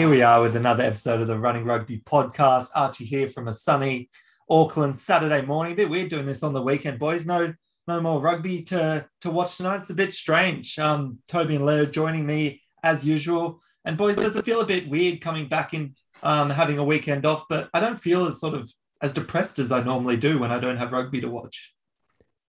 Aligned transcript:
Here 0.00 0.08
we 0.08 0.22
are 0.22 0.40
with 0.40 0.56
another 0.56 0.82
episode 0.82 1.20
of 1.20 1.26
the 1.26 1.38
Running 1.38 1.66
Rugby 1.66 1.98
podcast. 2.06 2.70
Archie 2.74 3.04
here 3.04 3.28
from 3.28 3.48
a 3.48 3.52
sunny 3.52 4.08
Auckland 4.48 4.96
Saturday 4.96 5.42
morning. 5.42 5.74
A 5.74 5.76
bit 5.76 5.90
weird 5.90 6.08
doing 6.08 6.24
this 6.24 6.42
on 6.42 6.54
the 6.54 6.62
weekend, 6.62 6.98
boys. 6.98 7.26
No, 7.26 7.52
no 7.86 8.00
more 8.00 8.18
rugby 8.18 8.62
to 8.62 9.06
to 9.20 9.30
watch 9.30 9.58
tonight. 9.58 9.76
It's 9.76 9.90
a 9.90 9.94
bit 9.94 10.10
strange. 10.10 10.78
Um, 10.78 11.18
Toby 11.28 11.56
and 11.56 11.66
Leo 11.66 11.84
joining 11.84 12.24
me 12.24 12.62
as 12.82 13.04
usual. 13.04 13.60
And 13.84 13.98
boys, 13.98 14.16
does 14.16 14.36
it 14.36 14.44
feel 14.46 14.62
a 14.62 14.66
bit 14.66 14.88
weird 14.88 15.20
coming 15.20 15.48
back 15.48 15.74
in, 15.74 15.94
um, 16.22 16.48
having 16.48 16.78
a 16.78 16.84
weekend 16.84 17.26
off? 17.26 17.44
But 17.50 17.68
I 17.74 17.80
don't 17.80 17.98
feel 17.98 18.24
as 18.24 18.40
sort 18.40 18.54
of 18.54 18.72
as 19.02 19.12
depressed 19.12 19.58
as 19.58 19.70
I 19.70 19.82
normally 19.82 20.16
do 20.16 20.38
when 20.38 20.50
I 20.50 20.58
don't 20.58 20.78
have 20.78 20.92
rugby 20.92 21.20
to 21.20 21.28
watch. 21.28 21.74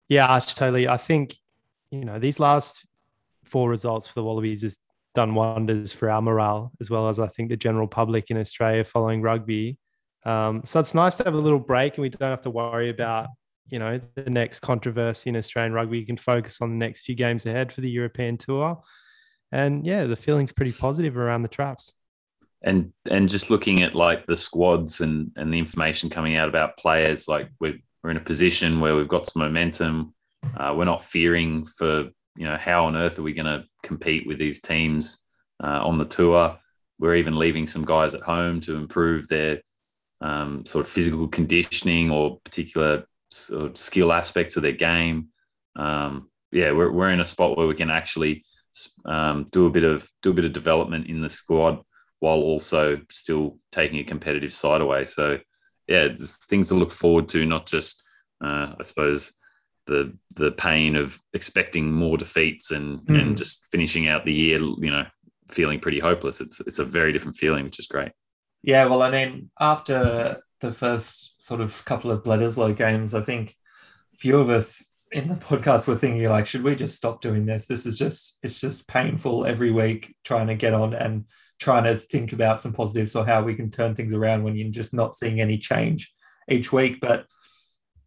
Yeah, 0.07 0.27
Arch, 0.27 0.55
totally. 0.55 0.87
I 0.87 0.99
think, 0.99 1.35
you 1.91 2.05
know, 2.05 2.19
these 2.19 2.38
last 2.38 2.87
four 3.46 3.71
results 3.71 4.07
for 4.07 4.21
the 4.21 4.24
Wallabies 4.24 4.60
has 4.65 4.79
done 5.19 5.35
wonders 5.35 5.91
for 5.93 6.09
our 6.09 6.23
morale, 6.23 6.71
as 6.80 6.91
well 6.91 7.09
as 7.09 7.19
I 7.19 7.27
think 7.27 7.49
the 7.49 7.57
general 7.57 7.88
public 7.88 8.30
in 8.30 8.38
Australia 8.38 8.85
following 8.85 9.21
rugby. 9.21 9.77
Um, 10.25 10.63
so 10.65 10.79
it's 10.79 10.95
nice 10.95 11.16
to 11.16 11.25
have 11.25 11.35
a 11.35 11.45
little 11.47 11.59
break 11.59 11.97
and 11.97 12.02
we 12.02 12.09
don't 12.09 12.30
have 12.30 12.43
to 12.43 12.51
worry 12.51 12.88
about, 12.88 13.27
you 13.66 13.80
know, 13.80 14.01
the 14.15 14.30
next 14.30 14.60
controversy 14.60 15.30
in 15.30 15.37
Australian 15.37 15.73
rugby. 15.73 15.99
You 15.99 16.07
can 16.07 16.19
focus 16.19 16.60
on 16.60 16.71
the 16.71 16.77
next 16.77 17.02
few 17.02 17.16
games 17.16 17.47
ahead 17.47 17.73
for 17.73 17.80
the 17.80 17.91
European 17.91 18.37
tour. 18.37 18.80
And 19.51 19.85
yeah, 19.85 20.05
the 20.05 20.15
feeling's 20.15 20.52
pretty 20.52 20.71
positive 20.73 21.16
around 21.16 21.43
the 21.43 21.49
traps. 21.49 21.93
and 22.63 22.93
and 23.10 23.29
just 23.29 23.51
looking 23.51 23.82
at 23.82 23.95
like 23.95 24.25
the 24.27 24.37
squads 24.37 25.01
and 25.01 25.32
and 25.37 25.53
the 25.53 25.59
information 25.59 26.10
coming 26.10 26.37
out 26.37 26.49
about 26.49 26.77
players 26.77 27.29
like 27.29 27.49
we're, 27.60 27.79
we're 28.03 28.10
in 28.10 28.16
a 28.16 28.30
position 28.32 28.80
where 28.80 28.95
we've 28.97 29.15
got 29.16 29.27
some 29.27 29.43
momentum 29.43 30.13
uh, 30.57 30.73
we're 30.77 30.93
not 30.93 31.03
fearing 31.03 31.65
for 31.79 31.95
you 32.39 32.45
know 32.45 32.57
how 32.57 32.87
on 32.87 32.97
earth 32.97 33.19
are 33.19 33.23
we 33.23 33.33
going 33.33 33.47
to 33.47 33.65
compete 33.83 34.27
with 34.27 34.39
these 34.39 34.61
teams 34.61 35.27
uh, 35.63 35.81
on 35.85 35.99
the 35.99 36.05
tour 36.05 36.59
we're 36.99 37.17
even 37.17 37.37
leaving 37.37 37.67
some 37.67 37.85
guys 37.85 38.15
at 38.15 38.23
home 38.23 38.61
to 38.61 38.77
improve 38.77 39.29
their 39.29 39.61
um, 40.21 40.65
sort 40.66 40.85
of 40.85 40.91
physical 40.91 41.29
conditioning 41.29 42.11
or 42.11 42.41
particular 42.45 43.05
sort 43.31 43.71
of 43.71 43.77
skill 43.77 44.13
aspects 44.13 44.57
of 44.57 44.63
their 44.63 44.73
game 44.73 45.29
um, 45.77 46.29
yeah 46.53 46.73
we're, 46.73 46.91
we're 46.91 47.11
in 47.11 47.21
a 47.21 47.25
spot 47.25 47.57
where 47.57 47.66
we 47.66 47.75
can 47.75 47.91
actually 47.91 48.45
um, 49.05 49.45
do 49.53 49.66
a 49.66 49.71
bit 49.71 49.85
of 49.85 50.09
do 50.23 50.31
a 50.31 50.35
bit 50.35 50.45
of 50.45 50.53
development 50.53 51.07
in 51.07 51.21
the 51.21 51.29
squad 51.29 51.81
while 52.21 52.39
also 52.39 53.01
still 53.11 53.59
taking 53.71 53.99
a 53.99 54.05
competitive 54.05 54.53
side 54.53 54.81
away. 54.81 55.05
So, 55.05 55.39
yeah, 55.87 56.09
there's 56.09 56.37
things 56.47 56.69
to 56.69 56.75
look 56.75 56.91
forward 56.91 57.29
to, 57.29 57.47
not 57.47 57.66
just, 57.66 58.03
uh, 58.45 58.75
I 58.79 58.83
suppose, 58.83 59.33
the 59.89 60.17
the 60.37 60.53
pain 60.53 60.95
of 60.95 61.21
expecting 61.35 61.91
more 61.93 62.17
defeats 62.17 62.71
and 62.71 63.01
Mm. 63.07 63.21
and 63.21 63.37
just 63.37 63.67
finishing 63.73 64.06
out 64.06 64.25
the 64.25 64.33
year, 64.33 64.61
you 64.61 64.91
know, 64.91 65.05
feeling 65.50 65.81
pretty 65.81 65.99
hopeless. 65.99 66.41
It's 66.41 66.61
it's 66.61 66.78
a 66.78 66.84
very 66.84 67.12
different 67.12 67.37
feeling, 67.37 67.65
which 67.65 67.81
is 67.81 67.89
great. 67.89 68.12
Yeah, 68.62 68.84
well, 68.87 69.03
I 69.03 69.11
mean, 69.11 69.50
after 69.59 70.41
the 70.60 70.72
first 70.72 71.41
sort 71.43 71.60
of 71.60 71.84
couple 71.84 72.10
of 72.10 72.22
Bledisloe 72.22 72.77
games, 72.77 73.15
I 73.15 73.21
think 73.22 73.54
few 74.16 74.38
of 74.38 74.50
us 74.50 74.84
in 75.12 75.28
the 75.28 75.37
podcast 75.37 75.88
were 75.88 75.94
thinking 75.94 76.28
like, 76.28 76.47
should 76.47 76.62
we 76.65 76.75
just 76.77 76.97
stop 76.97 77.22
doing 77.22 77.47
this? 77.47 77.66
This 77.66 77.87
is 77.87 77.97
just 77.97 78.38
it's 78.43 78.60
just 78.60 78.88
painful 78.88 79.47
every 79.47 79.71
week 79.71 80.15
trying 80.25 80.48
to 80.48 80.54
get 80.54 80.75
on 80.75 80.94
and 80.94 81.25
trying 81.59 81.84
to 81.84 81.97
think 81.97 82.32
about 82.32 82.60
some 82.60 82.72
positives 82.72 83.16
or 83.16 83.25
how 83.27 83.43
we 83.43 83.54
can 83.54 83.71
turn 83.71 83.94
things 83.94 84.12
around 84.15 84.43
when 84.44 84.54
you're 84.56 84.71
just 84.71 84.93
not 84.94 85.16
seeing 85.16 85.41
any 85.41 85.59
change 85.59 86.12
each 86.48 86.72
week. 86.72 86.98
But 87.00 87.27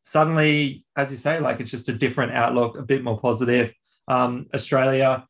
suddenly, 0.01 0.83
as 0.97 1.11
you 1.11 1.17
say, 1.17 1.39
like 1.39 1.59
it's 1.59 1.71
just 1.71 1.89
a 1.89 1.93
different 1.93 2.33
outlook, 2.33 2.77
a 2.77 2.83
bit 2.83 3.03
more 3.03 3.19
positive. 3.19 3.71
Um, 4.07 4.47
Australia 4.53 5.25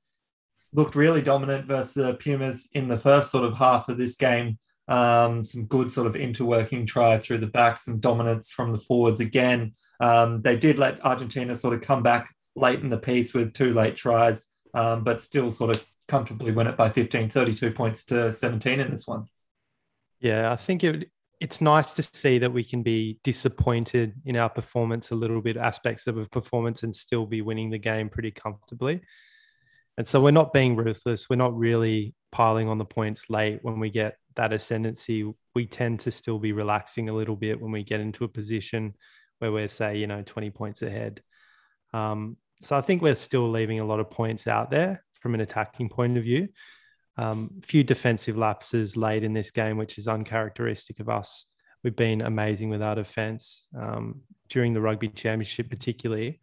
looked 0.73 0.95
really 0.95 1.21
dominant 1.21 1.67
versus 1.67 1.93
the 1.93 2.13
Pumas 2.15 2.69
in 2.73 2.87
the 2.87 2.97
first 2.97 3.29
sort 3.29 3.43
of 3.43 3.55
half 3.55 3.89
of 3.89 3.97
this 3.97 4.15
game. 4.15 4.57
Um, 4.87 5.45
some 5.45 5.65
good 5.65 5.91
sort 5.91 6.07
of 6.07 6.15
interworking 6.15 6.87
try 6.87 7.17
through 7.17 7.37
the 7.39 7.47
back, 7.47 7.77
some 7.77 7.99
dominance 7.99 8.51
from 8.51 8.71
the 8.71 8.77
forwards 8.77 9.19
again. 9.19 9.73
Um, 9.99 10.41
they 10.41 10.57
did 10.57 10.79
let 10.79 11.05
Argentina 11.05 11.53
sort 11.53 11.73
of 11.73 11.81
come 11.81 12.01
back 12.01 12.33
late 12.55 12.79
in 12.79 12.89
the 12.89 12.97
piece 12.97 13.33
with 13.33 13.53
two 13.53 13.73
late 13.73 13.95
tries, 13.95 14.47
um, 14.73 15.03
but 15.03 15.21
still 15.21 15.51
sort 15.51 15.71
of 15.71 15.85
comfortably 16.07 16.51
win 16.51 16.67
it 16.67 16.75
by 16.75 16.89
15, 16.89 17.29
32 17.29 17.71
points 17.71 18.03
to 18.05 18.31
17 18.33 18.79
in 18.79 18.89
this 18.89 19.07
one. 19.07 19.25
Yeah, 20.19 20.51
I 20.51 20.55
think 20.55 20.83
it, 20.83 21.09
it's 21.41 21.59
nice 21.59 21.93
to 21.93 22.03
see 22.03 22.37
that 22.37 22.53
we 22.53 22.63
can 22.63 22.83
be 22.83 23.19
disappointed 23.23 24.13
in 24.25 24.37
our 24.37 24.47
performance 24.47 25.09
a 25.09 25.15
little 25.15 25.41
bit, 25.41 25.57
aspects 25.57 26.05
of 26.05 26.15
a 26.17 26.27
performance, 26.27 26.83
and 26.83 26.95
still 26.95 27.25
be 27.25 27.41
winning 27.41 27.71
the 27.71 27.79
game 27.79 28.09
pretty 28.09 28.29
comfortably. 28.29 29.01
And 29.97 30.05
so 30.05 30.21
we're 30.21 30.29
not 30.29 30.53
being 30.53 30.75
ruthless. 30.75 31.31
We're 31.31 31.37
not 31.37 31.57
really 31.57 32.13
piling 32.31 32.69
on 32.69 32.77
the 32.77 32.85
points 32.85 33.27
late 33.31 33.57
when 33.63 33.79
we 33.79 33.89
get 33.89 34.17
that 34.35 34.53
ascendancy. 34.53 35.33
We 35.55 35.65
tend 35.65 36.01
to 36.01 36.11
still 36.11 36.37
be 36.37 36.51
relaxing 36.51 37.09
a 37.09 37.13
little 37.13 37.35
bit 37.35 37.59
when 37.59 37.71
we 37.71 37.83
get 37.83 38.01
into 38.01 38.23
a 38.23 38.29
position 38.29 38.93
where 39.39 39.51
we're, 39.51 39.67
say, 39.67 39.97
you 39.97 40.05
know, 40.05 40.21
20 40.21 40.51
points 40.51 40.83
ahead. 40.83 41.23
Um, 41.91 42.37
so 42.61 42.77
I 42.77 42.81
think 42.81 43.01
we're 43.01 43.15
still 43.15 43.49
leaving 43.49 43.79
a 43.79 43.85
lot 43.85 43.99
of 43.99 44.11
points 44.11 44.45
out 44.45 44.69
there 44.69 45.03
from 45.13 45.33
an 45.33 45.41
attacking 45.41 45.89
point 45.89 46.19
of 46.19 46.23
view. 46.23 46.49
Um, 47.17 47.61
few 47.63 47.83
defensive 47.83 48.37
lapses 48.37 48.95
late 48.95 49.23
in 49.23 49.33
this 49.33 49.51
game, 49.51 49.77
which 49.77 49.97
is 49.97 50.07
uncharacteristic 50.07 50.99
of 50.99 51.09
us. 51.09 51.45
We've 51.83 51.95
been 51.95 52.21
amazing 52.21 52.69
with 52.69 52.81
our 52.81 52.95
defense 52.95 53.67
um, 53.77 54.21
during 54.49 54.73
the 54.73 54.81
rugby 54.81 55.09
championship, 55.09 55.69
particularly. 55.69 56.39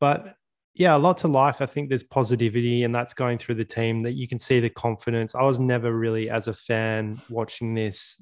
But 0.00 0.36
yeah, 0.74 0.94
a 0.94 0.98
lot 0.98 1.18
to 1.18 1.28
like. 1.28 1.60
I 1.60 1.66
think 1.66 1.88
there's 1.88 2.02
positivity, 2.02 2.84
and 2.84 2.94
that's 2.94 3.14
going 3.14 3.38
through 3.38 3.54
the 3.54 3.64
team 3.64 4.02
that 4.02 4.12
you 4.12 4.28
can 4.28 4.38
see 4.38 4.60
the 4.60 4.68
confidence. 4.68 5.34
I 5.34 5.42
was 5.42 5.58
never 5.58 5.92
really, 5.92 6.28
as 6.28 6.48
a 6.48 6.52
fan, 6.52 7.20
watching 7.30 7.74
this 7.74 8.20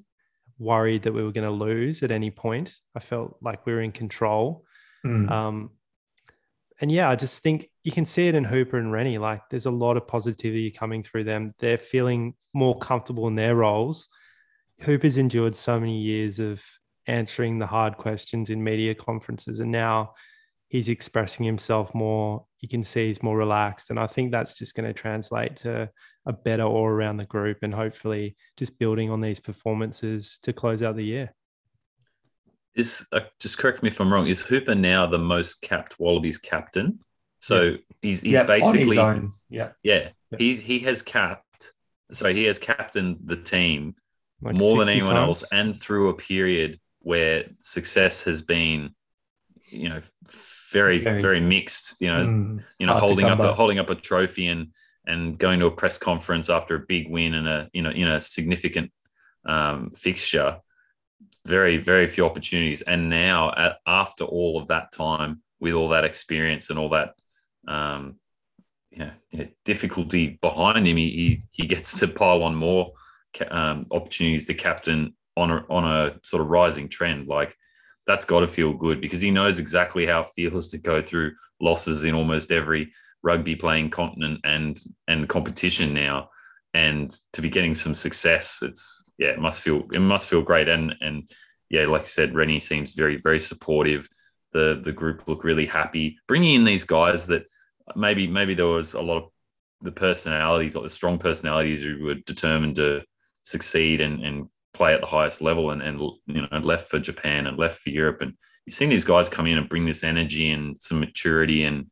worried 0.59 1.03
that 1.03 1.13
we 1.13 1.25
were 1.25 1.33
going 1.33 1.49
to 1.49 1.65
lose 1.65 2.03
at 2.03 2.13
any 2.13 2.31
point. 2.31 2.79
I 2.95 3.01
felt 3.01 3.37
like 3.41 3.67
we 3.67 3.73
were 3.73 3.83
in 3.83 3.93
control. 3.93 4.65
Mm. 5.05 5.31
Um, 5.31 5.71
and 6.81 6.91
yeah, 6.91 7.09
I 7.09 7.17
just 7.17 7.43
think 7.43 7.69
you 7.83 7.93
can 7.93 8.05
see 8.05 8.29
it 8.29 8.35
in 8.35 8.45
Hooper 8.45 8.79
and 8.79 8.93
Rennie. 8.93 9.19
Like 9.19 9.43
there's 9.51 9.67
a 9.67 9.71
lot 9.71 9.97
of 9.97 10.09
positivity 10.09 10.71
coming 10.71 11.03
through 11.03 11.25
them. 11.25 11.55
They're 11.59 11.79
feeling 11.79 12.35
more 12.53 12.79
comfortable 12.79 13.29
in 13.29 13.37
their 13.37 13.55
roles. 13.55 14.09
Hooper's 14.81 15.19
endured 15.19 15.55
so 15.55 15.79
many 15.79 16.01
years 16.01 16.39
of 16.39 16.63
answering 17.07 17.59
the 17.59 17.67
hard 17.67 17.97
questions 17.97 18.51
in 18.51 18.65
media 18.65 18.95
conferences, 18.95 19.61
and 19.61 19.71
now 19.71 20.15
he's 20.69 20.89
expressing 20.89 21.47
himself 21.47 21.95
more. 21.95 22.45
You 22.59 22.69
can 22.69 22.83
see 22.83 23.07
he's 23.07 23.23
more 23.23 23.37
relaxed. 23.37 23.91
And 23.91 24.01
I 24.01 24.09
think 24.09 24.33
that's 24.33 24.55
just 24.55 24.75
going 24.75 24.87
to 24.87 24.93
translate 24.93 25.57
to 25.57 25.89
a 26.27 26.33
better 26.33 26.65
all 26.65 26.87
around 26.87 27.19
the 27.19 27.27
group 27.27 27.59
and 27.63 27.73
hopefully 27.73 28.37
just 28.57 28.79
building 28.79 29.11
on 29.11 29.21
these 29.21 29.39
performances 29.39 30.41
to 30.43 30.53
close 30.53 30.83
out 30.83 30.97
the 30.97 31.05
year. 31.05 31.33
Is 32.75 33.07
uh, 33.13 33.21
just 33.41 33.59
correct 33.59 33.83
me 33.83 33.89
if 33.89 34.01
I'm 34.01 34.13
wrong. 34.13 34.27
Is 34.27 34.41
Hooper 34.43 34.75
now 34.75 35.07
the 35.07 35.19
most 35.19 35.63
capped 35.63 35.99
Wallabies 36.01 36.39
captain? 36.39 36.99
So 37.39 37.77
he's 38.03 38.21
he's 38.23 38.33
yeah, 38.33 38.43
basically. 38.45 38.97
Yeah. 38.97 39.29
yeah, 39.51 39.71
Yeah. 39.83 40.09
he's 40.39 40.61
he 40.63 40.79
has 40.81 41.03
capped. 41.03 41.73
So 42.13 42.33
he 42.35 42.45
has 42.45 42.59
captained 42.59 43.19
the 43.25 43.37
team 43.37 43.95
Like 44.43 44.57
more 44.57 44.79
than 44.79 44.89
anyone 44.89 45.15
times. 45.15 45.43
else, 45.43 45.53
and 45.53 45.75
through 45.79 46.09
a 46.11 46.15
period 46.15 46.81
where 47.01 47.45
success 47.59 48.25
has 48.25 48.43
been, 48.43 48.95
you 49.69 49.89
know, 49.91 50.01
very 50.73 50.99
Very- 51.01 51.23
very, 51.23 51.41
mixed. 51.41 52.01
You 52.01 52.09
know, 52.13 52.27
Mm. 52.27 52.65
you 52.79 52.87
know, 52.87 52.95
holding 52.99 53.27
up 53.27 53.39
a, 53.39 53.53
holding 53.55 53.79
up 53.79 53.91
a 53.91 53.95
trophy 53.95 54.49
and 54.49 54.69
and 55.07 55.39
going 55.39 55.61
to 55.61 55.67
a 55.67 55.71
press 55.71 55.99
conference 55.99 56.49
after 56.51 56.77
a 56.77 56.81
big 56.89 57.09
win 57.11 57.35
and 57.35 57.47
a 57.47 57.69
you 57.73 57.83
know 57.83 57.91
in 57.91 58.09
a 58.09 58.19
significant 58.21 58.91
um, 59.47 59.91
fixture. 59.91 60.59
Very 61.47 61.77
very 61.77 62.07
few 62.07 62.25
opportunities, 62.25 62.83
and 62.83 63.11
now 63.11 63.53
at, 63.57 63.77
after 63.87 64.25
all 64.25 64.59
of 64.59 64.69
that 64.69 64.93
time, 64.93 65.43
with 65.61 65.75
all 65.75 65.89
that 65.89 66.05
experience 66.05 66.71
and 66.71 66.79
all 66.79 66.91
that 66.91 67.15
um, 67.69 68.17
yeah, 68.91 69.11
yeah, 69.31 69.47
difficulty 69.65 70.39
behind 70.41 70.87
him, 70.87 70.97
he, 70.97 71.11
he 71.11 71.39
he 71.51 71.67
gets 71.67 71.99
to 71.99 72.09
pile 72.09 72.43
on 72.43 72.55
more 72.55 72.93
um, 73.51 73.87
opportunities 73.91 74.47
to 74.47 74.55
captain 74.55 75.15
on 75.37 75.51
a, 75.51 75.65
on 75.69 75.85
a 75.85 76.15
sort 76.23 76.41
of 76.41 76.49
rising 76.49 76.89
trend. 76.89 77.27
Like 77.27 77.57
that's 78.07 78.25
got 78.25 78.41
to 78.41 78.47
feel 78.47 78.73
good 78.73 79.01
because 79.01 79.21
he 79.21 79.31
knows 79.31 79.59
exactly 79.59 80.07
how 80.07 80.23
it 80.23 80.29
feels 80.35 80.69
to 80.69 80.79
go 80.79 81.03
through 81.03 81.33
losses 81.61 82.05
in 82.05 82.15
almost 82.15 82.53
every 82.53 82.93
rugby 83.23 83.57
playing 83.57 83.91
continent 83.91 84.41
and 84.45 84.79
and 85.09 85.29
competition 85.29 85.93
now, 85.93 86.31
and 86.73 87.15
to 87.33 87.43
be 87.43 87.51
getting 87.51 87.75
some 87.75 87.95
success, 87.95 88.61
it's 88.63 89.04
yeah, 89.19 89.29
it 89.29 89.39
must 89.39 89.63
feel 89.63 89.85
it 89.93 90.01
must 90.01 90.29
feel 90.29 90.43
great. 90.43 90.69
And 90.69 90.95
and 91.01 91.31
yeah, 91.71 91.87
like 91.87 92.03
I 92.03 92.07
said, 92.07 92.35
Rennie 92.35 92.61
seems 92.61 92.93
very 92.93 93.19
very 93.23 93.39
supportive. 93.39 94.09
The 94.53 94.81
the 94.83 94.93
group 94.93 95.27
look 95.27 95.45
really 95.45 95.67
happy 95.67 96.19
bringing 96.29 96.55
in 96.55 96.65
these 96.65 96.85
guys 96.85 97.27
that 97.29 97.45
maybe 97.97 98.27
maybe 98.27 98.55
there 98.55 98.67
was 98.67 98.95
a 98.95 99.03
lot 99.03 99.19
of 99.19 99.31
the 99.83 99.93
personalities, 99.93 100.75
like 100.75 100.85
the 100.85 100.91
strong 100.91 101.19
personalities 101.19 101.83
who 101.83 102.03
were 102.05 102.15
determined 102.15 102.77
to 102.77 103.03
succeed 103.43 104.01
and, 104.01 104.25
and 104.25 104.49
play 104.73 104.95
at 104.95 105.01
the 105.01 105.07
highest 105.07 105.43
level 105.43 105.71
and, 105.71 105.83
and 105.83 106.01
you 106.27 106.43
know 106.43 106.59
left 106.59 106.89
for 106.89 106.99
Japan 106.99 107.47
and 107.47 107.59
left 107.59 107.81
for 107.81 107.91
Europe. 107.91 108.21
And 108.21 108.35
you've 108.67 108.75
seen 108.75 108.89
these 108.89 109.05
guys 109.05 109.29
come 109.29 109.47
in 109.47 109.59
and 109.59 109.69
bring 109.69 109.85
this 109.85 110.05
energy 110.05 110.51
and 110.51 110.81
some 110.81 111.01
maturity 111.01 111.65
and 111.65 111.87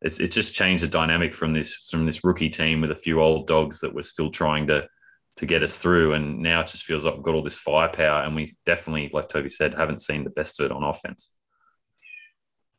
it's, 0.00 0.20
it's 0.20 0.34
just 0.34 0.54
changed 0.54 0.84
the 0.84 0.88
dynamic 0.88 1.34
from 1.34 1.52
this 1.52 1.88
from 1.90 2.06
this 2.06 2.22
rookie 2.22 2.48
team 2.48 2.80
with 2.80 2.90
a 2.90 2.96
few 2.96 3.20
old 3.20 3.46
dogs 3.48 3.80
that 3.80 3.94
were 3.94 4.02
still 4.02 4.30
trying 4.30 4.66
to 4.68 4.86
to 5.38 5.46
get 5.46 5.62
us 5.62 5.78
through. 5.78 6.12
And 6.14 6.40
now 6.40 6.60
it 6.60 6.68
just 6.68 6.84
feels 6.84 7.04
like 7.04 7.14
we've 7.14 7.22
got 7.22 7.34
all 7.34 7.42
this 7.42 7.58
firepower 7.58 8.24
and 8.24 8.36
we 8.36 8.50
definitely, 8.66 9.10
like 9.12 9.28
Toby 9.28 9.48
said, 9.48 9.74
haven't 9.74 10.02
seen 10.02 10.24
the 10.24 10.30
best 10.30 10.60
of 10.60 10.66
it 10.66 10.72
on 10.72 10.82
offense. 10.82 11.30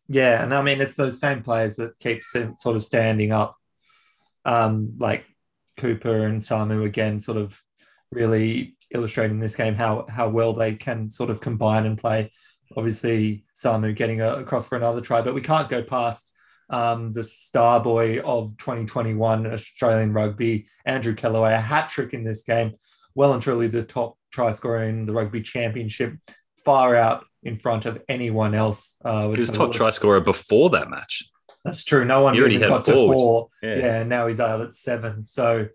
Yeah, 0.07 0.43
and 0.43 0.53
I 0.53 0.63
mean 0.63 0.81
it's 0.81 0.95
those 0.95 1.19
same 1.19 1.43
players 1.43 1.75
that 1.75 1.97
keep 1.99 2.23
sort 2.23 2.55
of 2.65 2.81
standing 2.81 3.31
up, 3.31 3.55
um, 4.43 4.95
like 4.97 5.23
Cooper 5.77 6.25
and 6.25 6.41
Samu 6.41 6.83
again, 6.85 7.19
sort 7.19 7.37
of 7.37 7.61
really 8.11 8.75
illustrating 8.91 9.39
this 9.39 9.55
game 9.55 9.75
how 9.75 10.07
how 10.09 10.27
well 10.27 10.53
they 10.53 10.73
can 10.73 11.11
sort 11.11 11.29
of 11.29 11.41
combine 11.41 11.85
and 11.85 11.95
play. 11.95 12.31
Obviously, 12.75 13.45
Samu 13.55 13.95
getting 13.95 14.21
a, 14.21 14.37
across 14.37 14.67
for 14.67 14.77
another 14.77 14.99
try, 14.99 15.21
but 15.21 15.35
we 15.35 15.41
can't 15.41 15.69
go 15.69 15.83
past 15.83 16.31
um, 16.69 17.13
the 17.13 17.23
star 17.23 17.81
boy 17.81 18.19
of 18.19 18.55
2021 18.57 19.47
Australian 19.47 20.13
rugby, 20.13 20.67
Andrew 20.85 21.15
Kellaway, 21.15 21.53
a 21.53 21.61
hat 21.61 21.89
trick 21.89 22.13
in 22.13 22.23
this 22.23 22.43
game. 22.43 22.73
Well 23.15 23.33
and 23.33 23.41
truly 23.41 23.67
the 23.67 23.83
top 23.83 24.17
try 24.31 24.51
scorer 24.51 24.83
in 24.83 25.05
the 25.05 25.13
rugby 25.13 25.41
championship, 25.41 26.15
far 26.63 26.95
out 26.95 27.25
in 27.43 27.55
front 27.55 27.85
of 27.85 28.01
anyone 28.07 28.53
else. 28.53 28.97
Uh, 29.03 29.29
he 29.31 29.39
was 29.39 29.49
top 29.49 29.73
try 29.73 29.91
scorer 29.91 30.21
before 30.21 30.69
that 30.71 30.89
match. 30.89 31.23
That's 31.65 31.83
true. 31.83 32.05
No 32.05 32.21
one 32.23 32.35
even 32.35 32.59
got 32.61 32.85
to 32.85 32.93
four. 32.93 33.49
Yeah. 33.61 33.77
yeah, 33.77 34.03
now 34.03 34.27
he's 34.27 34.39
out 34.39 34.61
at 34.61 34.73
seven. 34.73 35.27
So 35.27 35.67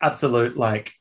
absolute 0.00 0.56
like 0.56 0.92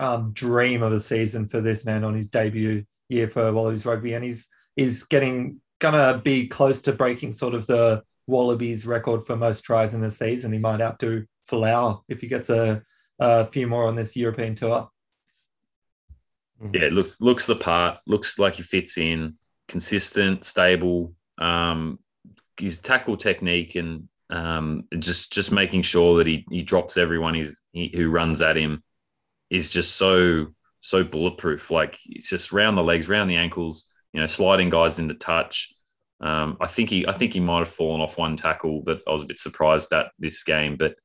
um, 0.00 0.32
dream 0.32 0.82
of 0.82 0.92
a 0.92 1.00
season 1.00 1.46
for 1.48 1.60
this 1.60 1.84
man 1.84 2.04
on 2.04 2.14
his 2.14 2.28
debut 2.28 2.84
year 3.08 3.28
for 3.28 3.52
Wallabies 3.52 3.86
rugby, 3.86 4.14
and 4.14 4.24
he's 4.24 4.48
is 4.76 5.04
getting 5.04 5.60
gonna 5.78 6.20
be 6.24 6.48
close 6.48 6.80
to 6.82 6.92
breaking 6.92 7.32
sort 7.32 7.54
of 7.54 7.66
the 7.66 8.02
Wallabies 8.26 8.86
record 8.86 9.24
for 9.24 9.36
most 9.36 9.62
tries 9.62 9.94
in 9.94 10.00
the 10.00 10.10
season. 10.10 10.52
He 10.52 10.58
might 10.58 10.80
outdo 10.80 11.24
Folau 11.48 12.02
if 12.08 12.20
he 12.20 12.26
gets 12.26 12.50
a, 12.50 12.82
a 13.18 13.46
few 13.46 13.66
more 13.66 13.86
on 13.86 13.94
this 13.94 14.16
European 14.16 14.54
tour. 14.54 14.88
Yeah, 16.72 16.84
it 16.84 16.92
looks 16.92 17.20
looks 17.20 17.46
the 17.46 17.56
part. 17.56 17.98
Looks 18.06 18.38
like 18.38 18.54
he 18.54 18.62
fits 18.62 18.98
in. 18.98 19.34
Consistent, 19.68 20.44
stable. 20.44 21.12
Um, 21.38 21.98
his 22.58 22.78
tackle 22.78 23.16
technique 23.16 23.74
and 23.74 24.08
um, 24.30 24.84
just 24.98 25.32
just 25.32 25.52
making 25.52 25.82
sure 25.82 26.18
that 26.18 26.26
he 26.26 26.44
he 26.50 26.62
drops 26.62 26.96
everyone 26.96 27.34
he's, 27.34 27.60
he, 27.72 27.92
who 27.94 28.10
runs 28.10 28.42
at 28.42 28.56
him 28.56 28.82
is 29.50 29.68
just 29.68 29.96
so 29.96 30.48
so 30.80 31.04
bulletproof. 31.04 31.70
Like 31.70 31.98
it's 32.06 32.28
just 32.28 32.52
round 32.52 32.76
the 32.76 32.82
legs, 32.82 33.08
round 33.08 33.30
the 33.30 33.36
ankles. 33.36 33.86
You 34.12 34.20
know, 34.20 34.26
sliding 34.26 34.70
guys 34.70 34.98
into 34.98 35.14
touch. 35.14 35.74
Um, 36.20 36.56
I 36.60 36.66
think 36.66 36.90
he 36.90 37.06
I 37.06 37.12
think 37.12 37.34
he 37.34 37.40
might 37.40 37.58
have 37.58 37.68
fallen 37.68 38.00
off 38.00 38.18
one 38.18 38.36
tackle 38.36 38.82
that 38.84 39.00
I 39.06 39.12
was 39.12 39.22
a 39.22 39.26
bit 39.26 39.36
surprised 39.36 39.92
at 39.92 40.12
this 40.18 40.42
game, 40.42 40.76
but 40.76 40.96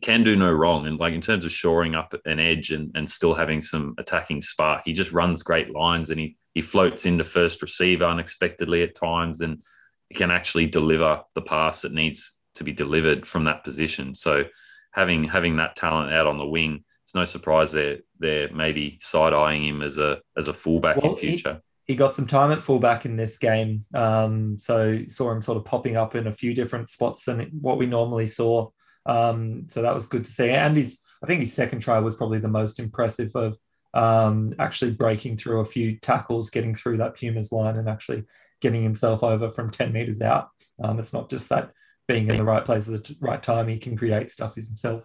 can 0.00 0.24
do 0.24 0.36
no 0.36 0.50
wrong. 0.50 0.86
And 0.86 0.98
like 0.98 1.14
in 1.14 1.20
terms 1.20 1.44
of 1.44 1.52
shoring 1.52 1.94
up 1.94 2.14
an 2.24 2.40
edge 2.40 2.70
and, 2.70 2.90
and 2.94 3.08
still 3.08 3.34
having 3.34 3.60
some 3.60 3.94
attacking 3.98 4.42
spark, 4.42 4.82
he 4.84 4.92
just 4.92 5.12
runs 5.12 5.42
great 5.42 5.70
lines 5.70 6.10
and 6.10 6.18
he 6.18 6.36
he 6.54 6.60
floats 6.60 7.06
into 7.06 7.24
first 7.24 7.60
receiver 7.62 8.04
unexpectedly 8.04 8.82
at 8.82 8.94
times 8.94 9.40
and 9.40 9.62
he 10.08 10.14
can 10.14 10.30
actually 10.30 10.66
deliver 10.66 11.22
the 11.34 11.42
pass 11.42 11.82
that 11.82 11.92
needs 11.92 12.40
to 12.54 12.64
be 12.64 12.72
delivered 12.72 13.26
from 13.26 13.44
that 13.44 13.64
position. 13.64 14.14
So 14.14 14.44
having 14.92 15.24
having 15.24 15.56
that 15.56 15.76
talent 15.76 16.12
out 16.12 16.26
on 16.26 16.38
the 16.38 16.46
wing, 16.46 16.84
it's 17.02 17.14
no 17.14 17.24
surprise 17.24 17.72
they're 17.72 17.98
they're 18.18 18.52
maybe 18.52 18.98
side 19.00 19.32
eyeing 19.32 19.64
him 19.64 19.82
as 19.82 19.98
a 19.98 20.20
as 20.36 20.48
a 20.48 20.54
fullback 20.54 20.96
well, 20.96 21.12
in 21.12 21.18
future. 21.18 21.54
He, 21.54 21.73
he, 21.86 21.94
got 21.96 22.14
some 22.14 22.26
time 22.26 22.50
at 22.50 22.60
fullback 22.60 23.04
in 23.04 23.16
this 23.16 23.38
game, 23.38 23.80
um, 23.94 24.56
so 24.58 24.98
saw 25.08 25.30
him 25.30 25.42
sort 25.42 25.58
of 25.58 25.64
popping 25.64 25.96
up 25.96 26.14
in 26.14 26.26
a 26.26 26.32
few 26.32 26.54
different 26.54 26.88
spots 26.88 27.24
than 27.24 27.50
what 27.60 27.78
we 27.78 27.86
normally 27.86 28.26
saw. 28.26 28.70
Um, 29.06 29.68
so 29.68 29.82
that 29.82 29.94
was 29.94 30.06
good 30.06 30.24
to 30.24 30.30
see. 30.30 30.50
And 30.50 30.76
his, 30.76 31.00
I 31.22 31.26
think 31.26 31.40
his 31.40 31.52
second 31.52 31.80
try 31.80 31.98
was 31.98 32.14
probably 32.14 32.38
the 32.38 32.48
most 32.48 32.80
impressive 32.80 33.30
of 33.34 33.58
um, 33.92 34.52
actually 34.58 34.92
breaking 34.92 35.36
through 35.36 35.60
a 35.60 35.64
few 35.64 35.98
tackles, 35.98 36.50
getting 36.50 36.74
through 36.74 36.98
that 36.98 37.16
Pumas 37.16 37.52
line, 37.52 37.76
and 37.76 37.88
actually 37.88 38.24
getting 38.60 38.82
himself 38.82 39.22
over 39.22 39.50
from 39.50 39.70
10 39.70 39.92
meters 39.92 40.20
out. 40.20 40.48
Um, 40.82 40.98
it's 40.98 41.12
not 41.12 41.30
just 41.30 41.48
that 41.50 41.70
being 42.08 42.28
in 42.28 42.36
the 42.36 42.44
right 42.44 42.64
place 42.64 42.88
at 42.88 43.04
the 43.04 43.16
right 43.20 43.42
time, 43.42 43.68
he 43.68 43.78
can 43.78 43.96
create 43.96 44.30
stuff 44.30 44.54
himself. 44.54 45.04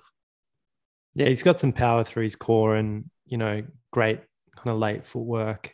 Yeah, 1.13 1.27
he's 1.27 1.43
got 1.43 1.59
some 1.59 1.73
power 1.73 2.03
through 2.03 2.23
his 2.23 2.35
core 2.35 2.75
and, 2.75 3.09
you 3.25 3.37
know, 3.37 3.63
great 3.91 4.21
kind 4.55 4.73
of 4.73 4.77
late 4.77 5.05
footwork. 5.05 5.73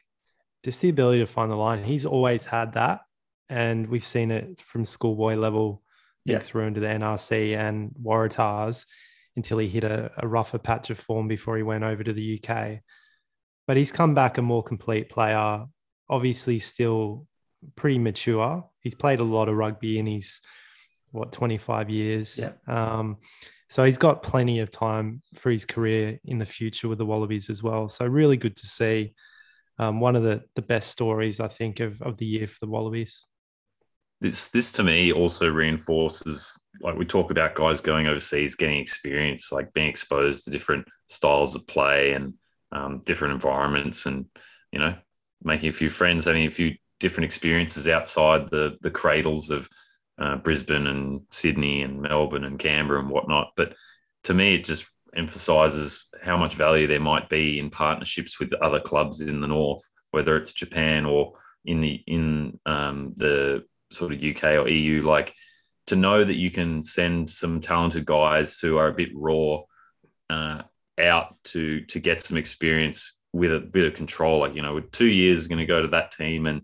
Just 0.66 0.82
the 0.82 0.90
ability 0.90 1.20
to 1.20 1.28
find 1.28 1.52
the 1.52 1.56
line. 1.56 1.84
He's 1.84 2.08
always 2.08 2.44
had 2.44 2.74
that. 2.74 3.02
And 3.50 3.88
we've 3.88 4.04
seen 4.04 4.32
it 4.32 4.60
from 4.60 4.84
schoolboy 4.84 5.36
level 5.36 5.84
yeah. 6.26 6.40
through 6.40 6.66
into 6.66 6.80
the 6.80 6.88
NRC 6.88 7.56
and 7.56 7.92
Waratahs 8.04 8.88
until 9.36 9.60
he 9.60 9.68
hit 9.68 9.84
a, 9.84 10.12
a 10.18 10.28
rougher 10.28 10.58
patch 10.58 10.90
of 10.90 10.98
form 10.98 11.28
before 11.28 11.56
he 11.56 11.62
went 11.62 11.84
over 11.84 12.04
to 12.04 12.12
the 12.12 12.42
UK. 12.42 12.80
But 13.68 13.78
he's 13.78 13.92
come 13.92 14.16
back 14.16 14.40
a 14.40 14.42
more 14.42 14.64
complete 14.64 15.08
player, 15.08 15.66
obviously 16.10 16.58
still 16.58 17.28
pretty 17.76 18.00
mature. 18.00 18.68
He's 18.80 18.96
played 18.96 19.20
a 19.20 19.24
lot 19.24 19.48
of 19.48 19.56
rugby 19.56 20.00
in 20.00 20.08
his 20.08 20.42
what 21.12 21.32
25 21.32 21.92
years. 21.92 22.40
Yeah. 22.40 22.54
Um, 22.68 23.18
so 23.70 23.84
he's 23.84 24.00
got 24.00 24.24
plenty 24.24 24.62
of 24.62 24.72
time 24.72 25.22
for 25.36 25.52
his 25.52 25.64
career 25.64 26.20
in 26.26 26.40
the 26.40 26.46
future 26.46 26.88
with 26.88 26.98
the 26.98 27.06
Wallabies 27.06 27.52
as 27.52 27.62
well. 27.62 27.88
So 27.88 28.08
really 28.08 28.38
good 28.38 28.56
to 28.56 28.66
see. 28.66 29.14
Um, 29.78 30.00
one 30.00 30.16
of 30.16 30.24
the 30.24 30.44
the 30.56 30.62
best 30.62 30.90
stories 30.90 31.40
I 31.40 31.48
think 31.48 31.80
of 31.80 32.02
of 32.02 32.18
the 32.18 32.26
year 32.26 32.48
for 32.48 32.58
the 32.62 32.68
Wallabies. 32.72 33.24
This 34.22 34.48
this 34.50 34.72
to 34.74 34.84
me 34.84 35.12
also 35.12 35.50
reinforces 35.50 36.62
like 36.82 36.96
we 36.98 37.06
talk 37.06 37.32
about 37.32 37.56
guys 37.56 37.82
going 37.82 38.08
overseas 38.08 38.56
getting 38.56 38.80
experience 38.80 39.52
like 39.52 39.74
being 39.74 39.90
exposed 39.90 40.46
to 40.46 40.52
different 40.52 40.88
styles 41.08 41.56
of 41.56 41.68
play 41.68 42.14
and 42.14 42.34
um, 42.72 43.02
different 43.06 43.34
environments 43.34 44.06
and 44.06 44.26
you 44.72 44.80
know 44.80 44.96
making 45.44 45.70
a 45.70 45.74
few 45.74 45.90
friends 45.90 46.26
having 46.26 46.46
a 46.46 46.52
few 46.52 46.76
different 47.00 47.26
experiences 47.26 47.88
outside 47.90 48.50
the 48.50 48.78
the 48.82 48.92
cradles 48.92 49.50
of 49.50 49.70
uh, 50.18 50.38
Brisbane 50.38 50.88
and 50.88 51.22
Sydney 51.32 51.82
and 51.82 52.02
Melbourne 52.02 52.46
and 52.46 52.58
Canberra 52.58 53.02
and 53.02 53.10
whatnot. 53.10 53.52
But 53.58 53.74
to 54.24 54.34
me 54.34 54.56
it 54.56 54.64
just 54.64 54.90
emphasizes 55.16 56.08
how 56.22 56.38
much 56.38 56.56
value 56.56 56.88
there 56.88 57.00
might 57.00 57.30
be 57.30 57.60
in 57.60 57.70
partnerships 57.70 58.40
with 58.40 58.54
other 58.54 58.80
clubs 58.80 59.22
in 59.22 59.42
the 59.42 59.48
north 59.48 59.84
whether 60.16 60.38
it's 60.38 60.54
Japan 60.54 61.06
or 61.06 61.34
in 61.66 61.82
the 61.82 62.02
in 62.08 62.58
um, 62.66 63.14
the 63.18 63.66
sort 63.92 64.14
of 64.14 64.24
UK 64.24 64.44
or 64.44 64.70
EU, 64.70 65.02
like 65.02 65.34
to 65.88 65.98
know 65.98 66.24
that 66.24 66.36
you 66.36 66.50
can 66.50 66.82
send 66.82 67.30
some 67.30 67.60
talented 67.60 68.06
guys 68.06 68.58
who 68.58 68.78
are 68.78 68.88
a 68.88 68.94
bit 68.94 69.10
raw 69.14 69.60
uh, 70.30 70.62
out 70.98 71.36
to 71.44 71.82
to 71.82 72.00
get 72.00 72.22
some 72.22 72.38
experience 72.38 73.22
with 73.34 73.54
a 73.54 73.60
bit 73.60 73.86
of 73.86 73.94
control. 73.94 74.40
Like 74.40 74.56
you 74.56 74.62
know, 74.62 74.76
with 74.76 74.90
two 74.92 75.06
years 75.06 75.48
going 75.48 75.60
to 75.60 75.66
go 75.66 75.82
to 75.82 75.90
that 75.90 76.12
team 76.12 76.46
and 76.46 76.62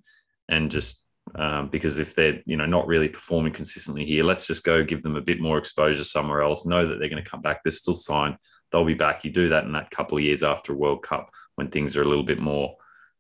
and 0.48 0.72
just 0.72 1.00
um, 1.36 1.70
because 1.70 2.00
if 2.00 2.16
they're 2.16 2.42
you 2.46 2.58
know 2.58 2.66
not 2.66 2.88
really 2.88 3.08
performing 3.08 3.54
consistently 3.54 4.06
here, 4.06 4.24
let's 4.24 4.48
just 4.48 4.63
go 4.63 4.84
give 4.84 5.01
them 5.01 5.16
a 5.16 5.22
bit 5.22 5.40
more 5.40 5.58
exposure 5.58 6.04
somewhere 6.04 6.42
else. 6.42 6.66
Know 6.66 6.88
that 6.88 7.00
they're 7.00 7.10
going 7.10 7.24
to 7.24 7.30
come 7.30 7.42
back. 7.42 7.63
They're 7.63 7.72
still 7.72 7.94
signed. 7.94 8.38
They'll 8.72 8.86
be 8.86 8.94
back. 8.94 9.24
You 9.24 9.32
do 9.32 9.50
that 9.50 9.66
in 9.66 9.74
that 9.74 9.92
couple 9.92 10.18
of 10.18 10.24
years 10.24 10.44
after 10.44 10.74
a 10.74 10.78
World 10.78 11.04
Cup 11.04 11.30
when 11.56 11.70
things 11.70 11.96
are 11.96 12.01
a 12.01 12.08
little 12.08 12.24
bit 12.24 12.40
more. 12.40 12.75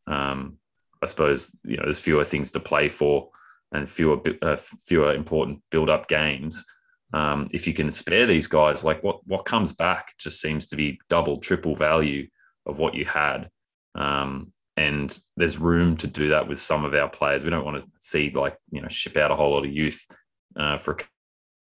Um, 0.07 0.57
I 1.01 1.05
suppose 1.05 1.55
you 1.63 1.77
know 1.77 1.83
there's 1.83 1.99
fewer 1.99 2.23
things 2.23 2.51
to 2.51 2.59
play 2.59 2.89
for 2.89 3.29
and 3.71 3.89
fewer 3.89 4.21
uh, 4.41 4.57
fewer 4.57 5.13
important 5.13 5.61
build 5.69 5.89
up 5.89 6.07
games. 6.07 6.65
Um, 7.13 7.49
if 7.51 7.67
you 7.67 7.73
can 7.73 7.91
spare 7.91 8.25
these 8.25 8.47
guys, 8.47 8.83
like 8.83 9.03
what 9.03 9.25
what 9.25 9.45
comes 9.45 9.73
back 9.73 10.13
just 10.17 10.41
seems 10.41 10.67
to 10.67 10.75
be 10.75 10.99
double, 11.09 11.37
triple 11.37 11.75
value 11.75 12.27
of 12.65 12.79
what 12.79 12.93
you 12.93 13.05
had. 13.05 13.49
Um, 13.95 14.53
and 14.81 15.19
there's 15.37 15.59
room 15.59 15.95
to 15.97 16.07
do 16.07 16.29
that 16.29 16.47
with 16.47 16.59
some 16.59 16.83
of 16.83 16.95
our 16.95 17.07
players. 17.07 17.43
We 17.43 17.51
don't 17.51 17.65
want 17.65 17.81
to 17.81 17.87
see 17.99 18.31
like 18.31 18.57
you 18.71 18.81
know 18.81 18.87
ship 18.87 19.15
out 19.15 19.31
a 19.31 19.35
whole 19.35 19.51
lot 19.51 19.65
of 19.65 19.71
youth 19.71 20.07
uh, 20.55 20.77
for 20.77 20.93
a 20.93 20.97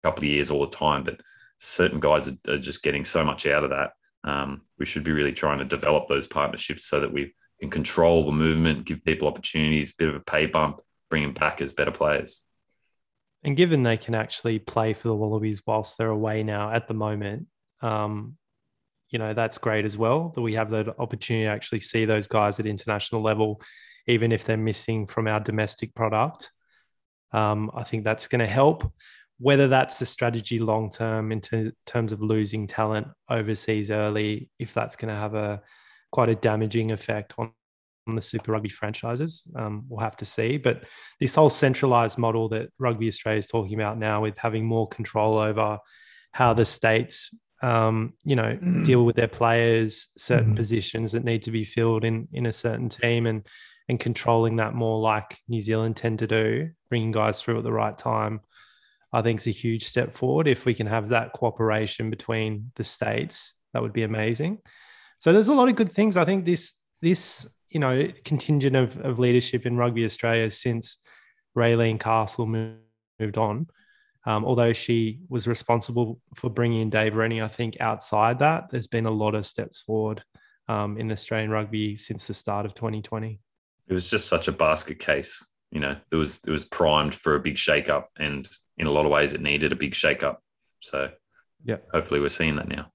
couple 0.05 0.25
of 0.25 0.31
years 0.31 0.51
all 0.51 0.61
the 0.61 0.77
time, 0.77 1.03
but 1.03 1.21
certain 1.57 1.99
guys 1.99 2.29
are, 2.29 2.37
are 2.49 2.59
just 2.59 2.83
getting 2.83 3.05
so 3.05 3.25
much 3.25 3.47
out 3.47 3.65
of 3.65 3.71
that. 3.71 3.93
Um, 4.25 4.63
we 4.79 4.85
should 4.85 5.05
be 5.05 5.13
really 5.13 5.33
trying 5.33 5.59
to 5.59 5.65
develop 5.65 6.09
those 6.09 6.27
partnerships 6.27 6.85
so 6.85 7.01
that 7.01 7.13
we 7.13 7.33
can 7.61 7.71
control 7.71 8.25
the 8.25 8.33
movement, 8.33 8.85
give 8.85 9.03
people 9.05 9.29
opportunities, 9.29 9.93
a 9.93 9.95
bit 9.99 10.09
of 10.09 10.17
a 10.17 10.21
pay 10.21 10.47
bump, 10.47 10.81
bring 11.09 11.23
them 11.23 11.33
back 11.33 11.63
as 11.63 11.73
better 11.73 11.93
players. 11.93 12.43
and 13.43 13.57
given 13.57 13.83
they 13.83 13.97
can 13.97 14.15
actually 14.15 14.59
play 14.59 14.93
for 14.93 15.09
the 15.09 15.15
Wallabies 15.15 15.63
whilst 15.67 15.97
they're 15.97 16.09
away 16.09 16.43
now 16.43 16.71
at 16.71 16.87
the 16.87 16.95
moment, 16.95 17.47
um, 17.81 18.37
you 19.11 19.19
know 19.19 19.35
that's 19.35 19.59
great 19.59 19.85
as 19.85 19.97
well 19.97 20.33
that 20.35 20.43
we 20.43 20.55
have 20.55 20.71
the 20.71 20.95
opportunity 20.99 21.45
to 21.45 21.51
actually 21.51 21.81
see 21.81 22.05
those 22.05 22.29
guys 22.29 22.59
at 22.61 22.67
international 22.67 23.23
level, 23.23 23.61
even 24.07 24.33
if 24.33 24.45
they're 24.45 24.57
missing 24.57 25.07
from 25.07 25.27
our 25.27 25.41
domestic 25.41 25.95
product. 25.95 26.51
Um, 27.33 27.71
I 27.75 27.85
think 27.85 28.05
that's 28.05 28.29
going 28.29 28.41
to 28.41 28.47
help. 28.47 28.93
Whether 29.39 29.69
that's 29.69 29.99
the 29.99 30.07
strategy 30.07 30.59
long 30.59 30.91
term 30.91 31.31
in 31.31 31.41
ter- 31.41 31.73
terms 31.85 32.13
of 32.13 32.23
losing 32.23 32.67
talent 32.67 33.09
overseas 33.29 33.91
early, 33.91 34.49
if 34.59 34.73
that's 34.73 34.97
going 34.97 35.13
to 35.13 35.21
have 35.21 35.35
a 35.35 35.61
quite 36.11 36.31
a 36.31 36.35
damaging 36.35 36.93
effect 36.93 37.35
on 37.37 37.53
on 38.07 38.15
the 38.15 38.21
Super 38.21 38.53
Rugby 38.53 38.69
franchises. 38.69 39.51
Um, 39.57 39.85
we'll 39.89 40.01
have 40.01 40.17
to 40.19 40.25
see. 40.25 40.59
But 40.59 40.85
this 41.21 41.35
whole 41.35 41.51
centralized 41.51 42.19
model 42.19 42.49
that 42.51 42.69
Rugby 42.79 43.09
Australia 43.09 43.39
is 43.39 43.47
talking 43.47 43.75
about 43.75 43.99
now, 43.99 44.23
with 44.23 44.39
having 44.39 44.65
more 44.65 44.89
control 44.89 45.39
over 45.39 45.79
how 46.33 46.55
the 46.55 46.65
states, 46.65 47.35
um, 47.63 48.15
you 48.25 48.37
know, 48.37 48.57
mm. 48.61 48.85
deal 48.85 49.05
with 49.05 49.17
their 49.17 49.29
players, 49.29 50.09
certain 50.17 50.53
mm. 50.53 50.57
positions 50.57 51.13
that 51.13 51.25
need 51.25 51.43
to 51.43 51.51
be 51.51 51.65
filled 51.65 52.05
in 52.05 52.29
in 52.33 52.47
a 52.47 52.53
certain 52.53 52.89
team, 52.89 53.27
and 53.27 53.47
and 53.89 54.01
controlling 54.01 54.57
that 54.57 54.75
more 54.75 55.01
like 55.01 55.39
New 55.49 55.61
Zealand 55.61 55.97
tend 55.97 56.19
to 56.19 56.27
do, 56.27 56.71
bringing 56.89 57.13
guys 57.13 57.41
through 57.41 57.59
at 57.59 57.65
the 57.65 57.73
right 57.73 57.97
time. 57.97 58.41
I 59.13 59.23
think 59.23 59.41
is 59.41 59.47
a 59.47 59.51
huge 59.51 59.85
step 59.85 60.13
forward. 60.13 60.49
If 60.49 60.67
we 60.67 60.75
can 60.75 60.87
have 60.87 61.09
that 61.09 61.33
cooperation 61.33 62.11
between 62.11 62.73
the 62.75 62.85
states, 62.85 63.55
that 63.73 63.81
would 63.83 63.93
be 63.93 64.03
amazing. 64.03 64.59
So 65.19 65.33
there's 65.33 65.49
a 65.49 65.55
lot 65.55 65.69
of 65.69 65.77
good 65.77 65.91
things. 65.91 66.17
I 66.17 66.25
think 66.25 66.45
this 66.45 66.75
this 67.01 67.49
you 67.71 67.81
know 67.81 68.09
contingent 68.25 68.77
of, 68.77 68.99
of 68.99 69.19
leadership 69.19 69.67
in 69.67 69.77
rugby 69.77 70.05
Australia 70.05 70.51
since 70.51 70.99
Raelene 71.57 72.01
Castle 72.01 72.47
moved, 72.47 72.81
moved 73.19 73.39
on. 73.39 73.69
Um, 74.27 74.45
although 74.45 74.73
she 74.73 75.21
was 75.29 75.47
responsible 75.47 76.21
for 76.35 76.51
bringing 76.51 76.83
in 76.83 76.91
Dave 76.91 77.15
Rennie, 77.15 77.41
I 77.41 77.49
think 77.49 77.77
outside 77.81 78.41
that, 78.41 78.71
there's 78.71 78.89
been 78.89 79.07
a 79.07 79.11
lot 79.11 79.37
of 79.37 79.47
steps 79.47 79.81
forward 79.81 80.23
um, 80.69 80.99
in 80.99 81.13
Australian 81.13 81.51
rugby 81.51 81.97
since 81.97 82.27
the 82.27 82.35
start 82.35 82.67
of 82.67 82.75
2020. 82.75 83.39
It 83.89 83.95
was 83.95 84.11
just 84.11 84.29
such 84.29 84.49
a 84.49 84.53
basket 84.53 84.99
case. 84.99 85.53
You 85.71 85.81
know, 85.81 85.97
it 86.11 86.17
was 86.17 86.41
it 86.45 86.51
was 86.51 86.65
primed 86.65 87.15
for 87.15 87.37
a 87.37 87.41
big 87.41 87.55
shakeup, 87.55 88.05
and 88.19 88.49
in 88.79 88.87
a 88.87 88.91
lot 88.91 89.05
of 89.05 89.13
ways, 89.13 89.33
it 89.33 89.41
needed 89.41 89.73
a 89.73 89.77
big 89.77 89.93
shakeup. 89.93 90.37
So, 90.81 91.11
yeah, 91.65 91.79
hopefully, 91.93 92.21
we're 92.21 92.29
seeing 92.29 92.57
that 92.57 92.69
now. 92.69 92.91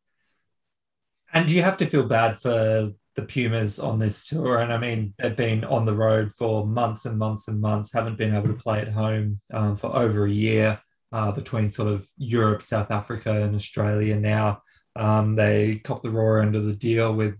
And 1.33 1.47
do 1.47 1.55
you 1.55 1.61
have 1.61 1.77
to 1.77 1.85
feel 1.85 2.03
bad 2.03 2.39
for 2.39 2.91
the 3.15 3.23
Pumas 3.23 3.77
on 3.77 3.99
this 3.99 4.25
tour. 4.27 4.59
And 4.59 4.71
I 4.71 4.77
mean, 4.77 5.13
they've 5.17 5.35
been 5.35 5.65
on 5.65 5.83
the 5.83 5.93
road 5.93 6.31
for 6.31 6.65
months 6.65 7.05
and 7.05 7.17
months 7.17 7.49
and 7.49 7.59
months, 7.59 7.91
haven't 7.93 8.17
been 8.17 8.33
able 8.33 8.47
to 8.47 8.53
play 8.53 8.79
at 8.79 8.87
home 8.87 9.41
um, 9.53 9.75
for 9.75 9.93
over 9.93 10.25
a 10.25 10.31
year 10.31 10.79
uh, 11.11 11.31
between 11.31 11.69
sort 11.69 11.87
of 11.87 12.07
Europe, 12.17 12.63
South 12.63 12.91
Africa, 12.91 13.43
and 13.43 13.55
Australia 13.55 14.19
now. 14.19 14.61
Um, 14.95 15.35
they 15.35 15.75
copped 15.83 16.03
the 16.03 16.09
raw 16.09 16.41
end 16.41 16.55
of 16.55 16.65
the 16.65 16.75
deal 16.75 17.13
with 17.13 17.35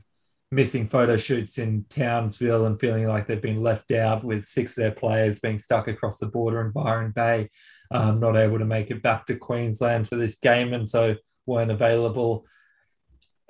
missing 0.52 0.86
photo 0.86 1.16
shoots 1.16 1.58
in 1.58 1.86
Townsville 1.90 2.66
and 2.66 2.80
feeling 2.80 3.08
like 3.08 3.28
they've 3.28 3.42
been 3.42 3.62
left 3.62 3.92
out 3.92 4.24
with 4.24 4.44
six 4.44 4.78
of 4.78 4.84
their 4.84 4.92
players 4.92 5.40
being 5.40 5.60
stuck 5.60 5.88
across 5.88 6.18
the 6.18 6.28
border 6.28 6.62
in 6.62 6.72
Byron 6.72 7.12
Bay, 7.16 7.50
um, 7.92 8.20
not 8.20 8.36
able 8.36 8.60
to 8.60 8.66
make 8.66 8.92
it 8.92 9.02
back 9.02 9.26
to 9.26 9.36
Queensland 9.36 10.08
for 10.08 10.16
this 10.16 10.40
game. 10.40 10.74
And 10.74 10.88
so 10.88 11.16
weren't 11.46 11.72
available 11.72 12.46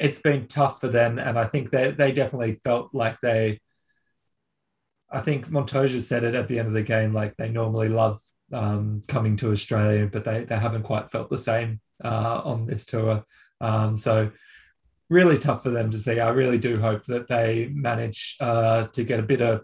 it's 0.01 0.19
been 0.19 0.47
tough 0.47 0.79
for 0.79 0.87
them, 0.87 1.19
and 1.19 1.37
I 1.37 1.45
think 1.45 1.69
they 1.69 1.91
they 1.91 2.11
definitely 2.11 2.55
felt 2.63 2.89
like 2.93 3.17
they. 3.21 3.59
I 5.11 5.19
think 5.19 5.51
Montoya 5.51 5.99
said 5.99 6.23
it 6.23 6.35
at 6.35 6.47
the 6.47 6.57
end 6.57 6.67
of 6.67 6.73
the 6.73 6.83
game, 6.83 7.13
like 7.13 7.35
they 7.37 7.49
normally 7.49 7.89
love 7.89 8.19
um, 8.53 9.01
coming 9.07 9.35
to 9.37 9.51
Australia, 9.51 10.09
but 10.11 10.25
they 10.25 10.43
they 10.43 10.57
haven't 10.57 10.83
quite 10.83 11.09
felt 11.09 11.29
the 11.29 11.37
same 11.37 11.79
uh, 12.03 12.41
on 12.43 12.65
this 12.65 12.85
tour. 12.85 13.23
Um, 13.59 13.97
so 13.97 14.31
really 15.09 15.37
tough 15.37 15.63
for 15.63 15.69
them 15.69 15.89
to 15.91 15.99
see. 15.99 16.19
I 16.19 16.29
really 16.29 16.57
do 16.57 16.79
hope 16.79 17.03
that 17.05 17.27
they 17.27 17.69
manage 17.73 18.37
uh, 18.39 18.87
to 18.87 19.03
get 19.03 19.19
a 19.19 19.23
bit 19.23 19.41
of 19.41 19.61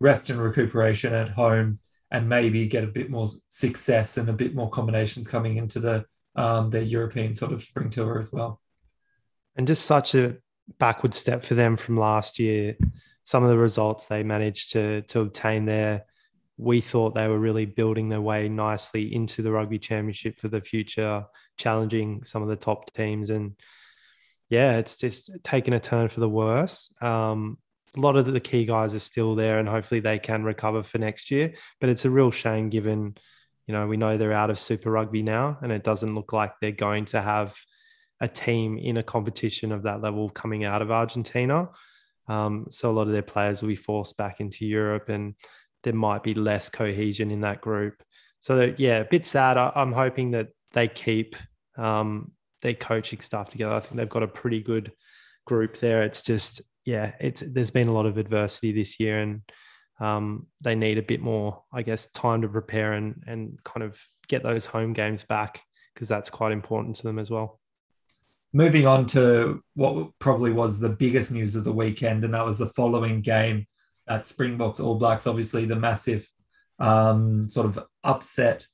rest 0.00 0.30
and 0.30 0.40
recuperation 0.40 1.12
at 1.12 1.30
home, 1.30 1.78
and 2.10 2.28
maybe 2.28 2.66
get 2.66 2.84
a 2.84 2.88
bit 2.88 3.10
more 3.10 3.28
success 3.48 4.16
and 4.18 4.28
a 4.28 4.34
bit 4.34 4.54
more 4.54 4.70
combinations 4.70 5.28
coming 5.28 5.56
into 5.56 5.80
the 5.80 6.04
um, 6.36 6.70
their 6.70 6.82
European 6.82 7.34
sort 7.34 7.52
of 7.52 7.62
spring 7.62 7.90
tour 7.90 8.18
as 8.18 8.32
well 8.32 8.60
and 9.56 9.66
just 9.66 9.84
such 9.84 10.14
a 10.14 10.36
backward 10.78 11.14
step 11.14 11.44
for 11.44 11.54
them 11.54 11.76
from 11.76 11.98
last 11.98 12.38
year. 12.38 12.76
Some 13.24 13.42
of 13.42 13.50
the 13.50 13.58
results 13.58 14.06
they 14.06 14.22
managed 14.22 14.72
to 14.72 15.02
to 15.02 15.20
obtain 15.20 15.66
there, 15.66 16.06
we 16.60 16.80
thought 16.80 17.14
they 17.14 17.26
were 17.26 17.38
really 17.38 17.64
building 17.64 18.08
their 18.08 18.20
way 18.20 18.48
nicely 18.48 19.14
into 19.14 19.40
the 19.40 19.50
rugby 19.50 19.78
championship 19.78 20.36
for 20.36 20.48
the 20.48 20.60
future, 20.60 21.24
challenging 21.56 22.22
some 22.22 22.42
of 22.42 22.48
the 22.48 22.56
top 22.56 22.92
teams. 22.92 23.30
And 23.30 23.54
yeah, 24.50 24.76
it's 24.78 24.98
just 24.98 25.30
taken 25.42 25.72
a 25.72 25.80
turn 25.80 26.08
for 26.08 26.20
the 26.20 26.28
worse. 26.28 26.92
Um, 27.00 27.58
a 27.96 28.00
lot 28.00 28.16
of 28.16 28.26
the 28.26 28.40
key 28.40 28.66
guys 28.66 28.94
are 28.94 29.00
still 29.00 29.34
there, 29.34 29.58
and 29.58 29.68
hopefully 29.68 30.00
they 30.00 30.18
can 30.18 30.44
recover 30.44 30.82
for 30.82 30.98
next 30.98 31.30
year. 31.30 31.54
But 31.80 31.88
it's 31.88 32.04
a 32.04 32.10
real 32.10 32.30
shame 32.30 32.68
given, 32.68 33.16
you 33.66 33.72
know, 33.72 33.86
we 33.86 33.96
know 33.96 34.16
they're 34.16 34.32
out 34.32 34.50
of 34.50 34.58
Super 34.58 34.90
Rugby 34.90 35.22
now, 35.22 35.58
and 35.62 35.72
it 35.72 35.82
doesn't 35.82 36.14
look 36.14 36.32
like 36.32 36.52
they're 36.60 36.72
going 36.72 37.06
to 37.06 37.20
have 37.22 37.56
a 38.20 38.28
team 38.28 38.76
in 38.76 38.98
a 38.98 39.02
competition 39.02 39.72
of 39.72 39.84
that 39.84 40.02
level 40.02 40.28
coming 40.28 40.64
out 40.64 40.82
of 40.82 40.90
Argentina. 40.90 41.70
Um, 42.28 42.66
so 42.68 42.90
a 42.90 42.92
lot 42.92 43.06
of 43.06 43.12
their 43.12 43.22
players 43.22 43.62
will 43.62 43.70
be 43.70 43.76
forced 43.76 44.16
back 44.16 44.40
into 44.40 44.66
Europe, 44.66 45.08
and 45.08 45.34
there 45.82 45.94
might 45.94 46.22
be 46.22 46.34
less 46.34 46.68
cohesion 46.68 47.30
in 47.30 47.40
that 47.40 47.60
group. 47.60 48.02
So 48.40 48.74
yeah, 48.78 48.98
a 48.98 49.04
bit 49.04 49.26
sad. 49.26 49.56
I, 49.56 49.72
am 49.74 49.92
hoping 49.92 50.32
that 50.32 50.48
they 50.72 50.88
keep 50.88 51.36
um, 51.76 52.32
their 52.62 52.74
coaching 52.74 53.20
staff 53.20 53.50
together. 53.50 53.74
I 53.74 53.80
think 53.80 53.96
they've 53.96 54.08
got 54.08 54.22
a 54.22 54.28
pretty 54.28 54.60
good 54.60 54.92
group 55.46 55.78
there. 55.78 56.02
It's 56.02 56.22
just 56.22 56.62
yeah, 56.84 57.12
it's 57.20 57.40
there's 57.40 57.70
been 57.70 57.88
a 57.88 57.92
lot 57.92 58.06
of 58.06 58.18
adversity 58.18 58.72
this 58.72 58.98
year, 58.98 59.20
and 59.20 59.42
um, 60.00 60.46
they 60.60 60.74
need 60.74 60.98
a 60.98 61.02
bit 61.02 61.20
more, 61.20 61.62
I 61.72 61.82
guess, 61.82 62.10
time 62.12 62.42
to 62.42 62.48
prepare 62.48 62.94
and 62.94 63.22
and 63.26 63.58
kind 63.64 63.82
of 63.82 64.00
get 64.28 64.42
those 64.42 64.64
home 64.64 64.92
games 64.92 65.22
back 65.22 65.60
because 65.94 66.08
that's 66.08 66.30
quite 66.30 66.52
important 66.52 66.96
to 66.96 67.02
them 67.02 67.18
as 67.18 67.30
well 67.30 67.60
moving 68.52 68.86
on 68.86 69.06
to 69.06 69.62
what 69.74 70.10
probably 70.18 70.52
was 70.52 70.78
the 70.78 70.90
biggest 70.90 71.30
news 71.30 71.54
of 71.54 71.64
the 71.64 71.72
weekend, 71.72 72.24
and 72.24 72.34
that 72.34 72.44
was 72.44 72.58
the 72.58 72.66
following 72.66 73.20
game 73.20 73.66
at 74.10 74.26
Springboks 74.26 74.80
All 74.80 74.96
Blacks. 74.96 75.26
Obviously, 75.26 75.64
the 75.64 75.76
massive 75.76 76.28
um, 76.78 77.48
sort 77.48 77.66
of 77.66 77.78
upset. 78.04 78.66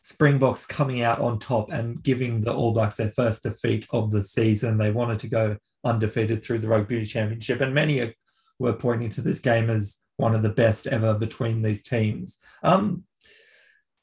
Springboks 0.00 0.64
coming 0.64 1.02
out 1.02 1.20
on 1.20 1.38
top 1.38 1.70
and 1.70 2.02
giving 2.02 2.40
the 2.40 2.52
All 2.52 2.72
Blacks 2.72 2.96
their 2.96 3.10
first 3.10 3.42
defeat 3.42 3.86
of 3.90 4.10
the 4.10 4.22
season. 4.22 4.78
They 4.78 4.90
wanted 4.90 5.18
to 5.20 5.28
go 5.28 5.56
undefeated 5.84 6.42
through 6.42 6.60
the 6.60 6.68
Rugby 6.68 7.04
Championship, 7.04 7.60
and 7.60 7.74
many 7.74 8.14
were 8.58 8.72
pointing 8.72 9.10
to 9.10 9.20
this 9.20 9.40
game 9.40 9.70
as 9.70 10.02
one 10.16 10.34
of 10.34 10.42
the 10.42 10.50
best 10.50 10.86
ever 10.86 11.14
between 11.14 11.62
these 11.62 11.82
teams. 11.82 12.38
Um, 12.62 13.04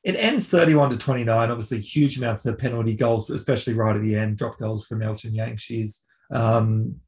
it 0.03 0.15
ends 0.15 0.47
31 0.47 0.91
to 0.91 0.97
29. 0.97 1.51
Obviously, 1.51 1.79
huge 1.79 2.17
amounts 2.17 2.45
of 2.45 2.57
penalty 2.59 2.95
goals, 2.95 3.29
especially 3.31 3.73
right 3.73 3.95
at 3.95 4.01
the 4.03 4.15
end, 4.15 4.37
drop 4.37 4.57
goals 4.59 4.85
from 4.85 5.01
Elton 5.01 5.33
Jantjies. 5.33 6.01
Um, 6.31 7.01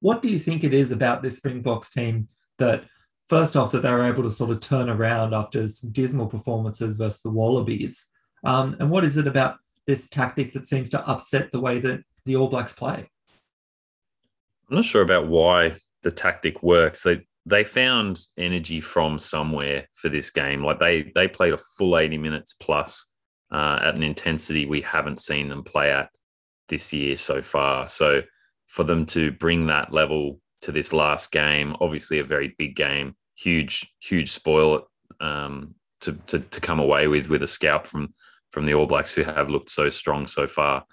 what 0.00 0.22
do 0.22 0.28
you 0.28 0.38
think 0.38 0.64
it 0.64 0.74
is 0.74 0.92
about 0.92 1.22
this 1.22 1.36
Springboks 1.36 1.90
team 1.90 2.28
that, 2.58 2.84
first 3.28 3.56
off, 3.56 3.72
that 3.72 3.82
they 3.82 3.90
were 3.90 4.04
able 4.04 4.22
to 4.22 4.30
sort 4.30 4.50
of 4.50 4.60
turn 4.60 4.88
around 4.88 5.34
after 5.34 5.66
some 5.68 5.90
dismal 5.90 6.26
performances 6.26 6.96
versus 6.96 7.22
the 7.22 7.30
Wallabies? 7.30 8.08
Um, 8.44 8.76
and 8.78 8.90
what 8.90 9.04
is 9.04 9.16
it 9.16 9.26
about 9.26 9.56
this 9.86 10.08
tactic 10.08 10.52
that 10.52 10.66
seems 10.66 10.88
to 10.90 11.06
upset 11.08 11.50
the 11.52 11.60
way 11.60 11.78
that 11.80 12.02
the 12.24 12.36
All 12.36 12.48
Blacks 12.48 12.72
play? 12.72 13.08
I'm 14.68 14.76
not 14.76 14.84
sure 14.84 15.02
about 15.02 15.28
why 15.28 15.78
the 16.02 16.10
tactic 16.10 16.62
works. 16.62 17.02
They 17.02 17.26
they 17.46 17.62
found 17.62 18.18
energy 18.36 18.80
from 18.80 19.18
somewhere 19.18 19.86
for 19.94 20.08
this 20.08 20.30
game. 20.30 20.64
Like 20.64 20.80
they 20.80 21.12
they 21.14 21.28
played 21.28 21.54
a 21.54 21.58
full 21.58 21.96
80 21.96 22.18
minutes 22.18 22.52
plus 22.52 23.12
uh, 23.52 23.78
at 23.82 23.94
an 23.94 24.02
intensity 24.02 24.66
we 24.66 24.80
haven't 24.80 25.20
seen 25.20 25.48
them 25.48 25.62
play 25.62 25.92
at 25.92 26.10
this 26.68 26.92
year 26.92 27.14
so 27.14 27.40
far. 27.42 27.86
So 27.86 28.22
for 28.66 28.84
them 28.84 29.06
to 29.06 29.32
bring 29.32 29.66
that 29.66 29.92
level 29.92 30.40
to 30.62 30.72
this 30.72 30.92
last 30.92 31.32
game, 31.32 31.76
obviously 31.80 32.18
a 32.18 32.24
very 32.24 32.54
big 32.58 32.76
game, 32.76 33.14
huge 33.36 33.86
huge 34.00 34.30
spoil 34.30 34.88
um, 35.20 35.74
to, 36.00 36.12
to 36.26 36.40
to 36.40 36.60
come 36.60 36.80
away 36.80 37.06
with 37.08 37.28
with 37.28 37.42
a 37.42 37.46
scalp 37.46 37.86
from 37.86 38.14
from 38.50 38.66
the 38.66 38.74
All 38.74 38.86
Blacks 38.86 39.12
who 39.12 39.22
have 39.22 39.50
looked 39.50 39.70
so 39.70 39.88
strong 39.88 40.26
so 40.26 40.46
far 40.46 40.84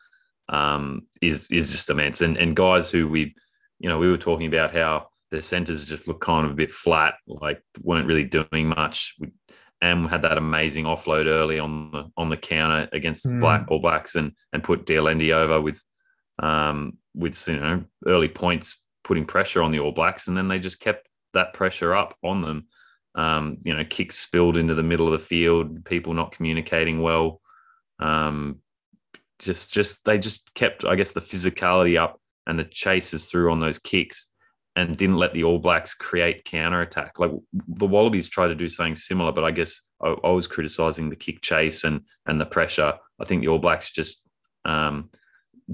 um, 0.49 1.07
is 1.21 1.49
is 1.51 1.71
just 1.71 1.89
immense. 1.89 2.21
And 2.21 2.37
and 2.37 2.55
guys 2.55 2.89
who 2.89 3.07
we 3.07 3.35
you 3.79 3.89
know 3.89 3.97
we 3.97 4.09
were 4.09 4.17
talking 4.17 4.47
about 4.47 4.73
how 4.73 5.07
the 5.31 5.41
centers 5.41 5.85
just 5.85 6.07
looked 6.07 6.21
kind 6.21 6.45
of 6.45 6.51
a 6.51 6.55
bit 6.55 6.71
flat, 6.71 7.15
like 7.27 7.61
weren't 7.81 8.07
really 8.07 8.25
doing 8.25 8.67
much. 8.67 9.15
We, 9.19 9.29
and 9.81 10.09
had 10.09 10.21
that 10.21 10.37
amazing 10.37 10.85
offload 10.85 11.25
early 11.25 11.59
on 11.59 11.91
the 11.91 12.09
on 12.15 12.29
the 12.29 12.37
counter 12.37 12.87
against 12.93 13.25
mm. 13.25 13.41
Black 13.41 13.65
All 13.69 13.79
Blacks 13.79 14.15
and 14.15 14.31
and 14.53 14.63
put 14.63 14.85
de 14.85 14.97
over 14.97 15.59
with 15.59 15.81
um 16.39 16.97
with 17.15 17.47
you 17.47 17.59
know 17.59 17.83
early 18.05 18.29
points 18.29 18.83
putting 19.03 19.25
pressure 19.25 19.61
on 19.61 19.71
the 19.71 19.79
All 19.79 19.91
Blacks 19.91 20.27
and 20.27 20.37
then 20.37 20.47
they 20.47 20.59
just 20.59 20.79
kept 20.79 21.07
that 21.33 21.53
pressure 21.53 21.93
up 21.95 22.15
on 22.23 22.41
them 22.41 22.67
Um, 23.15 23.57
you 23.63 23.75
know, 23.75 23.85
kicks 23.85 24.17
spilled 24.17 24.57
into 24.57 24.73
the 24.73 24.83
middle 24.83 25.05
of 25.05 25.13
the 25.13 25.25
field, 25.25 25.85
people 25.85 26.13
not 26.15 26.31
communicating 26.31 27.01
well. 27.01 27.41
Um, 27.99 28.59
just, 29.37 29.71
just 29.73 30.03
they 30.05 30.17
just 30.17 30.53
kept, 30.55 30.83
I 30.83 30.95
guess, 30.95 31.13
the 31.13 31.21
physicality 31.21 31.95
up 31.95 32.19
and 32.47 32.57
the 32.57 32.63
chases 32.63 33.29
through 33.29 33.51
on 33.51 33.59
those 33.59 33.79
kicks, 33.79 34.33
and 34.75 34.97
didn't 34.97 35.21
let 35.21 35.33
the 35.33 35.43
All 35.43 35.59
Blacks 35.59 35.93
create 35.93 36.43
counter 36.45 36.81
attack. 36.81 37.19
Like 37.19 37.31
the 37.67 37.85
Wallabies 37.85 38.29
tried 38.29 38.47
to 38.47 38.55
do 38.55 38.67
something 38.67 38.95
similar, 38.95 39.31
but 39.31 39.43
I 39.43 39.51
guess 39.51 39.81
I, 40.01 40.15
I 40.23 40.31
was 40.31 40.47
criticizing 40.47 41.09
the 41.09 41.15
kick 41.15 41.41
chase 41.41 41.83
and 41.83 42.01
and 42.25 42.39
the 42.41 42.45
pressure. 42.45 42.97
I 43.19 43.25
think 43.25 43.41
the 43.41 43.49
All 43.49 43.59
Blacks 43.59 43.91
just 43.91 44.23
um, 44.65 45.11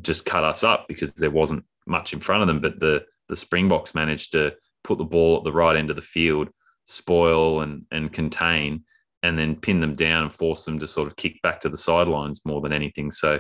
just 0.01 0.25
cut 0.25 0.43
us 0.43 0.63
up 0.63 0.87
because 0.87 1.13
there 1.13 1.31
wasn't 1.31 1.63
much 1.87 2.13
in 2.13 2.19
front 2.19 2.41
of 2.41 2.47
them. 2.47 2.59
But 2.59 2.79
the 2.79 3.05
the 3.27 3.35
Springboks 3.35 3.93
managed 3.93 4.31
to 4.31 4.53
put 4.83 4.97
the 4.97 5.03
ball 5.03 5.37
at 5.37 5.43
the 5.43 5.53
right 5.53 5.75
end 5.75 5.89
of 5.89 5.95
the 5.95 6.01
field, 6.01 6.49
spoil 6.85 7.61
and 7.61 7.85
and 7.91 8.11
contain, 8.11 8.83
and 9.23 9.37
then 9.37 9.55
pin 9.55 9.79
them 9.79 9.95
down 9.95 10.23
and 10.23 10.33
force 10.33 10.65
them 10.65 10.79
to 10.79 10.87
sort 10.87 11.07
of 11.07 11.15
kick 11.15 11.41
back 11.41 11.59
to 11.61 11.69
the 11.69 11.77
sidelines 11.77 12.41
more 12.45 12.61
than 12.61 12.73
anything. 12.73 13.11
So 13.11 13.39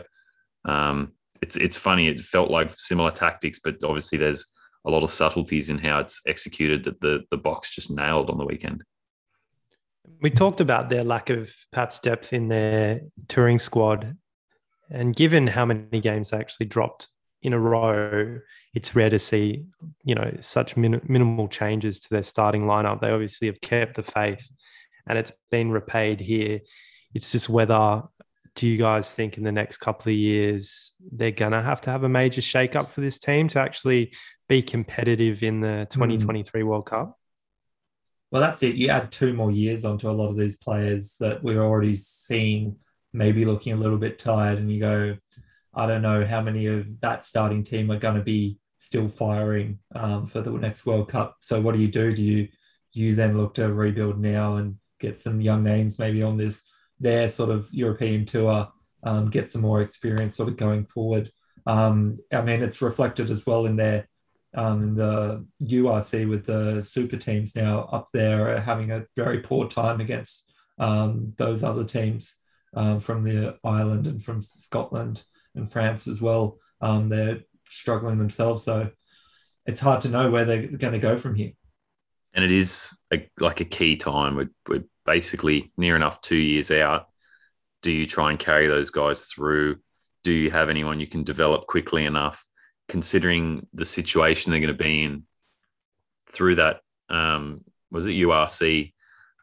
um, 0.65 1.13
it's 1.41 1.57
it's 1.57 1.77
funny. 1.77 2.07
It 2.07 2.21
felt 2.21 2.51
like 2.51 2.71
similar 2.75 3.11
tactics, 3.11 3.59
but 3.63 3.75
obviously 3.83 4.17
there's 4.17 4.45
a 4.85 4.91
lot 4.91 5.03
of 5.03 5.11
subtleties 5.11 5.69
in 5.69 5.77
how 5.77 5.99
it's 5.99 6.21
executed 6.27 6.83
that 6.85 7.01
the 7.01 7.21
the 7.31 7.37
Boks 7.37 7.71
just 7.71 7.91
nailed 7.91 8.29
on 8.29 8.37
the 8.37 8.45
weekend. 8.45 8.83
We 10.21 10.29
talked 10.29 10.59
about 10.59 10.89
their 10.89 11.03
lack 11.03 11.29
of 11.29 11.53
perhaps 11.71 11.99
depth 11.99 12.33
in 12.33 12.47
their 12.47 13.01
touring 13.27 13.59
squad 13.59 14.17
and 14.89 15.15
given 15.15 15.47
how 15.47 15.65
many 15.65 15.99
games 15.99 16.29
they 16.29 16.37
actually 16.37 16.65
dropped 16.67 17.07
in 17.41 17.53
a 17.53 17.59
row, 17.59 18.39
it's 18.73 18.95
rare 18.95 19.09
to 19.09 19.19
see, 19.19 19.65
you 20.03 20.15
know, 20.15 20.35
such 20.39 20.75
min- 20.75 21.01
minimal 21.07 21.47
changes 21.47 21.99
to 22.01 22.09
their 22.09 22.23
starting 22.23 22.63
lineup. 22.63 22.99
They 22.99 23.11
obviously 23.11 23.47
have 23.47 23.61
kept 23.61 23.95
the 23.95 24.03
faith, 24.03 24.49
and 25.07 25.17
it's 25.17 25.31
been 25.51 25.71
repaid 25.71 26.19
here. 26.19 26.59
It's 27.13 27.31
just 27.31 27.49
whether 27.49 28.03
do 28.55 28.67
you 28.67 28.77
guys 28.77 29.13
think 29.13 29.37
in 29.37 29.43
the 29.43 29.51
next 29.51 29.77
couple 29.77 30.11
of 30.11 30.17
years 30.17 30.91
they're 31.11 31.31
gonna 31.31 31.61
have 31.61 31.79
to 31.81 31.89
have 31.89 32.03
a 32.03 32.09
major 32.09 32.41
shake-up 32.41 32.91
for 32.91 32.99
this 32.99 33.17
team 33.17 33.47
to 33.47 33.59
actually 33.59 34.13
be 34.49 34.61
competitive 34.61 35.43
in 35.43 35.61
the 35.61 35.87
2023 35.91 36.61
mm. 36.61 36.65
World 36.65 36.85
Cup? 36.85 37.17
Well, 38.31 38.41
that's 38.41 38.61
it. 38.61 38.75
You 38.75 38.89
add 38.89 39.11
two 39.11 39.33
more 39.33 39.51
years 39.51 39.85
onto 39.85 40.09
a 40.09 40.11
lot 40.11 40.29
of 40.29 40.37
these 40.37 40.57
players 40.57 41.15
that 41.19 41.41
we're 41.43 41.61
already 41.61 41.95
seeing 41.95 42.75
maybe 43.13 43.45
looking 43.45 43.73
a 43.73 43.77
little 43.77 43.97
bit 43.97 44.19
tired, 44.19 44.57
and 44.59 44.71
you 44.71 44.79
go, 44.79 45.17
I 45.73 45.85
don't 45.87 46.01
know 46.01 46.25
how 46.25 46.41
many 46.41 46.67
of 46.67 46.99
that 47.01 47.23
starting 47.23 47.63
team 47.63 47.91
are 47.91 47.99
going 47.99 48.15
to 48.15 48.23
be 48.23 48.59
still 48.77 49.07
firing 49.07 49.79
um, 49.95 50.25
for 50.25 50.41
the 50.41 50.51
next 50.51 50.85
World 50.85 51.09
Cup. 51.09 51.37
So 51.41 51.61
what 51.61 51.75
do 51.75 51.81
you 51.81 51.87
do? 51.87 52.13
Do 52.13 52.23
you 52.23 52.47
you 52.93 53.13
then 53.13 53.37
look 53.37 53.53
to 53.53 53.71
rebuild 53.71 54.19
now 54.19 54.55
and 54.55 54.75
get 54.99 55.19
some 55.19 55.39
young 55.39 55.63
names 55.63 55.99
maybe 55.99 56.23
on 56.23 56.37
this 56.37 56.69
their 56.99 57.29
sort 57.29 57.49
of 57.49 57.71
European 57.71 58.25
tour, 58.25 58.67
um, 59.03 59.29
get 59.29 59.49
some 59.49 59.61
more 59.61 59.81
experience 59.81 60.35
sort 60.35 60.49
of 60.49 60.57
going 60.57 60.85
forward. 60.85 61.31
Um, 61.65 62.19
I 62.33 62.41
mean, 62.41 62.61
it's 62.61 62.81
reflected 62.81 63.29
as 63.29 63.45
well 63.45 63.65
in 63.65 63.75
their 63.75 64.07
um, 64.55 64.83
in 64.83 64.95
the 64.95 65.45
URC 65.63 66.27
with 66.27 66.45
the 66.45 66.81
super 66.81 67.17
teams 67.17 67.55
now 67.55 67.81
up 67.91 68.07
there 68.13 68.59
having 68.59 68.91
a 68.91 69.05
very 69.15 69.39
poor 69.39 69.67
time 69.67 70.01
against 70.01 70.51
um, 70.79 71.33
those 71.37 71.63
other 71.63 71.85
teams 71.85 72.38
um, 72.73 72.99
from 72.99 73.23
the 73.23 73.57
island 73.63 74.07
and 74.07 74.23
from 74.23 74.41
Scotland 74.41 75.23
and 75.55 75.69
France 75.69 76.07
as 76.07 76.21
well. 76.21 76.57
Um, 76.81 77.09
they're 77.09 77.41
struggling 77.67 78.17
themselves, 78.17 78.63
so 78.63 78.89
it's 79.65 79.79
hard 79.79 80.01
to 80.01 80.09
know 80.09 80.31
where 80.31 80.45
they're 80.45 80.67
going 80.67 80.93
to 80.93 80.99
go 80.99 81.17
from 81.17 81.35
here. 81.35 81.51
And 82.33 82.45
it 82.45 82.51
is 82.51 82.97
a, 83.11 83.27
like 83.39 83.59
a 83.59 83.65
key 83.65 83.97
time. 83.97 84.35
We're, 84.35 84.49
we're 84.67 84.83
basically 85.05 85.71
near 85.77 85.95
enough 85.95 86.21
two 86.21 86.35
years 86.35 86.71
out. 86.71 87.07
Do 87.81 87.91
you 87.91 88.05
try 88.05 88.29
and 88.29 88.39
carry 88.39 88.67
those 88.67 88.89
guys 88.89 89.25
through? 89.25 89.77
Do 90.23 90.31
you 90.31 90.51
have 90.51 90.69
anyone 90.69 90.99
you 90.99 91.07
can 91.07 91.23
develop 91.23 91.67
quickly 91.67 92.05
enough? 92.05 92.45
Considering 92.87 93.67
the 93.73 93.85
situation 93.85 94.51
they're 94.51 94.59
going 94.59 94.75
to 94.75 94.83
be 94.83 95.03
in 95.03 95.23
through 96.27 96.55
that, 96.55 96.81
um, 97.09 97.61
was 97.91 98.07
it 98.07 98.13
URC 98.13 98.93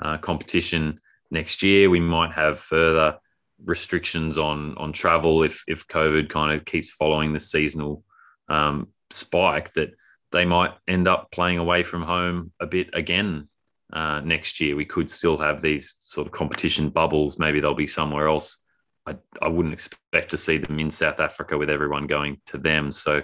uh, 0.03 0.19
competition? 0.19 1.01
Next 1.31 1.63
year. 1.63 1.91
We 1.91 2.01
might 2.01 2.33
have 2.33 2.59
further 2.59 3.19
restrictions 3.65 4.37
on 4.39 4.77
on 4.77 4.93
travel 4.93 5.43
if 5.43 5.65
if 5.67 5.87
COVID 5.89 6.29
kind 6.29 6.59
of 6.59 6.65
keeps 6.65 6.91
following 6.91 7.33
the 7.33 7.41
seasonal 7.41 8.05
um, 8.49 8.89
spike. 9.11 9.73
That 9.75 9.91
they 10.33 10.45
might 10.45 10.73
end 10.89 11.09
up 11.09 11.31
playing 11.31 11.59
away 11.59 11.83
from 11.83 12.03
home 12.03 12.53
a 12.61 12.67
bit 12.67 12.91
again 12.93 13.49
uh, 13.93 14.21
next 14.21 14.61
year. 14.61 14.77
We 14.77 14.85
could 14.85 15.11
still 15.11 15.39
have 15.39 15.61
these 15.61 15.97
sort 15.99 16.27
of 16.27 16.33
competition 16.33 16.91
bubbles. 16.91 17.39
Maybe 17.39 17.61
they'll 17.61 17.75
be 17.75 17.87
somewhere 17.87 18.29
else. 18.29 18.63
I, 19.07 19.17
I 19.41 19.49
wouldn't 19.49 19.75
expect 19.75 20.33
to 20.33 20.37
see 20.37 20.59
them 20.59 20.79
in 20.81 20.91
South 20.91 21.21
Africa 21.21 21.57
with 21.57 21.71
everyone 21.71 22.07
going 22.07 22.41
to 22.47 22.59
them. 22.59 22.91
So, 22.91 23.23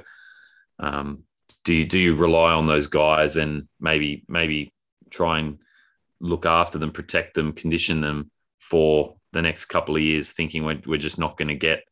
um, 0.79 1.25
do 1.65 1.75
you, 1.75 1.85
do 1.85 1.99
you 1.99 2.17
rely 2.17 2.53
on 2.53 2.67
those 2.67 2.87
guys 2.87 3.37
and 3.37 3.69
maybe 3.81 4.25
maybe 4.29 4.73
try 5.11 5.41
and 5.41 5.59
look 6.23 6.47
after 6.47 6.79
them, 6.79 6.93
protect 6.93 7.35
them, 7.35 7.53
condition 7.53 8.01
them 8.01 8.31
for 8.59 9.17
the 9.33 9.43
next 9.43 9.67
couple 9.67 9.97
of 9.97 10.03
years, 10.03 10.33
thinking 10.33 10.65
we're, 10.65 10.81
we're 10.87 10.97
just 10.97 11.19
not 11.19 11.37
going 11.37 11.49
to 11.49 11.55
get 11.55 11.83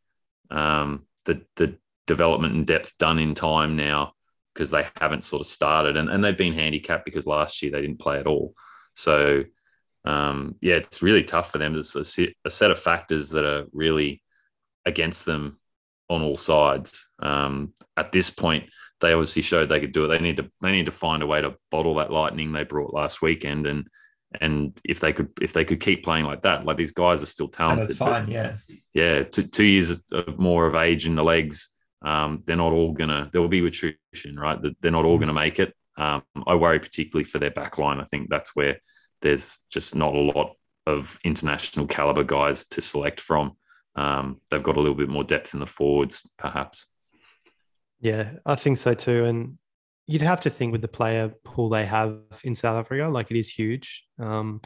um, 0.50 1.04
the, 1.26 1.42
the 1.56 1.76
development 2.06 2.54
and 2.54 2.66
depth 2.66 2.96
done 2.98 3.18
in 3.18 3.34
time 3.34 3.76
now 3.76 4.12
because 4.54 4.70
they 4.70 4.86
haven't 4.96 5.24
sort 5.24 5.40
of 5.40 5.46
started. 5.46 5.96
And, 5.96 6.08
and 6.08 6.22
they've 6.22 6.36
been 6.36 6.54
handicapped 6.54 7.04
because 7.04 7.26
last 7.26 7.60
year 7.62 7.72
they 7.72 7.80
didn't 7.80 7.98
play 7.98 8.18
at 8.18 8.26
all. 8.26 8.54
So, 8.94 9.44
um, 10.04 10.54
yeah, 10.60 10.76
it's 10.76 11.02
really 11.02 11.24
tough 11.24 11.50
for 11.50 11.58
them. 11.58 11.72
There's 11.72 11.96
a, 11.96 12.28
a, 12.44 12.50
set 12.50 12.70
of 12.70 12.78
factors 12.78 13.30
that 13.30 13.44
are 13.44 13.66
really 13.72 14.22
against 14.86 15.24
them 15.24 15.58
on 16.08 16.22
all 16.22 16.36
sides. 16.36 17.10
Um, 17.20 17.74
at 17.96 18.12
this 18.12 18.30
point, 18.30 18.70
they 19.00 19.12
obviously 19.12 19.42
showed 19.42 19.68
they 19.68 19.80
could 19.80 19.92
do 19.92 20.04
it. 20.04 20.08
They 20.08 20.18
need 20.18 20.38
to 20.38 20.50
they 20.60 20.72
need 20.72 20.86
to 20.86 20.92
find 20.92 21.22
a 21.22 21.26
way 21.26 21.40
to 21.40 21.56
bottle 21.70 21.94
that 21.96 22.12
lightning 22.12 22.52
they 22.52 22.64
brought 22.64 22.94
last 22.94 23.22
weekend 23.22 23.66
and 23.66 23.86
and 24.40 24.78
if 24.84 25.00
they 25.00 25.12
could 25.12 25.30
if 25.40 25.52
they 25.52 25.64
could 25.64 25.80
keep 25.80 26.04
playing 26.04 26.24
like 26.24 26.42
that, 26.42 26.64
like 26.64 26.76
these 26.76 26.92
guys 26.92 27.22
are 27.22 27.26
still 27.26 27.48
talented. 27.48 27.80
And 27.80 27.88
that's 27.88 27.98
fine, 27.98 28.30
yeah. 28.30 28.56
Yeah, 28.94 29.22
two, 29.24 29.44
two 29.44 29.64
years 29.64 30.02
of 30.12 30.38
more 30.38 30.66
of 30.66 30.74
age 30.74 31.06
in 31.06 31.14
the 31.14 31.24
legs. 31.24 31.76
Um, 32.02 32.42
they're 32.46 32.56
not 32.56 32.72
all 32.72 32.92
gonna. 32.92 33.28
There 33.32 33.40
will 33.40 33.48
be 33.48 33.66
attrition, 33.66 34.38
right? 34.38 34.58
They're 34.80 34.90
not 34.90 35.04
all 35.04 35.18
gonna 35.18 35.32
make 35.32 35.58
it. 35.58 35.74
Um, 35.96 36.22
I 36.46 36.54
worry 36.54 36.78
particularly 36.78 37.24
for 37.24 37.38
their 37.38 37.50
back 37.50 37.78
line. 37.78 38.00
I 38.00 38.04
think 38.04 38.30
that's 38.30 38.54
where 38.54 38.78
there's 39.20 39.60
just 39.70 39.94
not 39.94 40.14
a 40.14 40.20
lot 40.20 40.54
of 40.86 41.18
international 41.24 41.86
caliber 41.86 42.24
guys 42.24 42.64
to 42.68 42.80
select 42.80 43.20
from. 43.20 43.56
Um, 43.96 44.40
they've 44.50 44.62
got 44.62 44.76
a 44.76 44.80
little 44.80 44.94
bit 44.94 45.08
more 45.08 45.24
depth 45.24 45.52
in 45.54 45.60
the 45.60 45.66
forwards, 45.66 46.28
perhaps. 46.38 46.86
Yeah, 48.00 48.30
I 48.46 48.54
think 48.54 48.78
so 48.78 48.94
too. 48.94 49.26
And 49.26 49.58
you'd 50.10 50.22
have 50.22 50.40
to 50.40 50.50
think 50.50 50.72
with 50.72 50.82
the 50.82 50.88
player 50.88 51.32
pool 51.44 51.68
they 51.68 51.86
have 51.86 52.18
in 52.42 52.56
South 52.56 52.76
Africa, 52.76 53.08
like 53.08 53.30
it 53.30 53.38
is 53.38 53.48
huge. 53.48 54.04
Um, 54.18 54.60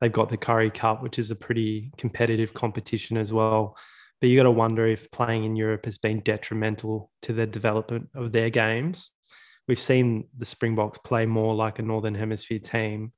they've 0.00 0.12
got 0.12 0.30
the 0.30 0.38
Currie 0.38 0.70
Cup, 0.70 1.02
which 1.02 1.18
is 1.18 1.30
a 1.30 1.36
pretty 1.36 1.92
competitive 1.98 2.54
competition 2.54 3.18
as 3.18 3.30
well. 3.30 3.76
But 4.20 4.30
you 4.30 4.36
got 4.38 4.44
to 4.44 4.50
wonder 4.50 4.86
if 4.86 5.10
playing 5.10 5.44
in 5.44 5.54
Europe 5.54 5.84
has 5.84 5.98
been 5.98 6.20
detrimental 6.20 7.10
to 7.22 7.34
the 7.34 7.46
development 7.46 8.08
of 8.14 8.32
their 8.32 8.48
games. 8.48 9.10
We've 9.68 9.78
seen 9.78 10.28
the 10.38 10.46
Springboks 10.46 10.96
play 10.96 11.26
more 11.26 11.54
like 11.54 11.78
a 11.78 11.82
Northern 11.82 12.14
Hemisphere 12.14 12.60
team. 12.60 13.12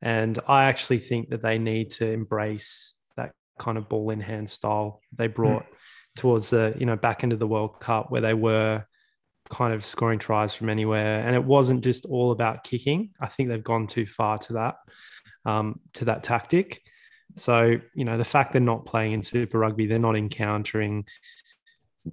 And 0.00 0.38
I 0.48 0.64
actually 0.64 0.98
think 0.98 1.28
that 1.28 1.42
they 1.42 1.58
need 1.58 1.90
to 1.92 2.10
embrace 2.10 2.94
that 3.18 3.32
kind 3.58 3.76
of 3.76 3.90
ball 3.90 4.08
in 4.10 4.20
hand 4.20 4.48
style 4.48 5.02
they 5.14 5.26
brought 5.26 5.64
mm. 5.64 5.76
towards 6.16 6.48
the, 6.48 6.74
you 6.78 6.86
know, 6.86 6.96
back 6.96 7.22
into 7.22 7.36
the 7.36 7.46
World 7.46 7.80
Cup 7.80 8.10
where 8.10 8.22
they 8.22 8.34
were 8.34 8.86
kind 9.52 9.74
of 9.74 9.84
scoring 9.84 10.18
tries 10.18 10.54
from 10.54 10.70
anywhere. 10.70 11.24
And 11.24 11.36
it 11.36 11.44
wasn't 11.44 11.84
just 11.84 12.06
all 12.06 12.32
about 12.32 12.64
kicking. 12.64 13.10
I 13.20 13.28
think 13.28 13.48
they've 13.48 13.62
gone 13.62 13.86
too 13.86 14.06
far 14.06 14.38
to 14.38 14.54
that, 14.54 14.76
um, 15.44 15.78
to 15.94 16.06
that 16.06 16.24
tactic. 16.24 16.82
So, 17.36 17.76
you 17.94 18.04
know, 18.04 18.18
the 18.18 18.24
fact 18.24 18.52
they're 18.52 18.60
not 18.60 18.86
playing 18.86 19.12
in 19.12 19.22
Super 19.22 19.58
Rugby, 19.58 19.86
they're 19.86 19.98
not 19.98 20.16
encountering 20.16 21.04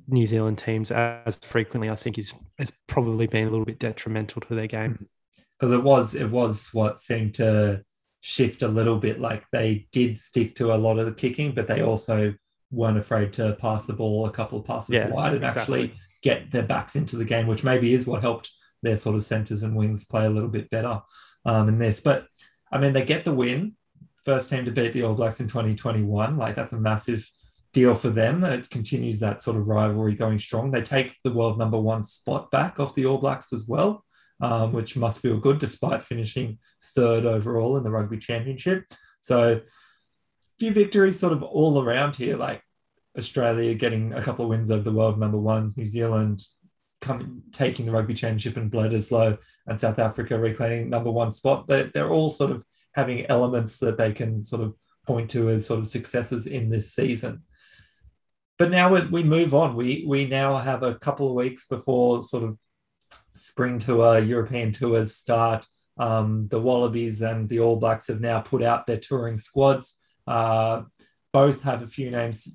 New 0.08 0.28
Zealand 0.28 0.58
teams 0.58 0.92
as 0.92 1.38
frequently, 1.40 1.90
I 1.90 1.96
think 1.96 2.18
is 2.18 2.34
has 2.60 2.72
probably 2.88 3.26
been 3.26 3.48
a 3.48 3.50
little 3.50 3.66
bit 3.66 3.80
detrimental 3.80 4.42
to 4.42 4.56
their 4.56 4.68
game. 4.68 5.08
Because 5.58 5.74
it 5.74 5.84
was 5.84 6.16
it 6.16 6.30
was 6.30 6.70
what 6.74 7.02
seemed 7.02 7.34
to 7.36 7.84
shift 8.22 8.62
a 8.62 8.68
little 8.68 8.98
bit. 8.98 9.20
Like 9.20 9.44
they 9.52 9.88
did 9.92 10.18
stick 10.18 10.56
to 10.56 10.74
a 10.74 10.78
lot 10.78 11.00
of 11.00 11.06
the 11.06 11.14
kicking, 11.14 11.54
but 11.54 11.68
they 11.68 11.82
also 11.82 12.34
weren't 12.72 12.98
afraid 12.98 13.34
to 13.34 13.58
pass 13.60 13.88
the 13.88 13.94
ball 13.94 14.28
a 14.28 14.32
couple 14.32 14.60
of 14.60 14.66
passes 14.66 14.94
yeah, 14.94 15.10
wide 15.10 15.34
and 15.34 15.44
exactly. 15.44 15.84
actually 15.84 16.00
get 16.22 16.52
their 16.52 16.64
backs 16.64 16.96
into 16.96 17.16
the 17.16 17.26
game, 17.26 17.48
which 17.48 17.64
maybe 17.64 17.94
is 17.94 18.08
what 18.08 18.22
helped 18.22 18.52
their 18.82 18.98
sort 18.98 19.16
of 19.16 19.24
centers 19.24 19.64
and 19.64 19.76
wings 19.76 20.06
play 20.06 20.26
a 20.26 20.30
little 20.30 20.50
bit 20.50 20.70
better 20.70 21.02
um, 21.46 21.68
in 21.68 21.80
this. 21.80 22.00
But 22.00 22.28
I 22.72 22.78
mean, 22.78 22.94
they 22.94 23.04
get 23.04 23.26
the 23.26 23.34
win. 23.34 23.76
First 24.26 24.50
team 24.50 24.66
to 24.66 24.72
beat 24.72 24.94
the 24.94 25.04
All 25.04 25.16
Blacks 25.16 25.40
in 25.40 25.48
2021. 25.48 26.38
Like 26.38 26.56
that's 26.56 26.74
a 26.74 26.80
massive 26.80 27.28
deal 27.74 27.96
for 27.96 28.10
them. 28.10 28.44
It 28.44 28.70
continues 28.70 29.20
that 29.20 29.42
sort 29.42 29.58
of 29.58 29.68
rivalry 29.68 30.14
going 30.16 30.40
strong. 30.40 30.72
They 30.72 30.82
take 30.82 31.16
the 31.24 31.34
world 31.34 31.58
number 31.58 31.80
one 31.80 32.04
spot 32.04 32.52
back 32.52 32.80
off 32.80 32.96
the 32.96 33.06
All 33.06 33.18
Blacks 33.18 33.54
as 33.54 33.66
well. 33.68 34.04
um, 34.42 34.72
which 34.72 34.96
must 34.96 35.22
feel 35.22 35.38
good 35.38 35.60
despite 35.60 36.02
finishing 36.02 36.60
third 36.96 37.26
overall 37.26 37.78
in 37.78 37.84
the 37.84 37.92
rugby 37.92 38.18
championship. 38.18 38.86
So, 39.22 39.62
few 40.60 40.72
victories 40.72 41.20
sort 41.20 41.34
of 41.34 41.44
all 41.44 41.84
around 41.84 42.16
here, 42.16 42.38
like 42.38 42.62
Australia 43.20 43.74
getting 43.76 44.14
a 44.14 44.22
couple 44.22 44.46
of 44.46 44.50
wins 44.50 44.72
over 44.72 44.84
the 44.84 44.92
world 44.92 45.20
number 45.20 45.38
ones, 45.38 45.78
New 45.78 45.86
Zealand 45.86 46.42
coming 47.02 47.42
taking 47.52 47.86
the 47.86 47.92
rugby 47.92 48.14
championship 48.14 48.58
in 48.58 48.70
Bledisloe, 48.70 49.38
and 49.68 49.80
South 49.80 50.00
Africa 50.00 50.38
reclaiming 50.38 50.90
number 50.90 51.12
one 51.12 51.32
spot. 51.32 51.68
They're, 51.68 51.90
they're 51.94 52.10
all 52.10 52.30
sort 52.30 52.52
of 52.52 52.64
having 52.94 53.26
elements 53.28 53.78
that 53.80 53.98
they 53.98 54.12
can 54.12 54.44
sort 54.44 54.62
of 54.62 54.76
point 55.08 55.30
to 55.32 55.50
as 55.50 55.66
sort 55.66 55.80
of 55.80 55.88
successes 55.88 56.48
in 56.48 56.70
this 56.70 56.94
season. 56.94 57.44
But 58.58 58.72
now 58.72 58.94
we 58.94 59.24
move 59.24 59.54
on. 59.54 59.76
We 59.76 60.04
we 60.08 60.26
now 60.26 60.58
have 60.58 60.84
a 60.84 60.96
couple 60.96 61.30
of 61.30 61.36
weeks 61.36 61.66
before 61.66 62.24
sort 62.24 62.44
of 62.44 62.58
spring 63.32 63.80
tour, 63.80 64.20
European 64.20 64.72
tours 64.72 65.16
start. 65.16 65.66
Um, 65.98 66.48
the 66.50 66.60
Wallabies 66.60 67.22
and 67.22 67.48
the 67.48 67.60
All 67.60 67.78
Blacks 67.78 68.08
have 68.08 68.22
now 68.22 68.42
put 68.42 68.62
out 68.62 68.86
their 68.86 68.98
touring 68.98 69.38
squads. 69.38 69.96
Uh, 70.28 70.84
both 71.32 71.64
have 71.64 71.82
a 71.82 71.88
few 71.88 72.12
names 72.12 72.48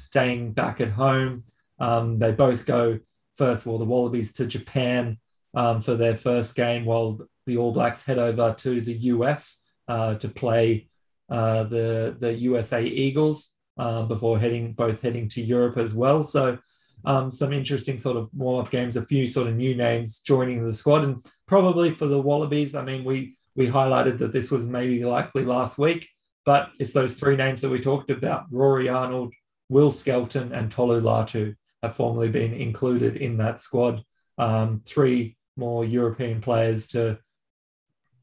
staying 0.00 0.52
back 0.52 0.80
at 0.80 0.90
home. 0.90 1.44
Um, 1.78 2.18
they 2.18 2.32
both 2.32 2.66
go 2.66 2.98
first 3.34 3.66
all 3.66 3.78
the 3.78 3.84
Wallabies 3.84 4.32
to 4.34 4.46
Japan 4.46 5.18
um, 5.54 5.80
for 5.80 5.94
their 5.94 6.14
first 6.14 6.54
game, 6.54 6.84
while 6.84 7.20
the 7.46 7.56
All 7.56 7.72
Blacks 7.72 8.02
head 8.02 8.18
over 8.18 8.54
to 8.58 8.80
the 8.80 8.94
US 8.94 9.62
uh, 9.88 10.14
to 10.16 10.28
play 10.28 10.88
uh, 11.28 11.64
the 11.64 12.16
the 12.18 12.32
USA 12.32 12.84
Eagles 12.84 13.54
uh, 13.78 14.04
before 14.04 14.38
heading 14.38 14.72
both 14.72 15.02
heading 15.02 15.28
to 15.28 15.42
Europe 15.42 15.76
as 15.78 15.94
well. 15.94 16.24
So 16.24 16.58
um, 17.04 17.30
some 17.30 17.52
interesting 17.52 17.98
sort 17.98 18.16
of 18.16 18.30
warm 18.34 18.64
up 18.64 18.70
games, 18.70 18.96
a 18.96 19.04
few 19.04 19.26
sort 19.26 19.48
of 19.48 19.56
new 19.56 19.74
names 19.74 20.20
joining 20.20 20.62
the 20.62 20.72
squad, 20.72 21.04
and 21.04 21.26
probably 21.46 21.90
for 21.90 22.06
the 22.06 22.20
Wallabies. 22.20 22.74
I 22.74 22.82
mean, 22.82 23.04
we 23.04 23.36
we 23.56 23.68
highlighted 23.68 24.18
that 24.18 24.32
this 24.32 24.50
was 24.50 24.66
maybe 24.66 25.04
likely 25.04 25.44
last 25.44 25.78
week, 25.78 26.08
but 26.44 26.70
it's 26.78 26.92
those 26.92 27.14
three 27.14 27.36
names 27.36 27.60
that 27.62 27.70
we 27.70 27.80
talked 27.80 28.10
about: 28.10 28.46
Rory 28.50 28.88
Arnold, 28.88 29.32
Will 29.68 29.90
Skelton, 29.90 30.52
and 30.52 30.70
Tolu 30.70 31.00
Latu 31.00 31.54
have 31.82 31.94
formally 31.94 32.28
been 32.28 32.52
included 32.52 33.16
in 33.16 33.36
that 33.38 33.60
squad. 33.60 34.02
Um, 34.38 34.82
three 34.84 35.36
more 35.56 35.84
European 35.84 36.40
players 36.40 36.88
to 36.88 37.18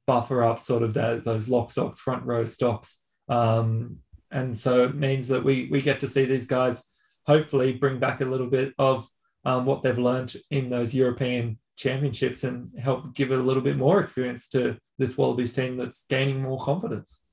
buffer 0.07 0.43
up 0.43 0.59
sort 0.59 0.83
of 0.83 0.93
that, 0.95 1.23
those 1.23 1.47
lock 1.47 1.71
stocks, 1.71 1.99
front 1.99 2.25
row 2.25 2.43
stocks. 2.45 3.03
Um, 3.29 3.97
and 4.31 4.57
so 4.57 4.83
it 4.83 4.95
means 4.95 5.27
that 5.29 5.43
we, 5.43 5.67
we 5.71 5.81
get 5.81 5.99
to 6.01 6.07
see 6.07 6.25
these 6.25 6.45
guys 6.45 6.83
hopefully 7.25 7.73
bring 7.73 7.99
back 7.99 8.21
a 8.21 8.25
little 8.25 8.47
bit 8.47 8.73
of 8.77 9.07
um, 9.45 9.65
what 9.65 9.83
they've 9.83 9.97
learned 9.97 10.35
in 10.49 10.69
those 10.69 10.93
European 10.93 11.59
championships 11.77 12.43
and 12.43 12.71
help 12.79 13.13
give 13.13 13.31
it 13.31 13.39
a 13.39 13.43
little 13.43 13.63
bit 13.63 13.77
more 13.77 13.99
experience 13.99 14.47
to 14.49 14.77
this 14.97 15.17
Wallabies 15.17 15.53
team 15.53 15.77
that's 15.77 16.05
gaining 16.09 16.41
more 16.41 16.59
confidence. 16.59 17.23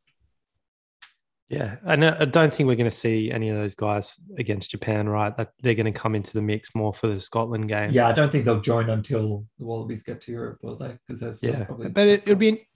Yeah, 1.49 1.77
and 1.87 2.05
I 2.05 2.27
don't 2.27 2.53
think 2.53 2.67
we're 2.67 2.77
going 2.77 2.91
to 2.91 2.97
see 2.97 3.31
any 3.31 3.49
of 3.49 3.57
those 3.57 3.75
guys 3.75 4.15
against 4.37 4.71
Japan, 4.71 5.09
right? 5.09 5.35
That 5.39 5.53
they're 5.63 5.75
going 5.75 5.91
to 5.91 5.99
come 5.99 6.15
into 6.15 6.35
the 6.35 6.43
mix 6.43 6.75
more 6.75 6.93
for 6.93 7.07
the 7.07 7.19
Scotland 7.19 7.69
game. 7.69 7.91
Yeah, 7.91 8.07
I 8.07 8.13
don't 8.13 8.31
think 8.31 8.45
they'll 8.45 8.61
join 8.61 8.91
until 8.91 9.47
the 9.59 9.65
Wallabies 9.65 10.03
get 10.03 10.21
to 10.23 10.33
Europe, 10.33 10.59
will 10.63 10.77
they? 10.77 10.99
Because 11.07 11.21
they're 11.21 11.33
still 11.33 11.55
yeah, 11.55 11.65
probably. 11.65 11.89
But 11.89 12.07
it, 12.07 12.23
it'll 12.27 12.37
be 12.37 12.69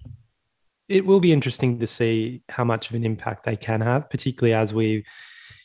it 0.89 1.05
will 1.05 1.21
be 1.21 1.33
interesting 1.33 1.79
to 1.79 1.87
see 1.87 2.43
how 2.49 2.65
much 2.65 2.89
of 2.89 2.97
an 2.97 3.05
impact 3.05 3.45
they 3.45 3.57
can 3.57 3.83
have, 3.83 4.09
particularly 4.09 4.55
as 4.55 4.73
we, 4.73 5.05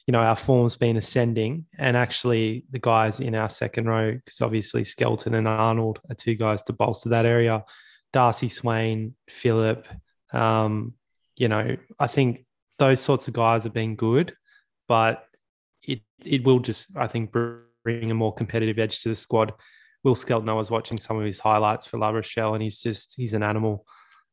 you 0.05 0.11
know, 0.11 0.19
our 0.19 0.35
form's 0.35 0.75
been 0.75 0.97
ascending, 0.97 1.65
and 1.77 1.95
actually 1.95 2.65
the 2.71 2.79
guys 2.79 3.21
in 3.21 3.35
our 3.35 3.49
second 3.49 3.87
row, 3.87 4.11
because 4.11 4.41
obviously 4.41 4.83
Skelton 4.83 5.33
and 5.33 5.47
Arnold 5.47 6.01
are 6.09 6.15
two 6.15 6.35
guys 6.35 6.61
to 6.63 6.73
bolster 6.73 7.09
that 7.09 7.25
area. 7.25 7.63
Darcy 8.11 8.49
Swain, 8.49 9.15
Philip, 9.29 9.87
um, 10.33 10.93
you 11.37 11.47
know, 11.47 11.77
I 11.99 12.07
think 12.07 12.45
those 12.79 13.01
sorts 13.01 13.27
of 13.27 13.33
guys 13.33 13.63
have 13.63 13.73
been 13.73 13.95
good, 13.95 14.33
but 14.87 15.23
it 15.83 16.01
it 16.25 16.43
will 16.43 16.59
just 16.59 16.95
I 16.97 17.07
think 17.07 17.31
bring 17.31 18.11
a 18.11 18.15
more 18.15 18.33
competitive 18.33 18.79
edge 18.79 19.01
to 19.01 19.09
the 19.09 19.15
squad. 19.15 19.53
Will 20.03 20.15
Skelton, 20.15 20.49
I 20.49 20.53
was 20.53 20.71
watching 20.71 20.97
some 20.97 21.17
of 21.17 21.25
his 21.25 21.39
highlights 21.39 21.85
for 21.85 21.97
La 21.97 22.09
Rochelle, 22.09 22.53
and 22.53 22.63
he's 22.63 22.81
just 22.81 23.15
he's 23.17 23.33
an 23.33 23.43
animal, 23.43 23.85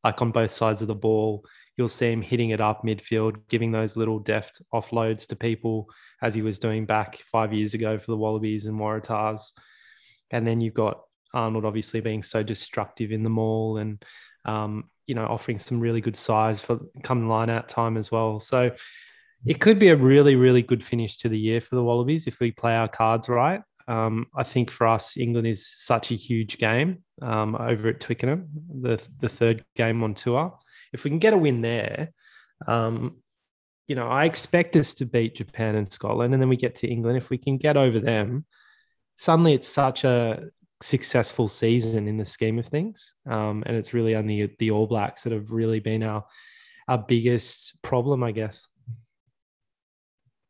like 0.03 0.21
on 0.21 0.31
both 0.31 0.51
sides 0.51 0.81
of 0.81 0.87
the 0.87 0.95
ball. 0.95 1.45
You'll 1.77 1.89
see 1.89 2.11
him 2.11 2.21
hitting 2.21 2.51
it 2.51 2.61
up 2.61 2.83
midfield, 2.85 3.35
giving 3.49 3.71
those 3.71 3.97
little 3.97 4.19
deft 4.19 4.61
offloads 4.73 5.27
to 5.27 5.35
people 5.35 5.89
as 6.21 6.33
he 6.33 6.41
was 6.41 6.59
doing 6.59 6.85
back 6.85 7.17
five 7.29 7.51
years 7.51 7.73
ago 7.73 7.99
for 7.99 8.11
the 8.11 8.17
Wallabies 8.17 8.65
and 8.65 8.79
Waratahs. 8.79 9.51
And 10.31 10.47
then 10.47 10.61
you've 10.61 10.73
got 10.73 11.01
Arnold 11.33 11.65
obviously 11.65 11.99
being 11.99 12.23
so 12.23 12.43
destructive 12.43 13.11
in 13.11 13.23
the 13.23 13.29
maul 13.29 13.77
and 13.77 14.01
um, 14.45 14.89
you 15.07 15.15
know, 15.15 15.25
offering 15.25 15.59
some 15.59 15.79
really 15.79 16.01
good 16.01 16.17
size 16.17 16.59
for 16.61 16.79
come 17.03 17.27
line 17.27 17.49
out 17.49 17.69
time 17.69 17.97
as 17.97 18.11
well. 18.11 18.39
So 18.39 18.71
it 19.45 19.59
could 19.61 19.77
be 19.77 19.89
a 19.89 19.95
really, 19.95 20.35
really 20.35 20.61
good 20.61 20.83
finish 20.83 21.17
to 21.17 21.29
the 21.29 21.37
year 21.37 21.61
for 21.61 21.75
the 21.75 21.83
Wallabies 21.83 22.27
if 22.27 22.39
we 22.39 22.51
play 22.51 22.75
our 22.75 22.87
cards 22.87 23.29
right. 23.29 23.61
Um, 23.87 24.27
I 24.35 24.43
think 24.43 24.71
for 24.71 24.87
us, 24.87 25.15
England 25.15 25.45
is 25.45 25.67
such 25.67 26.11
a 26.11 26.15
huge 26.15 26.57
game 26.57 27.03
um, 27.21 27.55
over 27.55 27.89
at 27.89 27.99
Twickenham, 27.99 28.47
the 28.81 29.05
the 29.19 29.29
third 29.29 29.63
game 29.75 30.03
on 30.03 30.15
tour. 30.15 30.57
If 30.91 31.03
we 31.03 31.11
can 31.11 31.19
get 31.19 31.33
a 31.33 31.37
win 31.37 31.61
there, 31.61 32.11
um, 32.67 33.17
you 33.87 33.95
know, 33.95 34.07
I 34.07 34.25
expect 34.25 34.75
us 34.75 34.95
to 34.95 35.05
beat 35.05 35.35
Japan 35.35 35.75
and 35.75 35.91
Scotland, 35.91 36.33
and 36.33 36.41
then 36.41 36.49
we 36.49 36.57
get 36.57 36.75
to 36.75 36.87
England. 36.87 37.17
If 37.17 37.29
we 37.29 37.37
can 37.37 37.57
get 37.57 37.77
over 37.77 37.99
them, 37.99 38.45
suddenly 39.17 39.53
it's 39.53 39.67
such 39.67 40.03
a 40.03 40.45
successful 40.85 41.47
season 41.47 42.07
in 42.07 42.17
the 42.17 42.25
scheme 42.25 42.59
of 42.59 42.67
things. 42.67 43.15
Um, 43.29 43.63
and 43.65 43.75
it's 43.75 43.93
really 43.93 44.15
only 44.15 44.55
the 44.59 44.71
All 44.71 44.87
Blacks 44.87 45.23
that 45.23 45.33
have 45.33 45.51
really 45.51 45.79
been 45.79 46.03
our 46.03 46.23
our 46.87 46.99
biggest 46.99 47.81
problem, 47.81 48.23
I 48.23 48.31
guess. 48.31 48.67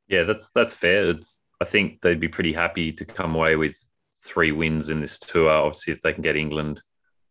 Yeah, 0.07 0.23
that's 0.23 0.49
that's 0.49 0.73
fair. 0.73 1.09
It's 1.09 1.43
I 1.61 1.65
think 1.65 2.01
they'd 2.01 2.19
be 2.19 2.27
pretty 2.27 2.53
happy 2.53 2.91
to 2.91 3.05
come 3.05 3.35
away 3.35 3.55
with 3.55 3.77
three 4.23 4.51
wins 4.51 4.89
in 4.89 4.99
this 4.99 5.17
tour. 5.17 5.49
Obviously, 5.49 5.93
if 5.93 6.01
they 6.01 6.13
can 6.13 6.21
get 6.21 6.35
England, 6.35 6.81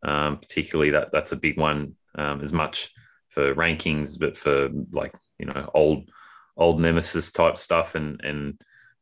um, 0.02 0.38
particularly 0.38 0.90
that 0.92 1.10
that's 1.12 1.32
a 1.32 1.36
big 1.36 1.58
one. 1.58 1.96
Um, 2.16 2.40
as 2.40 2.52
much 2.52 2.92
for 3.28 3.54
rankings, 3.54 4.18
but 4.18 4.36
for 4.36 4.70
like 4.92 5.14
you 5.38 5.46
know 5.46 5.70
old 5.74 6.08
old 6.56 6.80
nemesis 6.80 7.32
type 7.32 7.58
stuff 7.58 7.94
and 7.94 8.20
and 8.22 8.60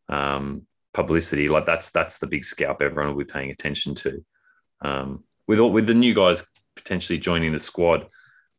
um, 0.09 0.67
publicity. 0.95 1.49
Like 1.49 1.67
that's 1.67 1.91
that's 1.91 2.19
the 2.19 2.27
big 2.27 2.45
scalp 2.45 2.83
everyone 2.83 3.15
will 3.15 3.25
be 3.25 3.33
paying 3.33 3.51
attention 3.51 3.95
to. 3.97 4.25
Um, 4.83 5.25
with 5.49 5.59
all, 5.59 5.73
with 5.73 5.87
the 5.87 5.95
new 5.95 6.15
guys 6.15 6.45
potentially 6.77 7.19
joining 7.19 7.53
the 7.53 7.59
squad, 7.59 8.07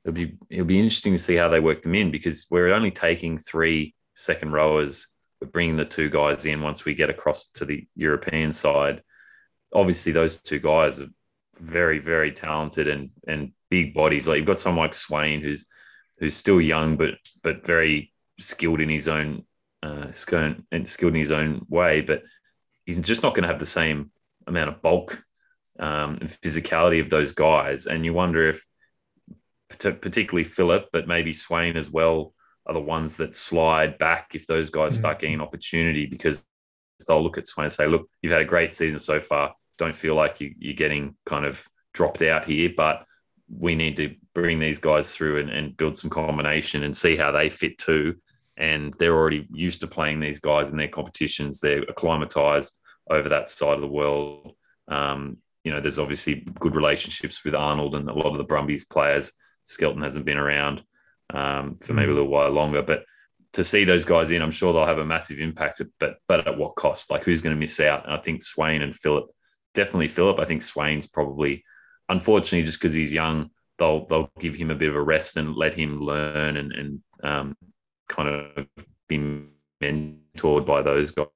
it'll 0.03 0.15
be 0.15 0.37
it'll 0.49 0.65
be 0.65 0.79
interesting 0.79 1.13
to 1.13 1.19
see 1.19 1.35
how 1.35 1.49
they 1.49 1.59
work 1.59 1.81
them 1.81 1.95
in 1.95 2.11
because 2.11 2.47
we're 2.49 2.73
only 2.73 2.91
taking 2.91 3.37
three 3.37 3.95
second 4.15 4.51
rowers. 4.51 5.07
We're 5.41 5.47
bringing 5.49 5.75
the 5.75 5.85
two 5.85 6.09
guys 6.09 6.45
in 6.45 6.61
once 6.61 6.85
we 6.85 6.93
get 6.93 7.09
across 7.09 7.47
to 7.51 7.65
the 7.65 7.87
European 7.95 8.51
side. 8.51 9.01
Obviously, 9.73 10.11
those 10.11 10.41
two 10.41 10.59
guys 10.59 11.01
are 11.01 11.09
very 11.59 11.99
very 11.99 12.31
talented 12.31 12.87
and 12.87 13.09
and 13.27 13.51
big 13.69 13.93
bodies. 13.93 14.27
Like 14.27 14.37
you've 14.37 14.47
got 14.47 14.59
someone 14.59 14.85
like 14.85 14.93
Swain 14.93 15.41
who's 15.41 15.65
who's 16.19 16.35
still 16.35 16.61
young 16.61 16.97
but 16.97 17.15
but 17.41 17.65
very 17.65 18.13
skilled 18.39 18.81
in 18.81 18.89
his 18.89 19.07
own 19.07 19.45
uh, 19.83 20.11
skilled 20.11 20.63
in 20.71 21.15
his 21.15 21.31
own 21.31 21.65
way, 21.67 22.01
but 22.01 22.23
he's 22.85 22.99
just 22.99 23.21
not 23.21 23.35
going 23.35 23.43
to 23.43 23.49
have 23.49 23.59
the 23.59 23.65
same 23.65 24.11
amount 24.47 24.69
of 24.69 24.81
bulk 24.81 25.21
um, 25.77 26.17
and 26.21 26.29
physicality 26.29 27.01
of 27.01 27.09
those 27.09 27.33
guys. 27.33 27.85
And 27.85 28.05
you 28.05 28.13
wonder 28.13 28.47
if, 28.47 28.65
particularly 29.77 30.45
Philip, 30.45 30.87
but 30.93 31.07
maybe 31.07 31.33
Swain 31.33 31.75
as 31.75 31.89
well, 31.91 32.33
are 32.65 32.73
the 32.73 32.79
ones 32.79 33.17
that 33.17 33.35
slide 33.35 33.97
back 33.97 34.35
if 34.35 34.47
those 34.47 34.69
guys 34.69 34.93
mm-hmm. 34.93 34.99
start 34.99 35.19
getting 35.19 35.41
opportunity 35.41 36.05
because 36.05 36.45
they'll 37.05 37.21
look 37.21 37.37
at 37.37 37.45
Swain 37.45 37.65
and 37.65 37.73
say, 37.73 37.87
"Look, 37.87 38.07
you've 38.21 38.31
had 38.31 38.41
a 38.41 38.45
great 38.45 38.73
season 38.73 38.99
so 38.99 39.19
far. 39.19 39.53
Don't 39.77 39.95
feel 39.95 40.15
like 40.15 40.39
you, 40.39 40.53
are 40.69 40.73
getting 40.73 41.17
kind 41.25 41.45
of 41.45 41.67
dropped 41.93 42.21
out 42.21 42.45
here, 42.45 42.71
but." 42.75 43.05
We 43.55 43.75
need 43.75 43.97
to 43.97 44.15
bring 44.33 44.59
these 44.59 44.79
guys 44.79 45.15
through 45.15 45.41
and, 45.41 45.49
and 45.49 45.77
build 45.77 45.95
some 45.95 46.09
combination 46.09 46.83
and 46.83 46.95
see 46.95 47.17
how 47.17 47.31
they 47.31 47.49
fit 47.49 47.77
too 47.77 48.15
and 48.57 48.93
they're 48.99 49.15
already 49.15 49.47
used 49.51 49.81
to 49.81 49.87
playing 49.87 50.19
these 50.19 50.39
guys 50.39 50.69
in 50.69 50.77
their 50.77 50.87
competitions. 50.87 51.59
They're 51.59 51.83
acclimatized 51.83 52.79
over 53.09 53.29
that 53.29 53.49
side 53.49 53.75
of 53.75 53.81
the 53.81 53.87
world. 53.87 54.53
Um, 54.87 55.37
you 55.63 55.71
know, 55.71 55.79
there's 55.79 55.99
obviously 55.99 56.45
good 56.59 56.75
relationships 56.75 57.43
with 57.43 57.55
Arnold 57.55 57.95
and 57.95 58.09
a 58.09 58.13
lot 58.13 58.31
of 58.31 58.37
the 58.37 58.43
Brumbies 58.43 58.85
players. 58.85 59.33
Skelton 59.63 60.01
hasn't 60.01 60.25
been 60.25 60.37
around 60.37 60.83
um, 61.33 61.77
for 61.77 61.93
maybe 61.93 62.11
a 62.11 62.13
little 62.13 62.29
while 62.29 62.49
longer, 62.49 62.81
but 62.81 63.05
to 63.53 63.63
see 63.63 63.85
those 63.85 64.03
guys 64.03 64.31
in, 64.31 64.41
I'm 64.41 64.51
sure 64.51 64.73
they'll 64.73 64.85
have 64.85 64.97
a 64.97 65.05
massive 65.05 65.39
impact. 65.39 65.81
But 65.99 66.17
but 66.27 66.47
at 66.47 66.57
what 66.57 66.75
cost? 66.75 67.11
Like 67.11 67.23
who's 67.23 67.41
going 67.41 67.55
to 67.55 67.59
miss 67.59 67.79
out? 67.79 68.05
And 68.05 68.13
I 68.13 68.17
think 68.17 68.43
Swain 68.43 68.81
and 68.81 68.95
Philip, 68.95 69.29
definitely 69.73 70.07
Philip. 70.07 70.39
I 70.39 70.45
think 70.45 70.61
Swain's 70.61 71.07
probably, 71.07 71.63
unfortunately, 72.09 72.65
just 72.65 72.79
because 72.79 72.93
he's 72.93 73.13
young, 73.13 73.51
they'll 73.77 74.05
they'll 74.07 74.31
give 74.39 74.55
him 74.55 74.71
a 74.71 74.75
bit 74.75 74.89
of 74.89 74.95
a 74.95 75.01
rest 75.01 75.37
and 75.37 75.55
let 75.55 75.75
him 75.75 76.01
learn 76.01 76.57
and 76.57 76.71
and 76.73 77.01
um, 77.23 77.57
kind 78.15 78.29
of 78.29 78.67
been 79.09 79.49
mentored 79.81 80.65
by 80.65 80.81
those 80.81 81.11
guys. 81.11 81.27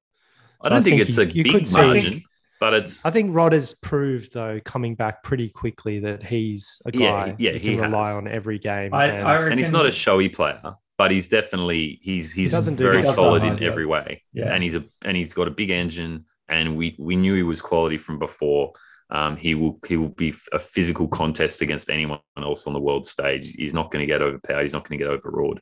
I 0.62 0.70
don't 0.70 0.80
I 0.80 0.82
think, 0.82 0.98
think, 0.98 1.02
it's 1.08 1.18
a 1.18 1.26
you 1.26 1.44
big 1.44 1.72
margin. 1.72 2.12
Think, 2.14 2.24
but 2.60 2.74
it's 2.74 3.06
I 3.06 3.12
think 3.12 3.36
Rod 3.36 3.54
has 3.54 3.76
proved 3.76 4.34
though 4.34 4.60
coming 4.66 4.96
back 4.96 5.22
pretty 5.24 5.50
quickly 5.50 6.00
that 6.00 6.24
he's 6.24 6.82
a 6.86 6.92
guy 6.92 7.36
yeah, 7.38 7.52
you 7.52 7.60
he 7.60 7.76
can 7.76 7.92
rely 7.92 8.12
on 8.12 8.28
every 8.28 8.58
game. 8.60 8.94
I- 8.94 9.06
and 9.08 9.28
I 9.28 9.50
and 9.50 9.60
he's 9.60 9.72
not 9.72 9.86
a 9.86 9.92
showy 9.92 10.30
player, 10.30 10.62
but 10.98 11.12
he's 11.12 11.28
definitely 11.28 12.00
he's 12.02 12.34
he's 12.34 12.52
doesn't 12.52 12.78
very 12.78 13.02
the 13.02 13.08
solid 13.08 13.44
in 13.44 13.50
highlights. 13.50 13.64
every 13.64 13.86
way. 13.86 14.24
Yeah. 14.34 14.54
and 14.54 14.64
he's 14.64 14.76
a 14.76 14.84
and 15.06 15.16
he's 15.16 15.34
got 15.34 15.48
a 15.48 15.52
big 15.52 15.70
engine, 15.70 16.26
and 16.50 16.76
we 16.76 16.96
we 16.98 17.16
knew 17.16 17.36
he 17.36 17.44
was 17.44 17.62
quality 17.62 17.98
from 17.98 18.18
before. 18.18 18.74
Um, 19.10 19.38
he 19.38 19.54
will 19.54 19.80
he 19.88 19.96
will 19.96 20.10
be 20.10 20.34
a 20.52 20.60
physical 20.60 21.08
contest 21.08 21.62
against 21.62 21.90
anyone 21.92 22.20
else 22.38 22.66
on 22.68 22.74
the 22.74 22.80
world 22.80 23.06
stage. 23.06 23.54
He's 23.54 23.74
not 23.74 23.92
going 23.92 24.02
to 24.02 24.08
get 24.08 24.22
overpowered. 24.24 24.64
He's 24.64 24.74
not 24.74 24.88
going 24.90 24.98
to 25.00 25.06
get 25.06 25.14
overawed. 25.14 25.62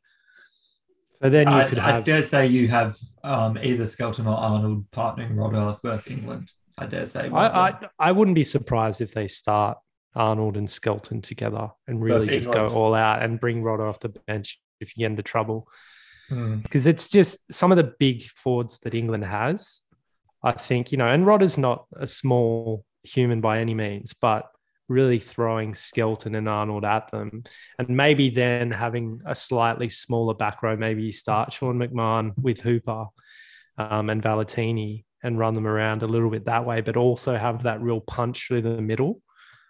So 1.23 1.29
then 1.29 1.47
you 1.47 1.53
I, 1.53 1.63
could 1.65 1.79
I 1.79 2.01
dare 2.01 2.23
say 2.23 2.47
you 2.47 2.67
have 2.67 2.97
um, 3.23 3.57
either 3.61 3.85
Skelton 3.85 4.27
or 4.27 4.35
Arnold 4.35 4.89
partnering 4.91 5.35
Rodda 5.35 5.79
versus 5.83 6.11
England. 6.11 6.51
I 6.77 6.85
dare 6.85 7.05
say. 7.05 7.29
I. 7.29 7.69
I 7.69 7.79
I 7.97 8.11
wouldn't 8.11 8.35
be 8.35 8.43
surprised 8.43 9.01
if 9.01 9.13
they 9.13 9.27
start 9.27 9.77
Arnold 10.15 10.57
and 10.57 10.69
Skelton 10.69 11.21
together 11.21 11.69
and 11.87 12.01
really 12.01 12.27
just 12.27 12.51
go 12.51 12.67
all 12.69 12.93
out 12.93 13.21
and 13.21 13.39
bring 13.39 13.63
Rod 13.63 13.79
off 13.79 13.99
the 13.99 14.09
bench 14.09 14.59
if 14.79 14.95
you 14.95 15.01
get 15.01 15.11
into 15.11 15.23
trouble. 15.23 15.67
Hmm. 16.29 16.57
Because 16.57 16.87
it's 16.87 17.09
just 17.09 17.51
some 17.53 17.71
of 17.71 17.77
the 17.77 17.93
big 17.99 18.23
forwards 18.23 18.79
that 18.79 18.93
England 18.93 19.25
has. 19.25 19.81
I 20.43 20.51
think, 20.51 20.91
you 20.91 20.97
know, 20.97 21.07
and 21.07 21.25
Rod 21.25 21.41
is 21.41 21.57
not 21.57 21.85
a 21.95 22.07
small 22.07 22.85
human 23.03 23.41
by 23.41 23.59
any 23.59 23.73
means, 23.73 24.13
but 24.13 24.45
really 24.87 25.19
throwing 25.19 25.73
Skelton 25.73 26.35
and 26.35 26.47
Arnold 26.47 26.85
at 26.85 27.11
them. 27.11 27.43
And 27.79 27.89
maybe 27.89 28.29
then 28.29 28.71
having 28.71 29.21
a 29.25 29.35
slightly 29.35 29.89
smaller 29.89 30.33
back 30.33 30.61
row, 30.63 30.75
maybe 30.75 31.03
you 31.03 31.11
start 31.11 31.53
Sean 31.53 31.77
McMahon 31.77 32.37
with 32.37 32.61
Hooper 32.61 33.05
um, 33.77 34.09
and 34.09 34.21
Valetini 34.21 35.03
and 35.23 35.39
run 35.39 35.53
them 35.55 35.67
around 35.67 36.03
a 36.03 36.07
little 36.07 36.29
bit 36.29 36.45
that 36.45 36.65
way, 36.65 36.81
but 36.81 36.97
also 36.97 37.35
have 37.35 37.63
that 37.63 37.81
real 37.81 38.01
punch 38.01 38.47
through 38.47 38.61
the 38.61 38.81
middle. 38.81 39.21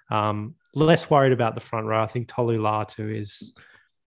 Um, 0.10 0.56
less 0.74 1.10
worried 1.10 1.34
about 1.34 1.56
the 1.56 1.62
front 1.62 1.88
row. 1.88 2.04
I 2.04 2.08
think 2.08 2.28
Tolu 2.28 2.60
Latu 2.60 3.18
is, 3.18 3.54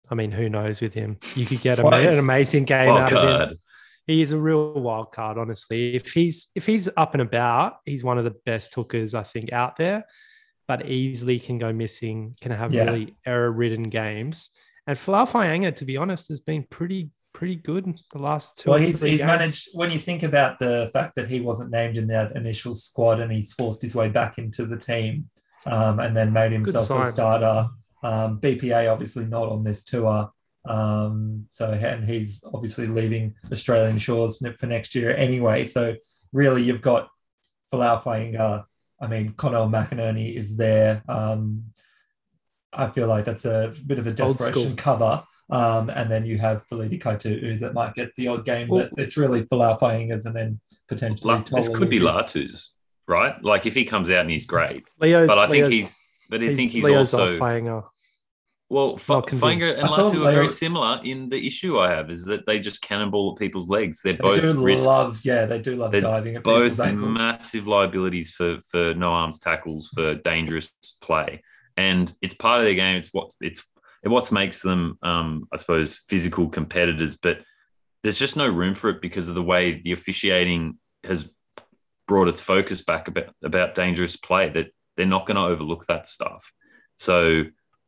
I 0.08 0.14
mean, 0.14 0.30
who 0.30 0.48
knows 0.48 0.80
with 0.80 0.94
him? 0.94 1.18
You 1.34 1.46
could 1.46 1.60
get 1.60 1.80
a, 1.80 1.86
an 1.86 2.18
amazing 2.18 2.64
game 2.64 2.90
out 2.90 3.12
of 3.12 3.50
him 3.50 3.58
he 4.06 4.20
is 4.20 4.32
a 4.32 4.38
real 4.38 4.72
wild 4.74 5.12
card, 5.12 5.38
honestly. 5.38 5.94
If 5.94 6.12
he's 6.12 6.48
if 6.54 6.66
he's 6.66 6.88
up 6.96 7.14
and 7.14 7.22
about, 7.22 7.76
he's 7.84 8.02
one 8.02 8.18
of 8.18 8.24
the 8.24 8.34
best 8.44 8.74
hookers 8.74 9.14
I 9.14 9.22
think 9.22 9.52
out 9.52 9.76
there, 9.76 10.04
but 10.76 10.88
easily 10.88 11.38
can 11.38 11.58
go 11.58 11.70
missing, 11.70 12.34
can 12.40 12.50
have 12.50 12.72
Yeah. 12.72 12.84
really 12.84 13.14
error-ridden 13.26 13.90
games. 13.90 14.50
And 14.86 14.96
Folau 14.96 15.28
Fainga'a, 15.28 15.76
to 15.76 15.84
be 15.84 15.98
honest, 15.98 16.28
has 16.28 16.40
been 16.40 16.64
pretty 16.64 17.10
pretty 17.34 17.56
good 17.56 17.98
the 18.12 18.18
last 18.18 18.58
two. 18.58 18.70
Well, 18.70 18.78
he's, 18.78 18.98
three 19.00 19.10
he's 19.10 19.18
games. 19.20 19.26
managed, 19.26 19.68
when 19.72 19.90
you 19.90 19.98
think 19.98 20.22
about 20.22 20.58
the 20.58 20.90
fact 20.92 21.16
that 21.16 21.28
he 21.28 21.40
wasn't 21.40 21.70
named 21.70 21.96
in 21.96 22.06
that 22.08 22.36
initial 22.36 22.74
squad 22.74 23.20
and 23.20 23.32
he's 23.32 23.52
forced 23.52 23.80
his 23.80 23.94
way 23.94 24.08
back 24.10 24.36
into 24.38 24.66
the 24.66 24.76
team 24.76 25.30
um, 25.64 25.98
and 25.98 26.14
then 26.14 26.30
made 26.32 26.52
himself 26.52 26.90
a 26.90 27.04
starter. 27.06 27.68
Um, 28.02 28.38
BPA 28.40 28.92
obviously 28.92 29.24
not 29.26 29.48
on 29.48 29.64
this 29.64 29.82
tour. 29.82 30.30
Um, 30.66 31.46
so, 31.48 31.70
and 31.72 32.04
he's 32.04 32.40
obviously 32.52 32.86
leaving 32.86 33.34
Australian 33.50 33.98
shores 33.98 34.38
for 34.38 34.52
for 34.58 34.66
next 34.66 34.94
year 34.94 35.16
anyway. 35.16 35.64
So, 35.64 35.96
really, 36.32 36.62
you've 36.62 36.82
got 36.82 37.08
Folau 37.72 38.02
Fainga'a. 38.02 38.64
I 39.02 39.08
mean, 39.08 39.32
Connal 39.32 39.68
McInerney 39.68 40.34
is 40.34 40.56
there. 40.56 41.02
Um, 41.08 41.64
I 42.72 42.88
feel 42.88 43.08
like 43.08 43.24
that's 43.26 43.44
a 43.44 43.72
bit 43.86 43.98
of 43.98 44.06
a 44.06 44.12
desperation 44.12 44.76
cover. 44.76 45.22
Um, 45.50 45.90
and 45.90 46.10
then 46.10 46.24
you 46.24 46.38
have 46.38 46.64
Feleti 46.66 46.98
Kaitu'u 47.02 47.58
that 47.60 47.74
might 47.74 47.94
get 47.94 48.10
the 48.16 48.28
odd 48.28 48.44
game, 48.46 48.68
Well- 48.68 48.88
but 48.94 49.02
it's 49.04 49.16
really 49.18 49.42
Folau 49.44 49.78
Fainga'as 49.78 50.24
and 50.24 50.34
then 50.34 50.60
potentially. 50.88 51.34
La- 51.34 51.40
this 51.42 51.68
could 51.68 51.90
be 51.90 51.98
Lucas. 51.98 52.32
Latu's, 52.32 52.74
right? 53.06 53.34
Like 53.44 53.66
if 53.66 53.74
he 53.74 53.84
comes 53.84 54.08
out 54.08 54.20
and 54.20 54.30
he's 54.30 54.46
great, 54.46 54.84
Leo's, 55.00 55.26
but 55.26 55.36
I 55.38 55.46
think 55.48 55.64
Leo's- 55.66 55.72
he's. 55.72 56.02
But 56.30 56.42
I 56.42 56.54
think 56.54 56.70
he's 56.70 56.84
Leo's 56.84 57.12
also 57.12 57.34
off 57.34 57.40
Fainga'a. 57.40 57.84
Well. 58.72 58.94
F- 58.94 59.08
not. 59.08 59.26
Fanger 59.26 59.72
and 59.78 59.84
I 59.86 59.98
Latu 59.98 60.14
are 60.14 60.18
Leo- 60.18 60.32
very 60.32 60.48
similar 60.48 61.00
in 61.04 61.28
the 61.28 61.46
issue 61.46 61.78
I 61.78 61.90
have 61.90 62.10
is 62.10 62.24
that 62.26 62.46
they 62.46 62.58
just 62.58 62.82
cannonball 62.82 63.32
at 63.32 63.38
people's 63.38 63.68
legs. 63.68 64.02
They're 64.02 64.14
They 64.14 64.18
both 64.18 64.40
do 64.40 64.64
risks. 64.64 64.86
love, 64.86 65.20
yeah, 65.22 65.44
they 65.46 65.60
do 65.60 65.76
love 65.76 65.92
They're 65.92 66.00
diving 66.00 66.36
at 66.36 66.42
both 66.42 66.72
people's 66.72 66.80
ankles. 66.80 67.18
massive 67.18 67.68
liabilities 67.68 68.32
for 68.32 68.58
for 68.70 68.94
no 68.94 69.10
arms 69.10 69.38
tackles 69.38 69.88
for 69.94 70.14
dangerous 70.16 70.72
play, 71.02 71.42
and 71.76 72.12
it's 72.22 72.34
part 72.34 72.58
of 72.58 72.64
their 72.64 72.74
game. 72.74 72.96
It's 72.96 73.10
what 73.12 73.30
it's 73.40 73.62
it 74.04 74.08
what 74.08 74.32
makes 74.32 74.62
them, 74.62 74.98
um, 75.02 75.46
I 75.52 75.56
suppose, 75.56 75.96
physical 76.08 76.48
competitors. 76.48 77.16
But 77.16 77.38
there's 78.02 78.18
just 78.18 78.36
no 78.36 78.48
room 78.48 78.74
for 78.74 78.90
it 78.90 79.00
because 79.00 79.28
of 79.28 79.36
the 79.36 79.42
way 79.44 79.80
the 79.84 79.92
officiating 79.92 80.78
has 81.04 81.30
brought 82.08 82.26
its 82.28 82.40
focus 82.40 82.82
back 82.82 83.06
about 83.08 83.32
about 83.44 83.74
dangerous 83.76 84.16
play. 84.16 84.48
That 84.48 84.68
they're 84.96 85.06
not 85.06 85.26
going 85.26 85.36
to 85.36 85.42
overlook 85.52 85.86
that 85.86 86.08
stuff. 86.08 86.52
So 86.96 87.44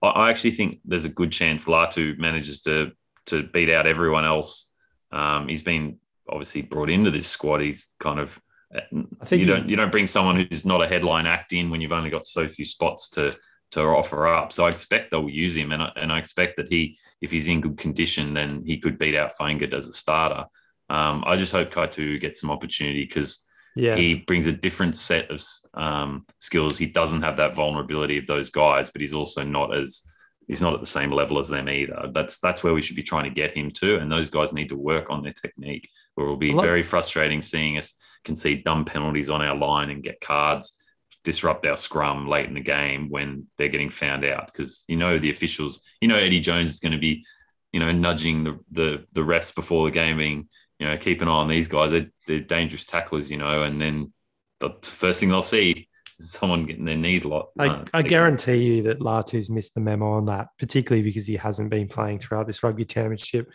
I, 0.09 0.31
actually 0.31 0.53
think 0.53 0.81
there's 0.85 1.05
a 1.05 1.11
good 1.11 1.33
chance 1.33 1.67
Latu 1.67 2.17
manages 2.19 2.61
to 2.63 2.93
to 3.27 3.43
beat 3.43 3.71
out 3.71 3.87
everyone 3.87 4.25
else. 4.25 4.71
Um, 5.13 5.49
he's 5.49 5.63
been 5.63 5.99
obviously 6.29 6.63
brought 6.63 6.91
into 6.91 7.11
this 7.11 7.29
squad. 7.29 7.61
He's 7.61 7.95
kind 7.99 8.19
of 8.19 8.41
I 8.75 9.25
think 9.25 9.41
you 9.41 9.47
don't 9.47 9.69
you 9.69 9.77
don't 9.77 9.93
bring 9.93 10.07
someone 10.07 10.37
who's 10.37 10.67
not 10.67 10.83
a 10.83 10.89
headline 10.89 11.27
act 11.27 11.53
in 11.53 11.71
when 11.71 11.81
you've 11.81 11.93
only 11.93 12.11
got 12.11 12.27
so 12.27 12.49
few 12.49 12.65
spots 12.65 13.09
to 13.11 13.37
to 13.73 13.83
offer 13.83 14.27
up. 14.27 14.53
So 14.53 14.65
I 14.65 14.69
expect 14.69 15.11
they'll 15.11 15.29
use 15.29 15.57
him, 15.57 15.73
and 15.73 15.83
I, 15.83 15.93
and 15.97 16.13
I 16.13 16.19
expect 16.19 16.57
that 16.57 16.69
he, 16.69 16.97
if 17.21 17.31
he's 17.31 17.49
in 17.49 17.61
good 17.61 17.77
condition, 17.77 18.35
then 18.35 18.65
he 18.65 18.79
could 18.79 18.99
beat 18.99 19.17
out 19.17 19.33
Fangad 19.39 19.75
as 19.75 19.89
a 19.89 19.93
starter. 19.93 20.45
Um, 20.91 21.25
I 21.27 21.37
just 21.37 21.53
hope 21.53 21.73
Kaitu'u 21.73 22.21
gets 22.21 22.41
some 22.41 22.51
opportunity 22.51 23.05
because 23.05 23.45
Yeah. 23.77 23.97
he 23.97 24.15
brings 24.15 24.47
a 24.47 24.53
different 24.53 24.97
set 24.97 25.31
of 25.31 25.43
um, 25.75 26.25
skills. 26.39 26.79
He 26.79 26.87
doesn't 26.87 27.23
have 27.23 27.37
that 27.39 27.55
vulnerability 27.55 28.19
of 28.19 28.27
those 28.27 28.51
guys, 28.51 28.91
but 28.91 29.01
he's 29.01 29.15
also 29.15 29.43
not 29.43 29.75
as 29.77 30.03
he's 30.47 30.63
not 30.63 30.75
at 30.75 30.81
the 30.81 30.87
same 30.87 31.11
level 31.11 31.39
as 31.39 31.49
them 31.49 31.69
either. 31.69 32.11
That's 32.13 32.39
that's 32.41 32.63
where 32.63 32.75
we 32.75 32.83
should 32.83 32.97
be 32.97 33.03
trying 33.03 33.25
to 33.25 33.31
get 33.31 33.51
him 33.53 33.71
to, 33.73 33.99
and 33.99 34.11
those 34.11 34.31
guys 34.31 34.53
need 34.53 34.69
to 34.69 34.77
work 34.77 35.11
on 35.11 35.23
their 35.23 35.33
technique. 35.33 35.89
Or 36.17 36.27
it 36.27 36.29
will 36.29 36.37
be 36.37 36.53
lot- 36.53 36.65
very 36.65 36.83
frustrating 36.83 37.43
seeing 37.43 37.77
us 37.77 37.95
concede 38.25 38.65
dumb 38.65 38.85
penalties 38.85 39.31
on 39.31 39.43
our 39.43 39.57
line 39.57 39.91
and 39.91 40.03
get 40.03 40.21
cards, 40.21 40.79
disrupt 41.25 41.67
our 41.67 41.77
scrum 41.77 42.29
late 42.29 42.47
in 42.47 42.55
the 42.55 42.61
game 42.61 43.09
when 43.11 43.47
they're 43.59 43.69
getting 43.69 43.91
found 43.91 44.25
out 44.25 44.47
because 44.47 44.85
you 44.89 44.97
know 44.97 45.19
the 45.19 45.31
officials, 45.31 45.81
you 46.01 46.09
know 46.09 46.17
Eddie 46.17 46.41
Jones 46.41 46.71
is 46.71 46.81
going 46.81 46.93
to 46.93 46.99
be, 46.99 47.25
you 47.73 47.81
know, 47.81 47.93
nudging 47.93 48.45
the 48.45 48.59
the 48.71 49.05
the 49.15 49.23
refs 49.23 49.55
before 49.55 49.87
the 49.87 49.95
game, 49.95 50.19
being 50.19 50.49
you 50.85 50.91
know 50.91 50.99
keep 50.99 51.23
an 51.23 51.29
eye 51.29 51.33
on 51.33 51.49
these 51.49 51.69
guys. 51.69 51.93
They're, 51.93 52.11
they're 52.27 52.41
dangerous 52.41 52.85
tacklers, 52.85 53.31
you 53.31 53.39
know, 53.39 53.63
and 53.63 53.81
then 53.81 54.13
the 54.61 54.71
first 54.83 55.19
thing 55.19 55.31
they'll 55.31 55.41
see 55.41 55.89
is 56.19 56.31
someone 56.31 56.67
getting 56.67 56.85
their 56.85 56.97
knees 56.97 57.25
locked. 57.25 57.55
I, 57.59 57.85
I 57.95 58.03
guarantee 58.03 58.57
you 58.57 58.83
that 58.85 59.01
Latu's 59.01 59.49
missed 59.49 59.75
the 59.75 59.81
memo 59.81 60.13
on 60.13 60.27
that, 60.27 60.49
particularly 60.59 61.03
because 61.03 61.27
he 61.27 61.37
hasn't 61.37 61.71
been 61.71 61.89
playing 61.89 62.19
throughout 62.19 62.47
this 62.47 62.63
rugby 62.63 62.85
championship. 62.85 63.51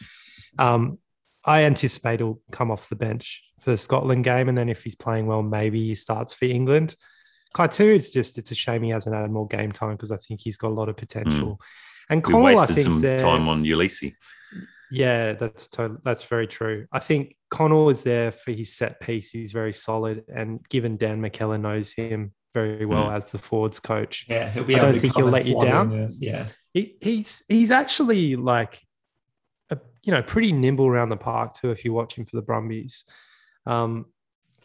Um, 0.57 0.97
I 1.45 1.63
anticipate 1.63 2.19
he'll 2.19 2.41
come 2.51 2.71
off 2.71 2.89
the 2.89 2.95
bench 2.95 3.43
for 3.61 3.71
the 3.71 3.77
Scotland 3.77 4.23
game, 4.23 4.49
and 4.49 4.57
then 4.57 4.67
if 4.67 4.83
he's 4.83 4.95
playing 4.95 5.27
well, 5.27 5.43
maybe 5.43 5.85
he 5.85 5.93
starts 5.93 6.33
for 6.33 6.45
England. 6.45 6.95
Kaitu'u, 7.55 7.95
it's 7.95 8.09
just 8.09 8.39
it's 8.39 8.51
a 8.51 8.55
shame 8.55 8.81
he 8.81 8.89
hasn't 8.89 9.15
had 9.15 9.29
more 9.29 9.47
game 9.47 9.71
time 9.71 9.91
because 9.91 10.11
I 10.11 10.17
think 10.17 10.41
he's 10.41 10.57
got 10.57 10.69
a 10.69 10.73
lot 10.73 10.89
of 10.89 10.97
potential. 10.97 11.59
And 12.09 12.25
We 12.25 12.33
Connal, 12.33 12.39
I 12.39 12.55
wasted 12.55 12.75
think, 12.75 12.87
some 12.87 13.01
there, 13.01 13.19
time 13.19 13.47
on 13.47 13.63
Ulysses. 13.65 14.13
Yeah, 14.91 15.33
that's 15.33 15.67
totally, 15.67 15.99
that's 16.03 16.23
very 16.23 16.47
true. 16.47 16.87
I 16.91 16.99
think 16.99 17.35
Connal 17.51 17.91
is 17.91 18.03
there 18.03 18.31
for 18.31 18.51
his 18.51 18.75
set 18.75 18.99
piece. 18.99 19.31
He's 19.31 19.51
very 19.51 19.73
solid, 19.73 20.23
and 20.33 20.59
given 20.69 20.97
Dan 20.97 21.21
McKellar 21.21 21.59
knows 21.59 21.91
him 21.93 22.33
very 22.53 22.85
well 22.85 23.05
Mm. 23.05 23.15
as 23.15 23.31
the 23.31 23.37
Fords 23.37 23.79
coach, 23.79 24.25
Yeah, 24.27 24.49
he'll 24.49 24.63
be 24.63 24.75
I 24.75 24.79
don't 24.79 24.99
think 24.99 25.15
he'll 25.15 25.27
let 25.27 25.45
you 25.45 25.61
down. 25.61 25.91
in, 25.93 26.15
Yeah, 26.19 26.47
he, 26.73 26.97
he's 27.01 27.43
he's 27.47 27.69
actually 27.71 28.35
like 28.35 28.79
a, 29.69 29.77
you 30.03 30.11
know 30.11 30.23
pretty 30.23 30.51
nimble 30.51 30.87
around 30.87 31.09
the 31.09 31.17
park 31.17 31.53
too 31.53 31.69
if 31.69 31.85
you 31.85 31.93
watch 31.93 32.15
him 32.15 32.25
for 32.25 32.35
the 32.35 32.41
Brumbies. 32.41 33.03
Um, 33.67 34.07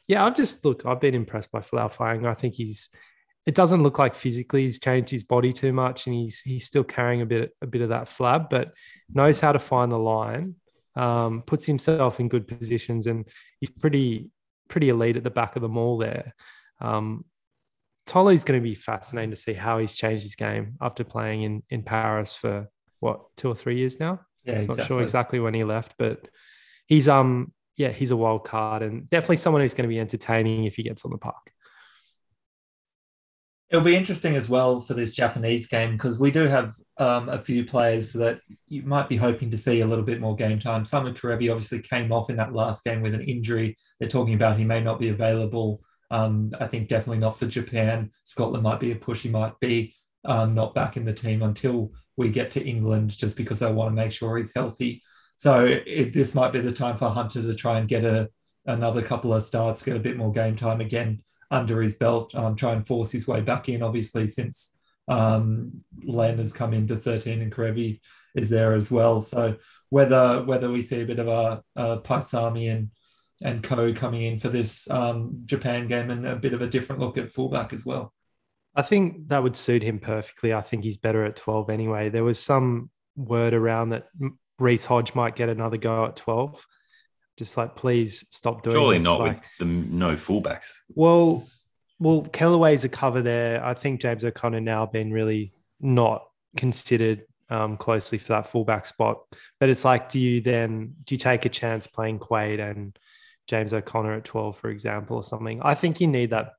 yeah, 0.08 0.24
I've 0.24 0.34
just 0.34 0.64
look, 0.64 0.84
I've 0.87 1.00
been 1.00 1.14
impressed 1.14 1.50
by 1.52 1.60
Folau 1.60 1.90
Fang. 1.90 2.26
I 2.26 2.34
think 2.34 2.54
he's 2.54 2.88
it 3.46 3.54
doesn't 3.54 3.83
look 3.83 3.98
like 3.98 4.16
physically 4.16 4.64
he's 4.64 4.78
changed 4.78 5.11
his 5.11 5.24
body 5.24 5.52
too 5.52 5.72
much, 5.72 6.07
and 6.07 6.14
he's 6.14 6.40
he's 6.40 6.64
still 6.64 6.85
carrying 6.85 7.20
a 7.22 7.26
bit 7.26 7.52
a 7.61 7.66
bit 7.66 7.83
of 7.83 7.90
that 7.90 8.04
flab, 8.04 8.48
but 8.48 8.72
knows 9.12 9.40
how 9.40 9.52
to 9.52 9.59
find 9.59 9.92
the 9.92 9.98
line. 9.98 10.54
Um, 10.96 11.42
puts 11.42 11.66
himself 11.66 12.20
in 12.20 12.28
good 12.28 12.46
positions, 12.46 13.07
and 13.07 13.26
he's 13.61 13.70
pretty 13.70 14.30
pretty 14.68 14.88
elite 14.88 15.16
at 15.16 15.24
the 15.24 15.30
back 15.30 15.57
of 15.57 15.62
the 15.62 15.68
mall 15.68 15.98
there. 15.98 16.35
Um, 16.80 17.24
Tolu's 18.07 18.44
going 18.44 18.61
to 18.61 18.64
be 18.64 18.74
fascinating 18.74 19.30
to 19.30 19.37
see 19.37 19.54
how 19.54 19.78
he's 19.78 19.96
changed 19.96 20.22
his 20.22 20.37
game 20.37 20.76
after 20.80 21.04
playing 21.04 21.42
in 21.42 21.62
in 21.68 21.83
Paris 21.83 22.35
for 22.35 22.68
what 23.00 23.20
two 23.37 23.48
or 23.48 23.54
three 23.54 23.78
years 23.78 24.00
now. 24.00 24.20
yeah, 24.44 24.54
exactly. 24.54 24.76
Not 24.76 24.87
sure 24.87 25.02
exactly 25.02 25.40
when 25.40 25.54
he 25.54 25.64
left, 25.64 25.94
but 25.98 26.28
he's 26.87 27.09
um 27.09 27.52
yeah 27.76 27.90
he's 27.90 28.11
a 28.11 28.16
wild 28.16 28.44
card 28.44 28.83
and 28.83 29.09
definitely 29.09 29.37
someone 29.37 29.61
who's 29.62 29.74
going 29.74 29.88
to 29.88 29.92
be 29.92 29.98
entertaining 29.98 30.64
if 30.64 30.76
he 30.76 30.83
gets 30.83 31.04
on 31.04 31.11
the 31.11 31.18
park. 31.18 31.50
It'll 33.70 33.85
be 33.85 33.96
interesting 33.96 34.37
as 34.37 34.48
well 34.48 34.81
for 34.81 34.94
this 34.94 35.12
Japanese 35.12 35.66
game 35.66 35.92
because 35.92 36.20
we 36.20 36.31
do 36.31 36.46
have 36.46 36.74
um, 36.98 37.29
a 37.29 37.42
few 37.42 37.64
players 37.64 38.12
that 38.12 38.40
you 38.68 38.83
might 38.83 39.09
be 39.09 39.16
hoping 39.16 39.50
to 39.50 39.59
see 39.59 39.81
a 39.81 39.87
little 39.87 40.05
bit 40.05 40.20
more 40.20 40.37
game 40.37 40.59
time. 40.61 40.85
Samu 40.85 41.16
Kerevi 41.16 41.50
obviously 41.50 41.81
came 41.81 42.12
off 42.12 42.31
in 42.31 42.37
that 42.37 42.53
last 42.53 42.85
game 42.85 43.03
with 43.03 43.14
an 43.14 43.22
injury. 43.22 43.77
They're 43.98 44.09
talking 44.09 44.35
about 44.35 44.59
he 44.59 44.64
may 44.64 44.81
not 44.81 45.00
be 45.00 45.09
available 45.09 45.81
Um, 46.11 46.53
I 46.61 46.66
think 46.66 46.88
definitely 46.88 47.18
not 47.18 47.38
for 47.38 47.46
Japan. 47.46 48.11
Scotland 48.24 48.62
might 48.62 48.81
be 48.81 48.92
a 48.92 48.96
push. 48.96 49.22
He 49.22 49.31
might 49.31 49.59
be 49.61 49.94
um, 50.24 50.55
not 50.55 50.74
back 50.74 50.96
in 50.96 51.05
the 51.05 51.12
team 51.12 51.42
until 51.42 51.90
we 52.16 52.31
get 52.31 52.50
to 52.53 52.64
England, 52.64 53.16
just 53.16 53.37
because 53.37 53.59
they 53.59 53.72
want 53.72 53.90
to 53.90 53.94
make 53.94 54.12
sure 54.12 54.37
he's 54.37 54.55
healthy. 54.55 55.03
So 55.37 55.64
it, 55.64 56.12
this 56.12 56.35
might 56.35 56.53
be 56.53 56.61
the 56.61 56.72
time 56.72 56.96
for 56.96 57.09
Hunter 57.09 57.42
to 57.42 57.55
try 57.55 57.79
and 57.79 57.88
get 57.88 58.05
a 58.05 58.29
another 58.66 59.03
couple 59.03 59.35
of 59.35 59.42
starts, 59.42 59.83
get 59.83 59.96
a 59.96 60.00
bit 60.00 60.16
more 60.16 60.33
game 60.33 60.57
time 60.57 60.81
again 60.81 61.22
under 61.50 61.80
his 61.80 61.94
belt, 61.94 62.35
um, 62.35 62.57
try 62.57 62.72
and 62.72 62.87
force 62.87 63.11
his 63.11 63.26
way 63.26 63.40
back 63.40 63.68
in. 63.68 63.83
Obviously, 63.83 64.26
since 64.26 64.76
um, 65.09 65.85
Len 66.02 66.38
has 66.38 66.52
come 66.52 66.72
into 66.72 66.96
13 66.96 67.42
and 67.42 67.52
Kerevi 67.52 67.98
is 68.35 68.50
there 68.50 68.72
as 68.72 68.90
well. 68.90 69.22
So 69.22 69.57
whether 69.90 70.42
whether 70.44 70.70
we 70.70 70.83
see 70.83 71.02
a 71.02 71.07
bit 71.07 71.18
of 71.18 71.28
a, 71.28 71.62
a 71.76 72.00
Paisami 72.00 72.72
and 72.72 72.90
and 73.42 73.62
Co 73.62 73.92
coming 73.92 74.22
in 74.22 74.38
for 74.38 74.48
this 74.48 74.88
um, 74.90 75.40
Japan 75.44 75.87
game 75.87 76.11
and 76.11 76.26
a 76.26 76.37
bit 76.37 76.54
of 76.54 76.62
a 76.62 76.66
different 76.66 77.00
look 77.00 77.18
at 77.18 77.30
fullback 77.30 77.72
as 77.72 77.85
well. 77.85 78.12
I 78.76 78.83
think 78.83 79.28
that 79.28 79.42
would 79.42 79.57
suit 79.57 79.83
him 79.83 79.98
perfectly. 79.98 80.52
I 80.52 80.61
think 80.61 80.85
he's 80.85 80.96
better 80.96 81.24
at 81.24 81.37
12 81.37 81.70
anyway. 81.70 82.09
There 82.09 82.24
was 82.24 82.38
some 82.40 82.90
word 83.16 83.54
around 83.54 83.90
that 83.90 84.09
Reece 84.59 84.85
Hodge 84.85 85.14
might 85.14 85.37
get 85.37 85.48
another 85.48 85.76
go 85.76 86.07
at 86.07 86.16
12. 86.16 86.64
Just 87.37 87.57
like, 87.57 87.75
please 87.75 88.27
stop 88.31 88.62
doing 88.62 88.77
Surely 88.77 88.99
this. 88.99 89.05
not 89.05 89.20
Like, 89.20 89.33
with 89.33 89.42
the 89.59 89.64
no 89.64 90.12
fullbacks. 90.12 90.81
well, 90.90 91.47
well, 91.99 92.23
Kellaway's 92.23 92.85
a 92.85 92.88
cover 92.88 93.23
there. 93.23 93.64
I 93.64 93.73
think 93.75 94.01
James 94.01 94.25
O'Connor 94.25 94.61
now 94.61 94.85
been 94.87 95.12
really 95.12 95.53
not 95.81 96.25
considered 96.57 97.23
um, 97.51 97.77
closely 97.77 98.18
for 98.18 98.29
that 98.29 98.47
fullback 98.47 98.85
spot. 98.87 99.20
But 99.61 99.68
it's 99.68 99.85
like, 99.85 100.09
do 100.09 100.18
you 100.18 100.40
then 100.40 100.94
do 101.05 101.14
you 101.14 101.18
take 101.18 101.44
a 101.44 101.49
chance 101.49 101.87
playing 101.87 102.18
Quade 102.18 102.61
and 102.61 102.99
James 103.47 103.73
O'Connor 103.73 104.14
at 104.14 104.25
12, 104.25 104.57
for 104.59 104.70
example, 104.70 105.16
or 105.16 105.23
something? 105.23 105.61
I 105.62 105.75
think 105.75 106.01
you 106.01 106.07
need 106.09 106.31
that 106.31 106.53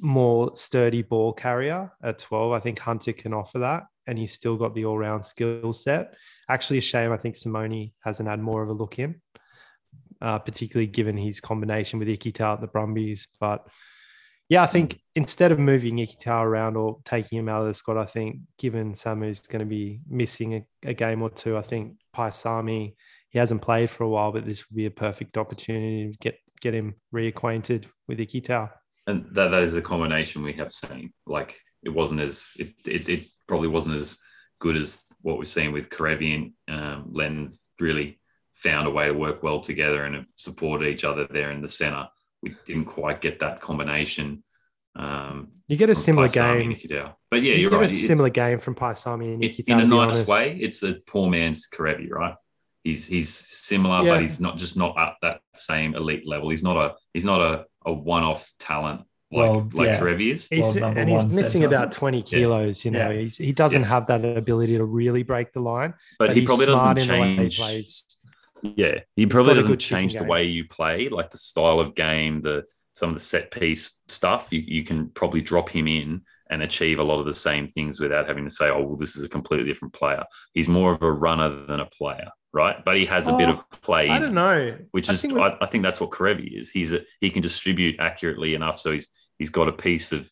more 0.00 0.54
sturdy 0.54 1.02
ball 1.02 1.32
carrier 1.32 1.90
at 2.02 2.18
12. 2.18 2.52
I 2.52 2.60
think 2.60 2.78
Hunter 2.78 3.12
can 3.12 3.32
offer 3.32 3.60
that, 3.60 3.84
and 4.06 4.18
he's 4.18 4.32
still 4.32 4.56
got 4.56 4.74
the 4.74 4.84
all 4.84 4.98
round 4.98 5.24
skill 5.24 5.72
set. 5.72 6.14
Actually, 6.48 6.78
a 6.78 6.82
shame. 6.82 7.12
I 7.12 7.16
think 7.16 7.36
Simone 7.36 7.90
hasn't 8.00 8.28
had 8.28 8.40
more 8.40 8.62
of 8.62 8.68
a 8.68 8.72
look 8.72 8.98
in, 8.98 9.20
uh, 10.20 10.38
particularly 10.38 10.86
given 10.86 11.16
his 11.16 11.40
combination 11.40 11.98
with 11.98 12.08
Ikitau 12.08 12.54
at 12.54 12.60
the 12.60 12.66
Brumbies. 12.66 13.28
But 13.40 13.66
yeah, 14.48 14.62
I 14.62 14.66
think 14.66 14.98
instead 15.14 15.52
of 15.52 15.58
moving 15.58 15.96
Ikitau 15.96 16.42
around 16.42 16.76
or 16.76 16.98
taking 17.04 17.38
him 17.38 17.48
out 17.48 17.62
of 17.62 17.68
the 17.68 17.74
squad, 17.74 17.98
I 17.98 18.06
think 18.06 18.38
given 18.58 18.94
Samu's 18.94 19.40
going 19.40 19.60
to 19.60 19.66
be 19.66 20.00
missing 20.08 20.54
a, 20.54 20.66
a 20.84 20.94
game 20.94 21.22
or 21.22 21.30
two, 21.30 21.56
I 21.58 21.62
think 21.62 21.98
Paisami, 22.16 22.94
he 23.28 23.38
hasn't 23.38 23.60
played 23.62 23.90
for 23.90 24.04
a 24.04 24.08
while, 24.08 24.32
but 24.32 24.46
this 24.46 24.68
would 24.68 24.76
be 24.76 24.86
a 24.86 24.90
perfect 24.90 25.36
opportunity 25.36 26.12
to 26.12 26.18
get 26.18 26.38
get 26.60 26.74
him 26.74 26.94
reacquainted 27.14 27.84
with 28.08 28.18
Ikitau. 28.18 28.70
and 29.08 29.26
that, 29.32 29.50
that 29.50 29.62
is 29.62 29.74
a 29.74 29.82
combination 29.82 30.42
we 30.42 30.52
have 30.52 30.72
seen. 30.72 31.12
Like 31.26 31.58
it 31.82 31.88
wasn't 31.90 32.20
as 32.20 32.48
it, 32.56 32.74
it, 32.86 33.08
it 33.08 33.24
probably 33.46 33.68
wasn't 33.68 33.96
as 33.96 34.18
good 34.60 34.76
as 34.76 35.02
what 35.22 35.38
we've 35.38 35.48
seen 35.48 35.72
with 35.72 35.88
Kerevi 35.88 36.52
and 36.68 36.80
um, 36.80 37.10
Len 37.12 37.48
really 37.80 38.20
found 38.62 38.86
a 38.86 38.90
way 38.90 39.06
to 39.06 39.12
work 39.14 39.42
well 39.42 39.60
together 39.60 40.04
and 40.04 40.14
have 40.14 40.26
supported 40.36 40.88
each 40.88 41.04
other 41.04 41.26
there 41.30 41.50
in 41.50 41.60
the 41.62 41.68
center. 41.68 42.08
We 42.42 42.54
didn't 42.66 42.86
quite 42.86 43.20
get 43.20 43.40
that 43.40 43.60
combination. 43.60 44.42
Um, 44.96 45.48
You 45.68 45.76
get 45.76 45.90
a 45.90 45.94
similar 45.94 46.26
Paisami 46.28 46.58
game. 46.60 46.70
and 46.72 46.80
Nikitau. 46.80 47.14
but 47.30 47.42
yeah, 47.42 47.52
you 47.54 47.62
you're 47.62 47.70
get 47.70 47.76
right. 47.76 47.90
a 47.90 47.94
It's- 47.94 48.06
similar 48.06 48.30
game 48.30 48.58
from 48.58 48.74
Paisami 48.74 49.34
and 49.34 49.44
it- 49.44 49.52
Ikitau. 49.56 49.68
in 49.74 49.80
a 49.80 49.86
nice 49.86 50.16
honest. 50.16 50.28
way. 50.28 50.56
It's 50.60 50.82
a 50.82 50.94
poor 51.06 51.30
man's 51.30 51.68
Kerevi, 51.68 52.10
right? 52.10 52.34
He's 52.84 53.06
he's 53.06 53.28
similar, 53.32 54.02
Yeah. 54.04 54.14
but 54.14 54.22
he's 54.22 54.40
not 54.40 54.56
just 54.56 54.76
not 54.76 54.98
at 54.98 55.14
that 55.22 55.40
same 55.54 55.94
elite 55.94 56.26
level. 56.26 56.48
He's 56.50 56.62
not 56.62 56.76
a 56.76 56.94
he's 57.12 57.24
not 57.24 57.40
a, 57.40 57.66
a 57.84 57.92
one 57.92 58.22
off 58.24 58.50
talent 58.58 59.00
like 59.30 59.50
Well, 59.50 59.68
like 59.74 59.86
yeah. 59.88 60.00
Kerevi 60.00 60.32
is. 60.32 60.48
He's, 60.48 60.74
World 60.80 60.96
and 60.96 61.10
he's 61.10 61.24
missing 61.26 61.60
centre. 61.60 61.66
about 61.66 61.92
20 61.92 62.22
kilos, 62.22 62.82
you 62.84 62.90
know. 62.92 63.10
Yeah. 63.10 63.20
He's, 63.20 63.36
he 63.36 63.52
doesn't 63.52 63.82
Yeah. 63.82 63.88
have 63.88 64.06
that 64.06 64.24
ability 64.24 64.78
to 64.78 64.84
really 64.84 65.22
break 65.22 65.52
the 65.52 65.60
line. 65.60 65.92
But, 66.18 66.34
he 66.34 66.46
probably 66.46 66.64
doesn't 66.66 66.82
smart 66.82 67.02
in 67.02 67.08
the 67.08 67.20
way 67.20 67.36
he 67.44 67.48
change. 67.50 68.04
Yeah, 68.62 69.00
he 69.16 69.26
probably 69.26 69.54
doesn't 69.54 69.78
change 69.78 70.16
the 70.16 70.20
game. 70.20 70.28
way 70.28 70.44
you 70.44 70.66
play, 70.66 71.08
like 71.08 71.30
the 71.30 71.38
style 71.38 71.80
of 71.80 71.94
game, 71.94 72.40
the 72.40 72.64
some 72.92 73.10
of 73.10 73.14
the 73.14 73.20
set 73.20 73.50
piece 73.50 74.00
stuff. 74.08 74.48
You 74.50 74.62
you 74.66 74.84
can 74.84 75.10
probably 75.10 75.40
drop 75.40 75.68
him 75.68 75.86
in 75.86 76.22
and 76.50 76.62
achieve 76.62 76.98
a 76.98 77.02
lot 77.02 77.20
of 77.20 77.26
the 77.26 77.32
same 77.32 77.68
things 77.68 78.00
without 78.00 78.26
having 78.26 78.44
to 78.44 78.50
say, 78.50 78.68
"Oh, 78.70 78.82
well, 78.82 78.96
this 78.96 79.16
is 79.16 79.22
a 79.22 79.28
completely 79.28 79.66
different 79.66 79.94
player." 79.94 80.24
He's 80.54 80.68
more 80.68 80.92
of 80.92 81.02
a 81.02 81.12
runner 81.12 81.66
than 81.66 81.80
a 81.80 81.86
player, 81.86 82.30
right? 82.52 82.84
But 82.84 82.96
he 82.96 83.06
has 83.06 83.28
a 83.28 83.32
bit 83.36 83.48
Oh, 83.48 83.52
of 83.52 83.70
play. 83.82 84.08
I 84.08 84.18
don't 84.18 84.34
know. 84.34 84.76
which 84.90 85.08
I 85.08 85.12
is 85.12 85.20
think 85.20 85.34
I, 85.38 85.56
I 85.60 85.66
think 85.66 85.84
that's 85.84 86.00
what 86.00 86.10
Kerevi 86.10 86.58
is. 86.58 86.70
He's 86.70 86.92
a, 86.92 87.02
he 87.20 87.30
can 87.30 87.42
distribute 87.42 88.00
accurately 88.00 88.54
enough, 88.54 88.78
so 88.80 88.92
he's 88.92 89.08
he's 89.38 89.50
got 89.50 89.68
a 89.68 89.72
piece 89.72 90.12
of 90.12 90.30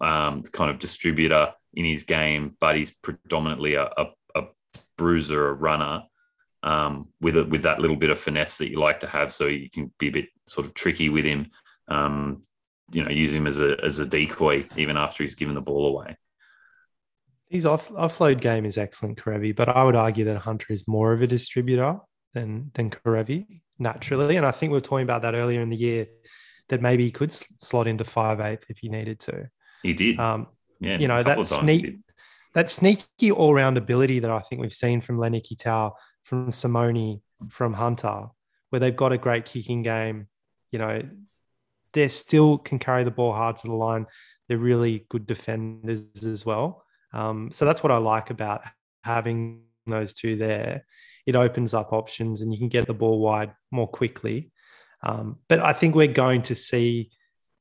um, 0.00 0.42
kind 0.52 0.70
of 0.70 0.78
distributor 0.78 1.52
in 1.74 1.84
his 1.84 2.04
game, 2.04 2.56
but 2.60 2.76
he's 2.76 2.90
predominantly 2.90 3.74
a, 3.74 3.84
a, 3.96 4.06
a 4.34 4.42
bruiser, 4.96 5.48
a 5.48 5.54
runner, 5.54 6.02
um, 6.62 7.08
with 7.20 7.36
a, 7.36 7.44
with 7.44 7.62
that 7.62 7.80
little 7.80 7.96
bit 7.96 8.10
of 8.10 8.18
finesse 8.18 8.58
that 8.58 8.70
you 8.70 8.78
like 8.78 9.00
to 9.00 9.06
have, 9.06 9.32
so 9.32 9.46
you 9.46 9.70
can 9.70 9.92
be 9.98 10.08
a 10.08 10.12
bit 10.12 10.28
sort 10.46 10.66
of 10.66 10.74
tricky 10.74 11.08
with 11.08 11.24
him. 11.24 11.50
Um, 11.88 12.42
you 12.90 13.02
know, 13.02 13.10
use 13.10 13.34
him 13.34 13.46
as 13.46 13.60
a 13.60 13.76
as 13.82 13.98
a 13.98 14.06
decoy 14.06 14.66
even 14.76 14.96
after 14.96 15.22
he's 15.24 15.34
given 15.34 15.54
the 15.54 15.60
ball 15.60 15.86
away. 15.86 16.16
His 17.48 17.66
off 17.66 17.88
offload 17.90 18.40
game 18.40 18.64
is 18.64 18.78
excellent, 18.78 19.22
Kerevi, 19.22 19.54
but 19.54 19.68
I 19.68 19.84
would 19.84 19.96
argue 19.96 20.24
that 20.26 20.38
Hunter 20.38 20.72
is 20.72 20.86
more 20.86 21.12
of 21.12 21.22
a 21.22 21.26
distributor 21.26 21.98
than 22.34 22.70
than 22.74 22.90
Kerevi 22.90 23.60
naturally. 23.78 24.36
And 24.36 24.46
I 24.46 24.52
think 24.52 24.70
we 24.70 24.76
were 24.76 24.80
talking 24.80 25.04
about 25.04 25.22
that 25.22 25.34
earlier 25.34 25.60
in 25.60 25.70
the 25.70 25.76
year 25.76 26.06
that 26.68 26.80
maybe 26.80 27.04
he 27.04 27.10
could 27.10 27.32
slot 27.32 27.86
into 27.86 28.04
five 28.04 28.40
eighth 28.40 28.64
if 28.68 28.78
he 28.78 28.88
needed 28.88 29.20
to. 29.20 29.48
He 29.82 29.92
did, 29.94 30.18
Um, 30.18 30.46
yeah. 30.80 30.98
you 30.98 31.08
know, 31.08 31.22
that 31.22 31.46
sneak- 31.46 31.98
that 32.54 32.70
sneaky 32.70 33.30
all 33.32 33.54
round 33.54 33.76
ability 33.76 34.20
that 34.20 34.30
I 34.30 34.40
think 34.40 34.60
we've 34.60 34.72
seen 34.72 35.00
from 35.00 35.18
Len 35.18 35.32
Ikitau, 35.32 35.92
from 36.22 36.52
Simone, 36.52 37.20
from 37.48 37.72
Hunter, 37.72 38.26
where 38.70 38.80
they've 38.80 38.96
got 38.96 39.12
a 39.12 39.18
great 39.18 39.44
kicking 39.44 39.82
game. 39.82 40.28
You 40.70 40.78
know, 40.78 41.02
they 41.92 42.08
still 42.08 42.58
can 42.58 42.78
carry 42.78 43.04
the 43.04 43.10
ball 43.10 43.32
hard 43.32 43.58
to 43.58 43.66
the 43.66 43.74
line. 43.74 44.06
They're 44.48 44.58
really 44.58 45.06
good 45.08 45.26
defenders 45.26 46.24
as 46.24 46.46
well. 46.46 46.84
Um, 47.12 47.50
so 47.50 47.64
that's 47.64 47.82
what 47.82 47.92
I 47.92 47.98
like 47.98 48.30
about 48.30 48.62
having 49.04 49.62
those 49.86 50.14
two 50.14 50.36
there. 50.36 50.84
It 51.26 51.36
opens 51.36 51.74
up 51.74 51.92
options 51.92 52.40
and 52.40 52.52
you 52.52 52.58
can 52.58 52.68
get 52.68 52.86
the 52.86 52.94
ball 52.94 53.20
wide 53.20 53.52
more 53.70 53.88
quickly. 53.88 54.50
Um, 55.02 55.38
but 55.48 55.60
I 55.60 55.72
think 55.72 55.94
we're 55.94 56.06
going 56.06 56.42
to 56.42 56.54
see 56.54 57.10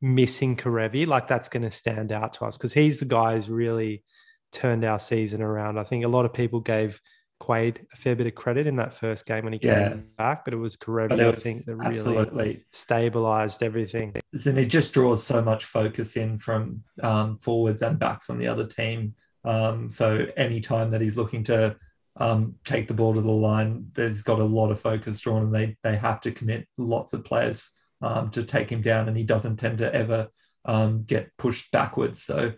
missing 0.02 0.56
Kerevi. 0.56 1.06
Like 1.06 1.28
that's 1.28 1.50
going 1.50 1.64
to 1.64 1.72
stand 1.72 2.12
out 2.12 2.34
to 2.34 2.46
us 2.46 2.58
because 2.58 2.74
he's 2.74 3.00
the 3.00 3.06
guy 3.06 3.36
who's 3.36 3.50
really 3.50 4.04
turned 4.52 4.84
our 4.84 5.00
season 5.00 5.42
around. 5.42 5.80
I 5.80 5.84
think 5.84 6.06
a 6.06 6.10
lot 6.10 6.26
of 6.26 6.34
people 6.34 6.60
gave 6.60 7.00
Quade 7.42 7.88
a 7.92 7.96
fair 7.96 8.16
bit 8.16 8.28
of 8.28 8.36
credit 8.36 8.68
in 8.68 8.76
that 8.76 8.94
first 8.94 9.26
game 9.26 9.44
when 9.46 9.54
he 9.54 9.60
Yeah. 9.64 9.90
came 9.90 10.04
back, 10.16 10.46
but 10.46 10.54
it 10.54 10.58
was 10.58 10.78
Kerevi, 10.78 11.28
I 11.28 11.32
think, 11.32 11.66
that 11.66 11.76
really 11.76 12.64
stabilized 12.72 13.64
everything. 13.64 14.14
and 14.46 14.58
it 14.60 14.68
just 14.68 14.94
draws 14.94 15.24
so 15.24 15.42
much 15.42 15.66
focus 15.66 16.18
in 16.18 16.38
from 16.38 16.84
um, 17.02 17.38
forwards 17.40 17.82
and 17.82 17.98
backs 17.98 18.30
on 18.30 18.38
the 18.38 18.46
other 18.48 18.68
team. 18.68 19.14
Um, 19.44 19.90
so 19.90 20.28
any 20.38 20.60
time 20.60 20.92
that 20.92 21.02
he's 21.02 21.18
looking 21.18 21.44
to 21.46 21.76
um, 22.18 22.54
take 22.64 22.88
the 22.88 22.94
ball 22.94 23.16
to 23.16 23.22
the 23.22 23.32
line, 23.32 23.88
there's 23.94 24.22
got 24.22 24.38
a 24.38 24.44
lot 24.44 24.70
of 24.70 24.80
focus 24.80 25.20
drawn, 25.20 25.42
and 25.46 25.56
they 25.56 25.76
they 25.82 25.96
have 25.96 26.22
to 26.22 26.32
commit 26.32 26.68
lots 26.78 27.14
of 27.14 27.26
players 27.26 27.68
um, 28.04 28.30
to 28.30 28.44
take 28.44 28.72
him 28.72 28.82
down, 28.82 29.08
and 29.08 29.18
he 29.18 29.24
doesn't 29.24 29.58
tend 29.58 29.80
to 29.80 29.92
ever 29.96 30.28
um, 30.66 31.04
get 31.06 31.32
pushed 31.38 31.72
backwards. 31.72 32.22
So 32.22 32.54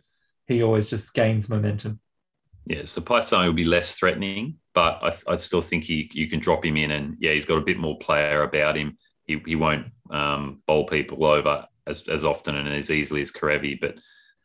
he 0.46 0.62
always 0.62 0.90
just 0.90 1.14
gains 1.14 1.48
momentum. 1.48 2.02
Yeah, 2.66 2.84
so 2.84 3.00
Paisami 3.02 3.46
will 3.46 3.54
be 3.54 3.64
less 3.66 3.96
threatening, 3.96 4.58
but 4.74 5.00
I, 5.04 5.34
I 5.34 5.36
still 5.36 5.62
think 5.62 5.84
he 5.84 6.10
you 6.14 6.28
can 6.28 6.40
drop 6.40 6.66
him 6.66 6.78
in, 6.78 6.92
and 6.92 7.16
yeah, 7.20 7.32
he's 7.32 7.46
got 7.46 7.58
a 7.58 7.62
bit 7.62 7.78
more 7.78 7.98
player 7.98 8.44
about 8.44 8.76
him. 8.76 8.98
He, 9.26 9.42
he 9.46 9.56
won't 9.56 9.88
um, 10.10 10.62
bowl 10.68 10.86
people 10.86 11.26
over 11.26 11.66
as, 11.88 12.08
as 12.10 12.26
often 12.26 12.56
and 12.56 12.68
as 12.68 12.92
easily 12.92 13.22
as 13.22 13.32
Kerevi, 13.32 13.80
but 13.80 13.98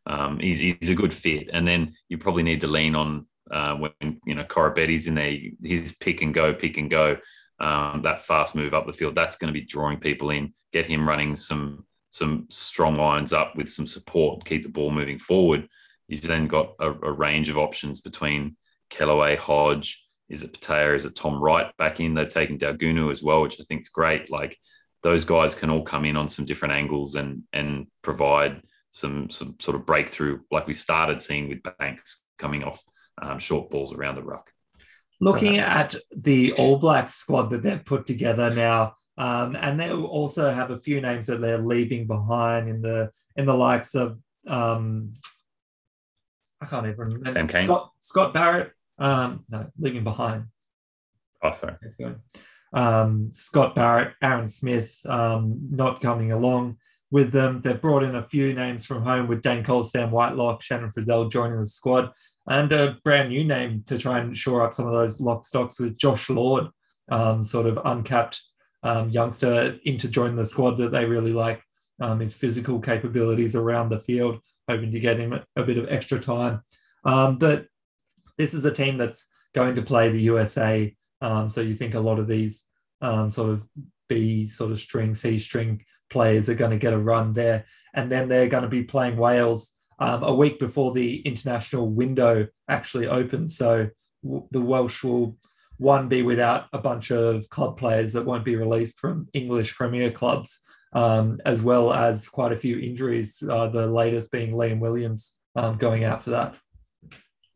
um, 0.07 0.39
he's, 0.39 0.61
he's 0.61 0.89
a 0.89 0.95
good 0.95 1.13
fit. 1.13 1.51
And 1.53 1.67
then 1.67 1.95
you 2.09 2.17
probably 2.17 2.45
need 2.45 2.61
to 2.61 2.69
lean 2.69 2.95
on 2.95 3.27
uh, 3.51 3.75
when 3.75 4.21
you 4.25 4.35
know 4.35 4.45
Corabetti's 4.45 5.09
in 5.09 5.15
there, 5.15 5.37
his 5.63 5.93
pick 5.93 6.23
and 6.23 6.33
go, 6.33 6.55
pick 6.55 6.79
and 6.79 6.91
go, 6.91 7.17
um, 7.59 8.03
that 8.03 8.21
fast 8.21 8.55
move 8.55 8.75
up 8.75 8.87
the 8.87 8.93
field. 8.93 9.15
That's 9.15 9.37
going 9.37 9.53
to 9.53 9.59
be 9.59 9.67
drawing 9.67 9.99
people 9.99 10.31
in. 10.31 10.53
Get 10.73 10.87
him 10.87 11.09
running 11.09 11.35
some 11.35 11.85
some 12.11 12.47
strong 12.51 12.97
lines 12.97 13.33
up 13.33 13.55
with 13.55 13.69
some 13.69 13.87
support, 13.87 14.45
keep 14.45 14.63
the 14.63 14.69
ball 14.69 14.91
moving 14.91 15.19
forward 15.19 15.69
You've 16.09 16.23
then 16.23 16.49
got 16.49 16.75
a, 16.81 16.91
a 16.91 17.13
range 17.13 17.51
of 17.51 17.59
options 17.59 18.01
between 18.01 18.57
Kellaway, 18.91 19.37
Hodge. 19.37 20.08
Is 20.29 20.43
it 20.43 20.53
Petaia? 20.53 20.95
Is 20.95 21.05
it 21.07 21.17
Tom 21.17 21.41
Wright 21.41 21.75
back 21.79 22.01
in? 22.01 22.15
They've 22.15 22.29
taken 22.29 22.59
Daugunu 22.59 23.11
as 23.11 23.23
well, 23.23 23.43
which 23.43 23.61
I 23.61 23.65
think 23.65 23.81
is 23.81 23.89
great. 23.89 24.31
Like 24.31 24.59
those 25.03 25.25
guys 25.25 25.55
can 25.55 25.71
all 25.71 25.83
come 25.83 26.05
in 26.05 26.17
on 26.17 26.29
some 26.29 26.45
different 26.45 26.75
angles 26.75 27.15
and 27.15 27.43
and 27.53 27.87
provide 28.03 28.63
some 28.91 29.31
some 29.31 29.57
sort 29.61 29.77
of 29.77 29.87
breakthrough, 29.87 30.41
like 30.51 30.67
we 30.67 30.73
started 30.73 31.21
seeing 31.21 31.49
with 31.49 31.63
Banks 31.79 32.23
coming 32.39 32.63
off 32.65 32.83
um, 33.23 33.39
short 33.39 33.71
balls 33.71 33.95
around 33.95 34.15
the 34.17 34.23
ruck. 34.23 34.51
Looking 35.21 35.59
at 35.59 35.95
the 36.17 36.53
All 36.53 36.79
Blacks 36.79 37.15
squad 37.15 37.51
that 37.51 37.63
they've 37.63 37.85
put 37.85 38.07
together 38.07 38.55
now, 38.55 38.95
Um, 39.17 39.57
and 39.57 39.79
they 39.81 39.91
also 39.91 40.53
have 40.53 40.71
a 40.71 40.79
few 40.79 41.01
names 41.01 41.27
that 41.27 41.41
they're 41.41 41.59
leaving 41.59 42.07
behind 42.07 42.69
in 42.69 42.81
the 42.81 43.11
in 43.37 43.45
the 43.47 43.55
likes 43.55 43.95
of 43.97 44.19
um, 44.47 45.15
I 46.61 46.67
can't 46.67 46.87
even 46.87 46.99
remember? 46.99 47.31
Scott 47.67 47.93
Scott 48.01 48.33
Barrett. 48.33 48.73
Um, 48.99 49.45
no, 49.49 49.67
leaving 49.79 50.05
behind. 50.05 50.45
Oh, 51.43 51.53
sorry. 51.53 51.75
Let's 51.83 51.97
go. 51.97 52.17
Um, 52.73 53.31
Scott 53.33 53.75
Barrett, 53.75 54.15
Aaron 54.23 54.49
Smith, 54.49 55.01
um, 55.07 55.65
not 55.71 56.01
coming 56.01 56.33
along 56.33 56.79
with 57.11 57.33
them. 57.33 57.61
They've 57.61 57.81
brought 57.81 58.03
in 58.03 58.17
a 58.17 58.23
few 58.23 58.53
names 58.55 58.85
from 58.85 59.03
home 59.03 59.29
with 59.29 59.43
Dane 59.43 59.65
Coles, 59.65 59.93
Sam 59.93 60.11
Whitelock, 60.11 60.63
Shannon 60.63 60.91
Frizell 60.91 61.31
joining 61.31 61.59
the 61.59 61.67
squad, 61.67 62.11
and 62.49 62.73
a 62.73 62.99
brand 63.05 63.31
new 63.31 63.45
name 63.45 63.83
to 63.87 63.99
try 63.99 64.19
and 64.19 64.37
shore 64.37 64.63
up 64.63 64.75
some 64.75 64.87
of 64.87 64.93
those 64.93 65.21
lock 65.21 65.45
stocks 65.47 65.79
with 65.79 65.97
Josh 65.97 66.29
Lord, 66.29 66.67
um, 67.11 67.43
sort 67.43 67.67
of 67.67 67.81
uncapped 67.85 68.41
um, 68.83 69.09
youngster 69.11 69.79
in 69.85 69.97
to 69.99 70.09
join 70.09 70.35
the 70.35 70.47
squad 70.47 70.77
that 70.79 70.93
they 70.93 71.05
really 71.05 71.33
like. 71.33 71.63
Um, 72.01 72.21
his 72.21 72.33
physical 72.33 72.79
capabilities 72.79 73.57
around 73.57 73.89
the 73.89 73.99
field, 73.99 74.39
hoping 74.69 74.93
to 74.93 75.01
get 75.01 75.19
him 75.19 75.41
a 75.57 75.63
bit 75.65 75.79
of 75.79 75.89
extra 75.89 76.21
time. 76.21 76.63
Um, 77.05 77.39
but 77.39 77.67
this 78.39 78.55
is 78.55 78.65
a 78.65 78.73
team 78.73 78.97
that's 78.97 79.27
going 79.55 79.75
to 79.75 79.83
play 79.83 80.09
the 80.09 80.21
USA. 80.23 80.95
Um, 81.21 81.49
so 81.49 81.61
you 81.61 81.75
think 81.75 81.95
a 81.95 82.01
lot 82.01 82.19
of 82.19 82.29
these 82.29 82.65
um, 83.01 83.31
sort 83.31 83.51
of 83.51 83.67
B 84.09 84.47
sort 84.47 84.71
of 84.71 84.79
string, 84.79 85.15
C 85.15 85.39
string 85.39 85.85
players 86.09 86.49
are 86.49 86.55
going 86.55 86.71
to 86.71 86.79
get 86.79 86.93
a 86.93 86.99
run 86.99 87.33
there. 87.33 87.65
And 87.95 88.11
then 88.11 88.29
they're 88.29 88.49
going 88.49 88.63
to 88.63 88.69
be 88.69 88.85
playing 88.85 89.17
Wales 89.17 89.73
um, 89.99 90.23
a 90.23 90.35
week 90.35 90.59
before 90.59 90.93
the 90.93 91.21
international 91.21 91.89
window 91.89 92.47
actually 92.69 93.09
opens. 93.09 93.57
So 93.57 93.89
w- 94.23 94.47
the 94.51 94.61
Welsh 94.61 95.03
will, 95.03 95.37
one, 95.77 96.09
be 96.09 96.23
without 96.23 96.67
a 96.73 96.79
bunch 96.79 97.11
of 97.11 97.49
club 97.51 97.77
players 97.77 98.13
that 98.13 98.25
won't 98.25 98.45
be 98.45 98.57
released 98.57 98.99
from 98.99 99.29
English 99.33 99.75
Premier 99.75 100.11
clubs, 100.11 100.59
um, 100.93 101.37
as 101.45 101.63
well 101.63 101.93
as 101.93 102.29
quite 102.29 102.53
a 102.53 102.57
few 102.57 102.79
injuries, 102.79 103.43
uh, 103.49 103.69
the 103.69 103.87
latest 103.87 104.31
being 104.33 104.53
Liam 104.53 104.79
Williams 104.79 105.39
um, 105.57 105.77
going 105.77 106.05
out 106.05 106.23
for 106.23 106.31
that. 106.31 106.55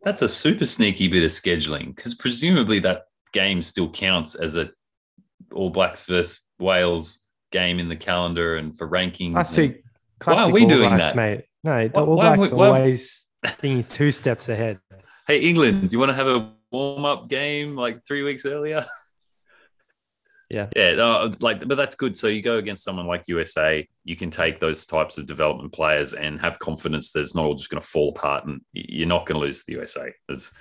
That's 0.02 0.22
a 0.22 0.28
super 0.28 0.64
sneaky 0.64 1.08
bit 1.08 1.22
of 1.22 1.30
scheduling 1.30 1.94
because 1.94 2.14
presumably 2.14 2.80
that 2.80 3.02
game 3.32 3.62
still 3.62 3.88
counts 3.90 4.34
as 4.34 4.56
a 4.56 4.70
All 5.54 5.70
Blacks 5.70 6.04
versus 6.04 6.40
Wales 6.58 7.20
game 7.52 7.78
in 7.78 7.88
the 7.88 7.96
calendar 7.96 8.56
and 8.56 8.76
for 8.76 8.88
rankings. 8.88 9.36
I 9.36 9.42
see. 9.42 9.76
Why 10.24 10.34
are 10.44 10.50
we 10.50 10.62
All 10.62 10.68
doing 10.68 10.88
Blacks, 10.90 11.10
that? 11.10 11.16
mate? 11.16 11.44
No, 11.64 11.88
the 11.88 11.92
Why- 12.00 12.06
All 12.06 12.16
why 12.16 12.26
are 12.28 12.36
Blacks 12.36 12.52
why- 12.52 12.66
always 12.68 13.26
think 13.46 13.88
two 13.88 14.10
steps 14.12 14.48
ahead. 14.48 14.80
Hey, 15.26 15.38
England, 15.40 15.88
do 15.88 15.94
you 15.94 15.98
want 15.98 16.10
to 16.10 16.14
have 16.14 16.26
a 16.26 16.52
warm 16.70 17.04
up 17.04 17.28
game 17.28 17.76
like 17.76 18.04
three 18.06 18.22
weeks 18.22 18.44
earlier? 18.46 18.84
Yeah. 20.52 20.68
Yeah. 20.76 21.30
Like, 21.40 21.66
but 21.66 21.76
that's 21.76 21.94
good. 21.94 22.14
So 22.14 22.28
you 22.28 22.42
go 22.42 22.58
against 22.58 22.84
someone 22.84 23.06
like 23.06 23.26
USA, 23.26 23.88
you 24.04 24.16
can 24.16 24.28
take 24.28 24.60
those 24.60 24.84
types 24.84 25.16
of 25.16 25.26
development 25.26 25.72
players 25.72 26.12
and 26.12 26.38
have 26.40 26.58
confidence 26.58 27.10
that 27.12 27.20
it's 27.20 27.34
not 27.34 27.46
all 27.46 27.54
just 27.54 27.70
going 27.70 27.80
to 27.80 27.86
fall 27.86 28.10
apart 28.10 28.44
and 28.44 28.60
you're 28.74 29.08
not 29.08 29.24
going 29.24 29.40
to 29.40 29.46
lose 29.46 29.64
the 29.64 29.72
USA. 29.72 30.12
There's, 30.28 30.52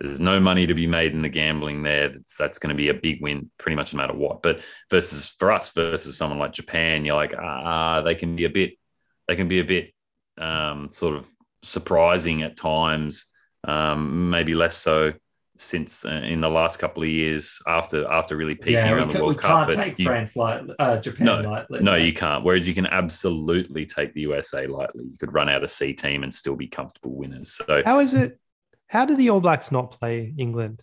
there's 0.00 0.18
no 0.18 0.40
money 0.40 0.66
to 0.66 0.74
be 0.74 0.88
made 0.88 1.12
in 1.12 1.22
the 1.22 1.28
gambling 1.28 1.84
there. 1.84 2.08
That's, 2.08 2.36
that's 2.36 2.58
going 2.58 2.74
to 2.74 2.76
be 2.76 2.88
a 2.88 2.94
big 2.94 3.22
win 3.22 3.48
pretty 3.56 3.76
much 3.76 3.94
no 3.94 3.98
matter 3.98 4.16
what. 4.16 4.42
But 4.42 4.62
versus 4.90 5.28
for 5.28 5.52
us 5.52 5.70
versus 5.70 6.18
someone 6.18 6.40
like 6.40 6.52
Japan, 6.52 7.04
you're 7.04 7.14
like, 7.14 7.34
ah, 7.38 8.02
they 8.02 8.16
can 8.16 8.34
be 8.34 8.46
a 8.46 8.50
bit, 8.50 8.72
they 9.28 9.36
can 9.36 9.46
be 9.46 9.60
a 9.60 9.64
bit 9.64 9.94
um, 10.38 10.88
sort 10.90 11.14
of 11.14 11.26
surprising 11.62 12.42
at 12.42 12.56
times. 12.56 13.26
Um, 13.62 14.30
maybe 14.30 14.54
less 14.54 14.76
so 14.76 15.14
since 15.58 16.04
uh, 16.04 16.10
in 16.10 16.40
the 16.40 16.48
last 16.48 16.78
couple 16.78 17.02
of 17.02 17.08
years 17.08 17.60
after 17.66 18.06
after 18.10 18.36
really 18.36 18.54
peaking 18.54 18.74
yeah, 18.74 18.92
around 18.92 19.08
we, 19.08 19.12
the 19.14 19.18
ca- 19.18 19.24
we 19.24 19.26
World 19.28 19.38
Cup. 19.38 19.70
can't 19.70 19.72
take 19.84 19.98
you- 19.98 20.06
France 20.06 20.36
lightly, 20.36 20.74
uh, 20.78 20.96
Japan 20.98 21.24
No, 21.26 21.40
lightly. 21.40 21.80
no, 21.82 21.94
you 21.94 22.12
can't. 22.12 22.44
Whereas 22.44 22.66
you 22.68 22.74
can 22.74 22.86
absolutely 22.86 23.86
take 23.86 24.14
the 24.14 24.20
USA 24.22 24.66
lightly. 24.66 25.04
You 25.04 25.16
could 25.18 25.32
run 25.32 25.48
out 25.48 25.64
a 25.64 25.68
C 25.68 25.92
team 25.92 26.22
and 26.22 26.32
still 26.34 26.56
be 26.56 26.66
comfortable 26.68 27.14
winners. 27.14 27.52
So 27.52 27.82
How 27.84 27.98
is 28.00 28.14
it? 28.14 28.38
How 28.88 29.04
do 29.04 29.16
the 29.16 29.30
All 29.30 29.40
Blacks 29.40 29.72
not 29.72 29.90
play 29.90 30.32
England 30.38 30.80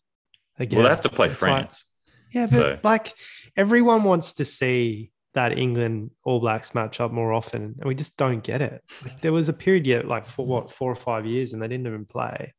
again? 0.59 0.77
Well, 0.77 0.83
they 0.83 0.89
have 0.89 1.01
to 1.01 1.09
play 1.09 1.27
It's 1.27 1.41
like- 1.41 1.51
France. 1.51 1.85
yeah, 2.33 2.45
but 2.47 2.51
so- 2.51 2.79
like 2.83 3.13
everyone 3.55 4.03
wants 4.03 4.33
to 4.35 4.45
see 4.45 5.11
that 5.35 5.57
England 5.57 6.11
All 6.23 6.39
Blacks 6.39 6.75
match 6.75 6.99
up 6.99 7.11
more 7.11 7.33
often, 7.33 7.75
and 7.79 7.85
we 7.85 7.95
just 7.95 8.17
don't 8.17 8.43
get 8.43 8.61
it. 8.61 8.83
Like, 9.03 9.19
there 9.21 9.31
was 9.33 9.49
a 9.49 9.53
period 9.53 9.87
yet, 9.87 10.07
like 10.07 10.25
for 10.25 10.45
what 10.45 10.69
four 10.69 10.91
or 10.91 10.95
five 10.95 11.25
years, 11.25 11.53
and 11.53 11.61
they 11.61 11.67
didn't 11.67 11.87
even 11.87 12.05
play. 12.05 12.53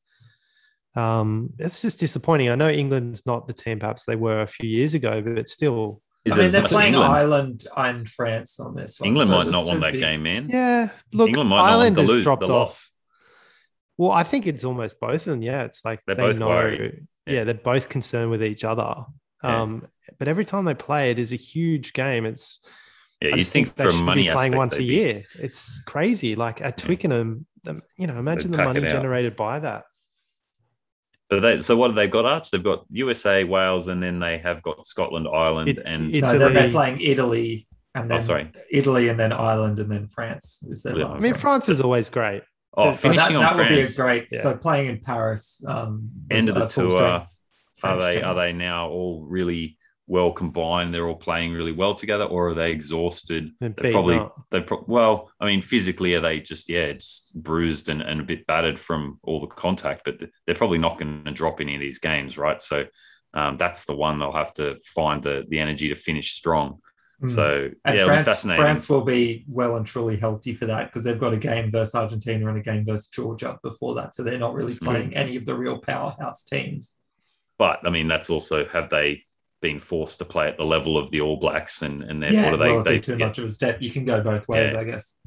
Um, 0.96 1.50
it's 1.58 1.82
just 1.82 1.98
disappointing. 2.00 2.50
I 2.50 2.54
know 2.54 2.70
England's 2.70 3.26
not 3.26 3.46
the 3.46 3.52
team 3.52 3.78
perhaps 3.80 4.04
they 4.04 4.16
were 4.16 4.42
a 4.42 4.46
few 4.46 4.68
years 4.68 4.94
ago, 4.94 5.20
but 5.22 5.38
it's 5.38 5.52
still 5.52 6.00
Is 6.24 6.38
I 6.38 6.42
mean, 6.42 6.50
they're 6.52 6.62
playing 6.62 6.94
England? 6.94 7.12
Ireland 7.12 7.66
and 7.76 8.08
France 8.08 8.60
on 8.60 8.74
this 8.76 9.00
one. 9.00 9.08
England 9.08 9.30
so 9.30 9.36
might 9.36 9.50
not 9.50 9.66
want 9.66 9.80
that 9.80 9.92
big- 9.92 10.00
game, 10.00 10.22
man. 10.22 10.48
yeah. 10.48 10.90
Look, 11.12 11.28
England 11.28 11.50
might 11.50 11.60
Ireland 11.60 11.96
not 11.96 12.00
want 12.02 12.08
has 12.08 12.08
the, 12.08 12.16
lose, 12.18 12.24
dropped 12.24 12.48
off. 12.50 12.88
Well, 13.96 14.10
I 14.10 14.22
think 14.24 14.46
it's 14.46 14.64
almost 14.64 14.98
both 15.00 15.14
of 15.22 15.24
them. 15.24 15.42
Yeah, 15.42 15.64
it's 15.64 15.84
like 15.84 16.00
They're 16.06 16.16
they 16.16 16.22
both 16.22 16.38
know. 16.38 16.48
worried. 16.48 17.06
Yeah. 17.26 17.32
Yeah. 17.34 17.44
they're 17.44 17.54
both 17.54 17.88
concerned 17.88 18.30
with 18.30 18.42
each 18.42 18.64
other. 18.64 19.04
Yeah. 19.42 19.62
Um, 19.62 19.86
but 20.18 20.28
every 20.28 20.44
time 20.44 20.64
they 20.64 20.74
play, 20.74 21.10
it 21.10 21.18
is 21.18 21.32
a 21.32 21.36
huge 21.36 21.92
game. 21.92 22.24
It's 22.26 22.60
Yeah, 23.20 23.30
you 23.30 23.36
just 23.36 23.52
think, 23.52 23.74
they 23.74 23.84
for 23.84 23.90
should 23.92 23.98
be 23.98 24.04
money 24.04 24.22
playing 24.24 24.36
aspect, 24.54 24.56
once 24.56 24.74
a 24.76 24.78
be- 24.78 24.84
year. 24.84 25.24
It's 25.38 25.80
crazy. 25.82 26.34
Like 26.36 26.60
at 26.60 26.76
Twickenham, 26.76 27.46
the, 27.62 27.80
you 27.96 28.06
know, 28.06 28.18
imagine 28.18 28.50
the 28.50 28.58
money 28.58 28.80
generated 28.80 29.36
by 29.36 29.58
that. 29.60 29.84
But 31.34 31.40
they, 31.40 31.60
so 31.60 31.76
what 31.76 31.88
have 31.90 31.96
they 31.96 32.06
got, 32.06 32.24
Arch? 32.24 32.50
They've 32.50 32.62
got 32.62 32.84
USA, 32.90 33.44
Wales, 33.44 33.88
and 33.88 34.02
then 34.02 34.18
they 34.20 34.38
have 34.38 34.62
got 34.62 34.84
Scotland, 34.86 35.26
Ireland, 35.32 35.68
It- 35.70 35.82
and 35.84 36.14
it's 36.14 36.30
No, 36.30 36.38
they're, 36.38 36.50
they're 36.50 36.70
playing 36.70 37.00
Italy 37.00 37.66
and 37.94 38.06
Oh, 38.06 38.08
then 38.08 38.20
sorry. 38.20 38.50
Italy 38.70 39.08
and 39.08 39.18
then 39.18 39.32
Ireland 39.32 39.78
and 39.78 39.90
then 39.90 40.06
France 40.06 40.62
is 40.68 40.82
their 40.82 40.98
Yeah. 40.98 41.06
last 41.06 41.18
I 41.20 41.22
mean, 41.22 41.32
one. 41.32 41.40
France 41.40 41.68
is 41.68 41.80
always 41.80 42.10
great. 42.10 42.42
oh, 42.76 42.84
But 42.86 42.92
So 42.94 42.98
finishing 43.08 43.34
that, 43.34 43.40
that 43.40 43.52
on 43.52 43.56
would 43.58 43.68
be 43.68 43.80
a 43.80 43.88
great. 43.96 44.26
Yeah. 44.32 44.40
So 44.40 44.56
playing 44.56 44.86
in 44.90 45.00
Paris, 45.00 45.62
um, 45.66 46.10
End 46.30 46.48
of 46.48 46.56
the 46.56 46.66
tour, 46.66 47.20
Are 47.82 47.98
they 47.98 48.14
team. 48.16 48.24
are 48.24 48.34
they 48.34 48.52
now 48.52 48.88
all 48.88 49.24
really 49.28 49.78
well 50.06 50.32
combined? 50.32 50.92
They're 50.92 51.08
all 51.08 51.16
playing 51.16 51.52
really 51.52 51.72
well 51.72 51.94
together, 51.94 52.24
or 52.24 52.50
are 52.50 52.54
they 52.54 52.70
exhausted? 52.70 53.52
They're 53.60 53.70
They're 53.70 53.92
probably 53.92 54.16
up. 54.16 54.36
they 54.50 54.60
pro- 54.60 54.84
well. 54.86 55.30
I 55.40 55.46
mean, 55.46 55.62
physically, 55.62 56.14
are 56.14 56.20
they 56.20 56.40
just 56.40 56.68
yeah, 56.68 56.92
just 56.92 57.34
bruised 57.34 57.88
and, 57.88 58.02
and 58.02 58.20
a 58.20 58.24
bit 58.24 58.46
battered 58.46 58.78
from 58.78 59.18
all 59.22 59.40
the 59.40 59.46
contact? 59.46 60.02
But 60.04 60.16
they're 60.46 60.54
probably 60.54 60.78
not 60.78 60.98
going 60.98 61.24
to 61.24 61.30
drop 61.30 61.60
any 61.60 61.74
of 61.74 61.80
these 61.80 61.98
games, 61.98 62.36
right? 62.36 62.60
So 62.60 62.84
um, 63.32 63.56
that's 63.56 63.84
the 63.84 63.96
one 63.96 64.18
they'll 64.18 64.32
have 64.32 64.54
to 64.54 64.76
find 64.84 65.22
the 65.22 65.44
the 65.48 65.58
energy 65.58 65.88
to 65.88 65.96
finish 65.96 66.32
strong. 66.32 66.80
Mm. 67.22 67.30
So 67.30 67.70
And 67.84 67.96
yeah, 67.96 68.04
France, 68.04 68.26
fascinating. 68.26 68.62
France 68.62 68.90
will 68.90 69.04
be 69.04 69.44
well 69.48 69.76
and 69.76 69.86
truly 69.86 70.16
healthy 70.16 70.52
for 70.52 70.66
that 70.66 70.86
because 70.86 71.04
they've 71.04 71.18
got 71.18 71.32
a 71.32 71.38
game 71.38 71.70
versus 71.70 71.94
Argentina 71.94 72.48
and 72.48 72.58
a 72.58 72.62
game 72.62 72.84
versus 72.84 73.08
Georgia 73.08 73.58
before 73.62 73.94
that. 73.94 74.14
So 74.14 74.22
they're 74.22 74.38
not 74.38 74.54
really 74.54 74.74
playing 74.74 75.14
any 75.14 75.36
of 75.36 75.46
the 75.46 75.54
real 75.54 75.78
powerhouse 75.78 76.42
teams. 76.42 76.96
But 77.56 77.80
I 77.86 77.90
mean, 77.90 78.08
that's 78.08 78.30
also 78.30 78.66
have 78.66 78.90
they 78.90 79.24
been 79.60 79.78
forced 79.78 80.18
to 80.18 80.24
play 80.24 80.48
at 80.48 80.56
the 80.56 80.64
level 80.64 80.98
of 80.98 81.10
the 81.10 81.20
All 81.20 81.36
Blacks, 81.36 81.82
and 81.82 82.00
and 82.02 82.22
therefore 82.22 82.38
yeah, 82.40 82.50
they 82.56 82.72
well, 82.72 82.82
they 82.82 82.98
too 82.98 83.16
yeah. 83.16 83.26
much 83.26 83.38
of 83.38 83.44
a 83.44 83.48
step. 83.48 83.80
You 83.80 83.90
can 83.90 84.04
go 84.04 84.22
both 84.22 84.46
ways, 84.48 84.72
Yeah. 84.72 84.80
I 84.80 84.84
guess. 84.84 85.18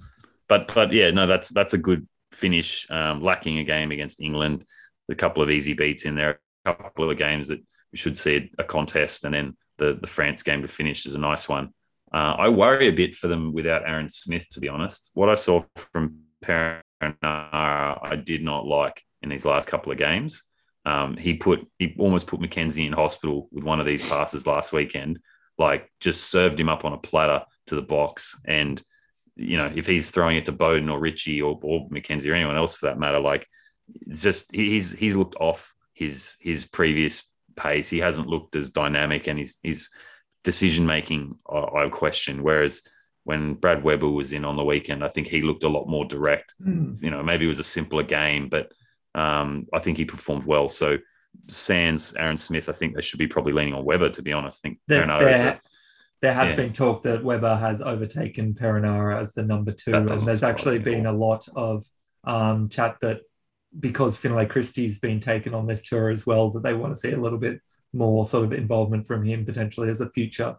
but 0.47 0.71
but 0.73 0.91
yeah, 0.91 1.11
no, 1.11 1.27
that's 1.27 1.49
that's 1.49 1.73
a 1.73 1.77
good 1.77 2.07
finish. 2.31 2.89
Um, 2.89 3.23
lacking 3.23 3.57
a 3.59 3.63
game 3.63 3.91
against 3.91 4.21
England, 4.21 4.65
a 5.09 5.15
couple 5.15 5.41
of 5.43 5.49
easy 5.49 5.73
beats 5.73 6.05
in 6.05 6.15
there, 6.15 6.39
a 6.65 6.73
couple 6.75 7.09
of 7.09 7.17
games 7.17 7.47
that 7.47 7.59
we 7.91 7.97
should 7.97 8.17
see 8.17 8.51
a 8.57 8.63
contest, 8.63 9.25
and 9.25 9.33
then 9.33 9.57
the 9.77 9.97
the 9.99 10.07
France 10.07 10.43
game 10.43 10.61
to 10.61 10.67
finish 10.67 11.05
is 11.05 11.15
a 11.15 11.19
nice 11.19 11.49
one. 11.49 11.73
Uh, 12.13 12.35
I 12.37 12.49
worry 12.49 12.87
a 12.87 12.93
bit 12.93 13.15
for 13.15 13.27
them 13.27 13.53
without 13.53 13.83
Aaron 13.85 14.07
Smith, 14.07 14.49
to 14.51 14.59
be 14.61 14.69
honest. 14.69 15.11
What 15.13 15.29
I 15.29 15.35
saw 15.35 15.63
from 15.75 16.19
Perenara, 16.43 16.79
I 17.21 18.15
did 18.23 18.43
not 18.43 18.65
like 18.65 19.03
in 19.21 19.29
these 19.29 19.45
last 19.45 19.67
couple 19.67 19.91
of 19.91 19.97
games. 19.97 20.43
Um, 20.87 21.17
he 21.17 21.33
put 21.33 21.67
he 21.79 21.93
almost 21.99 22.27
put 22.27 22.39
McKenzie 22.39 22.87
in 22.87 22.93
hospital 22.93 23.49
with 23.51 23.65
one 23.65 23.81
of 23.81 23.85
these 23.85 24.07
passes 24.07 24.47
last 24.47 24.71
weekend. 24.71 25.19
Like 25.57 25.91
just 25.99 26.31
served 26.31 26.57
him 26.57 26.69
up 26.69 26.85
on 26.85 26.93
a 26.93 26.97
platter 26.97 27.43
to 27.67 27.75
the 27.75 27.81
box, 27.81 28.39
and 28.45 28.81
you 29.35 29.57
know 29.57 29.69
if 29.75 29.85
he's 29.85 30.11
throwing 30.11 30.37
it 30.37 30.45
to 30.45 30.53
Bowden 30.53 30.89
or 30.89 30.97
Richie 30.99 31.41
or, 31.41 31.59
or 31.61 31.89
McKenzie 31.89 32.31
or 32.31 32.35
anyone 32.35 32.55
else 32.55 32.77
for 32.77 32.85
that 32.85 32.99
matter, 32.99 33.19
like 33.19 33.45
it's 34.05 34.21
just 34.21 34.55
he's 34.55 34.93
he's 34.93 35.17
looked 35.17 35.35
off 35.41 35.75
his 35.93 36.37
his 36.39 36.65
previous 36.65 37.29
pace. 37.57 37.89
He 37.89 37.99
hasn't 37.99 38.27
looked 38.27 38.55
as 38.55 38.69
dynamic, 38.71 39.27
and 39.27 39.37
his 39.37 39.57
his 39.63 39.89
decision 40.45 40.85
making 40.85 41.35
I, 41.49 41.57
I 41.57 41.89
question. 41.89 42.43
Whereas 42.43 42.81
when 43.25 43.55
Brad 43.55 43.83
Weber 43.83 44.07
was 44.07 44.31
in 44.31 44.45
on 44.45 44.55
the 44.55 44.63
weekend, 44.63 45.03
I 45.03 45.09
think 45.09 45.27
he 45.27 45.41
looked 45.41 45.65
a 45.65 45.69
lot 45.69 45.89
more 45.89 46.05
direct 46.05 46.53
Mm. 46.65 47.03
you 47.03 47.11
know, 47.11 47.21
maybe 47.21 47.43
it 47.43 47.49
was 47.49 47.59
a 47.59 47.73
simpler 47.75 48.03
game, 48.03 48.47
but 48.47 48.71
um, 49.17 49.65
I 49.73 49.79
think 49.79 49.97
he 49.97 50.05
performed 50.05 50.45
well. 50.45 50.69
So 50.69 50.97
Sands, 51.47 52.15
Aaron 52.17 52.37
Smith, 52.37 52.69
I 52.69 52.71
think 52.71 52.95
they 52.95 53.01
should 53.01 53.19
be 53.19 53.27
probably 53.27 53.53
leaning 53.53 53.73
on 53.73 53.83
Weber, 53.83 54.09
to 54.09 54.21
be 54.21 54.31
honest. 54.31 54.61
I 54.63 54.69
think 54.69 54.79
There, 54.87 55.03
Perenara 55.03 55.15
is 55.17 55.39
there, 55.39 55.61
there 56.21 56.33
has 56.33 56.51
yeah. 56.51 56.55
been 56.57 56.73
talk 56.73 57.03
that 57.03 57.23
Weber 57.23 57.55
has 57.55 57.81
overtaken 57.81 58.53
Perenara 58.53 59.19
as 59.19 59.33
the 59.33 59.43
number 59.43 59.71
two, 59.71 59.93
and 59.93 60.07
there's 60.07 60.43
actually 60.43 60.79
been 60.79 61.05
a 61.05 61.11
lot 61.11 61.47
of 61.55 61.83
um, 62.23 62.67
chat 62.67 62.97
that 63.01 63.21
because 63.79 64.17
Finlay 64.17 64.45
Christie's 64.45 64.99
been 64.99 65.19
taken 65.19 65.53
on 65.53 65.67
this 65.67 65.87
tour 65.87 66.09
as 66.09 66.25
well, 66.25 66.49
that 66.51 66.63
they 66.63 66.73
want 66.73 66.91
to 66.91 66.95
see 66.95 67.11
a 67.11 67.19
little 67.19 67.37
bit 67.37 67.59
more 67.93 68.25
sort 68.25 68.45
of 68.45 68.53
involvement 68.53 69.05
from 69.05 69.23
him 69.23 69.45
potentially 69.45 69.89
as 69.89 70.01
a 70.01 70.09
future 70.09 70.55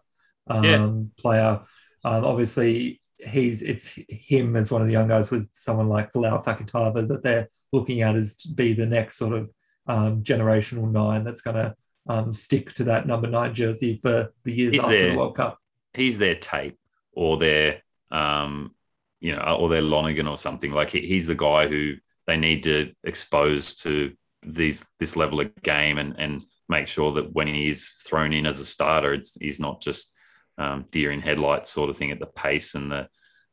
um, 0.47 0.63
Yeah. 0.63 1.01
player. 1.17 1.61
Um, 2.03 2.23
obviously, 2.23 2.98
he's 3.27 3.61
it's 3.61 3.99
him 4.09 4.55
as 4.55 4.71
one 4.71 4.81
of 4.81 4.87
the 4.87 4.93
young 4.93 5.07
guys 5.07 5.29
with 5.31 5.49
someone 5.51 5.89
like 5.89 6.11
Folau 6.13 6.43
Fakatava 6.43 7.07
that 7.07 7.21
they're 7.23 7.49
looking 7.73 8.01
at 8.01 8.15
as 8.15 8.35
to 8.37 8.53
be 8.53 8.73
the 8.73 8.87
next 8.87 9.17
sort 9.17 9.33
of 9.33 9.51
um, 9.87 10.23
generational 10.23 10.89
nine 10.89 11.23
that's 11.23 11.41
going 11.41 11.57
to 11.57 11.75
um, 12.07 12.31
stick 12.31 12.73
to 12.73 12.83
that 12.85 13.05
number 13.07 13.27
nine 13.29 13.53
jersey 13.53 13.99
for 14.01 14.31
the 14.43 14.51
years 14.53 14.73
Is 14.75 14.83
after 14.83 14.97
there- 14.97 15.11
the 15.11 15.17
World 15.17 15.35
Cup. 15.35 15.57
he's 15.93 16.17
their 16.17 16.35
tape 16.35 16.77
or 17.13 17.37
their 17.37 17.81
um 18.11 18.71
you 19.19 19.35
know 19.35 19.41
or 19.41 19.67
their 19.69 19.81
Lonigan 19.81 20.29
or 20.29 20.37
something 20.37 20.71
like 20.71 20.91
he, 20.91 21.01
he's 21.01 21.27
the 21.27 21.35
guy 21.35 21.67
who 21.67 21.95
they 22.25 22.37
need 22.37 22.63
to 22.63 22.93
expose 23.03 23.75
to 23.75 24.13
these 24.45 24.85
this 24.99 25.15
level 25.15 25.41
of 25.41 25.53
game 25.61 25.97
and 25.97 26.15
and 26.17 26.43
make 26.69 26.87
sure 26.87 27.11
that 27.13 27.33
when 27.33 27.47
he 27.47 27.67
is 27.67 27.89
thrown 28.07 28.31
in 28.31 28.45
as 28.45 28.59
a 28.59 28.65
starter 28.65 29.13
it's 29.13 29.35
he's 29.41 29.59
not 29.59 29.81
just 29.81 30.15
um, 30.59 30.85
deer 30.91 31.11
in 31.11 31.21
headlights 31.21 31.71
sort 31.71 31.89
of 31.89 31.97
thing 31.97 32.11
at 32.11 32.19
the 32.19 32.27
pace 32.27 32.75
and 32.75 32.91
the 32.91 33.07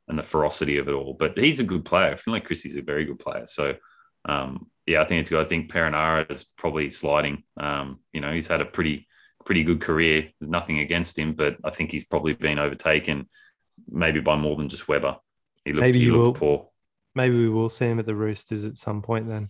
and 0.09 0.19
the 0.19 0.23
ferocity 0.23 0.77
of 0.77 0.89
it 0.89 0.93
all 0.93 1.17
but 1.19 1.37
he's 1.39 1.61
a 1.61 1.65
good 1.65 1.85
player 1.85 2.13
I 2.13 2.17
feel 2.17 2.35
like 2.35 2.45
Christie's 2.45 2.77
a 2.77 2.83
very 2.83 3.05
good 3.07 3.19
player 3.19 3.47
so 3.47 3.75
um 4.25 4.67
yeah 4.87 5.01
I 5.01 5.05
think 5.05 5.21
it's 5.21 5.31
good 5.31 5.45
I 5.45 5.49
think 5.49 5.73
Perenara 5.73 6.31
is 6.31 6.45
probably 6.45 6.91
sliding 6.91 7.43
um 7.57 8.01
you 8.13 8.21
know 8.21 8.33
he's 8.33 8.47
had 8.47 8.61
a 8.61 8.65
pretty 8.67 9.07
pretty 9.47 9.63
good 9.63 9.81
career. 9.81 10.29
There's 10.41 10.51
nothing 10.51 10.81
against 10.81 11.19
him, 11.19 11.33
but 11.33 11.57
I 11.65 11.71
think 11.71 11.93
he's 11.93 12.05
probably 12.05 12.35
been 12.35 12.59
overtaken 12.59 13.29
maybe 13.89 14.21
by 14.21 14.37
more 14.37 14.57
than 14.57 14.69
just 14.69 14.89
Weber. 14.89 15.17
He 15.65 15.73
looked, 15.73 15.83
Maybe 15.83 16.01
he 16.01 16.11
looked 16.11 16.41
will- 16.41 16.59
poor. 16.59 16.69
Maybe 17.15 17.37
we 17.37 17.49
will 17.49 17.71
see 17.71 17.87
him 17.87 17.99
at 17.99 18.05
the 18.05 18.15
Roosters 18.15 18.65
at 18.65 18.77
some 18.77 19.01
point. 19.01 19.29
Then 19.29 19.49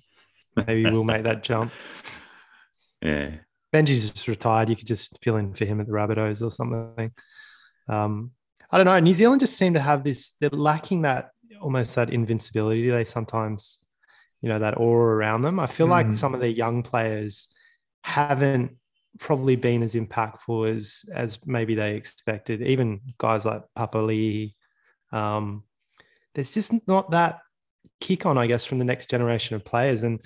maybe 0.55 0.85
we'll 0.89 1.03
make 1.03 1.25
that 1.25 1.43
jump. 1.43 1.73
Yeah. 3.03 3.31
Benji's 3.75 4.11
just 4.11 4.27
retired. 4.27 4.71
You 4.71 4.75
could 4.75 4.87
just 4.87 5.19
fill 5.23 5.37
in 5.37 5.53
for 5.53 5.67
him 5.67 5.81
at 5.81 5.87
the 5.87 5.93
Rabbitohs 5.93 6.41
or 6.41 6.51
something. 6.51 7.13
Um, 7.89 8.33
I 8.71 8.79
don't 8.79 8.87
know. 8.87 8.99
New 8.99 9.15
Zealand 9.15 9.41
just 9.41 9.57
seem 9.57 9.75
to 9.75 9.83
have 9.83 10.03
this. 10.05 10.33
They're 10.41 10.51
lacking 10.51 11.03
that 11.03 11.31
almost 11.61 11.95
that 11.95 12.11
invincibility. 12.11 12.91
They 12.91 13.05
sometimes, 13.05 13.79
you 14.43 14.49
know, 14.49 14.59
that 14.59 14.79
aura 14.79 15.17
around 15.17 15.43
them. 15.43 15.59
I 15.61 15.67
feel 15.67 15.87
like 15.87 16.09
Mm. 16.09 16.13
some 16.15 16.35
of 16.35 16.41
their 16.41 16.49
young 16.51 16.83
players 16.83 17.49
haven't 18.03 18.77
probably 19.19 19.57
been 19.57 19.83
as 19.83 19.95
impactful 19.95 20.75
as 20.77 21.05
as 21.15 21.39
maybe 21.47 21.75
they 21.75 21.95
expected. 21.97 22.61
Even 22.63 23.01
guys 23.19 23.47
like 23.47 23.63
Papali'i. 23.77 24.55
Um, 25.13 25.65
there's 26.35 26.51
just 26.51 26.87
not 26.87 27.11
that 27.13 27.39
kick 28.01 28.27
on, 28.27 28.37
I 28.37 28.47
guess, 28.47 28.65
from 28.65 28.79
the 28.79 28.85
next 28.85 29.09
generation 29.09 29.57
of 29.57 29.65
players. 29.65 30.03
And 30.03 30.21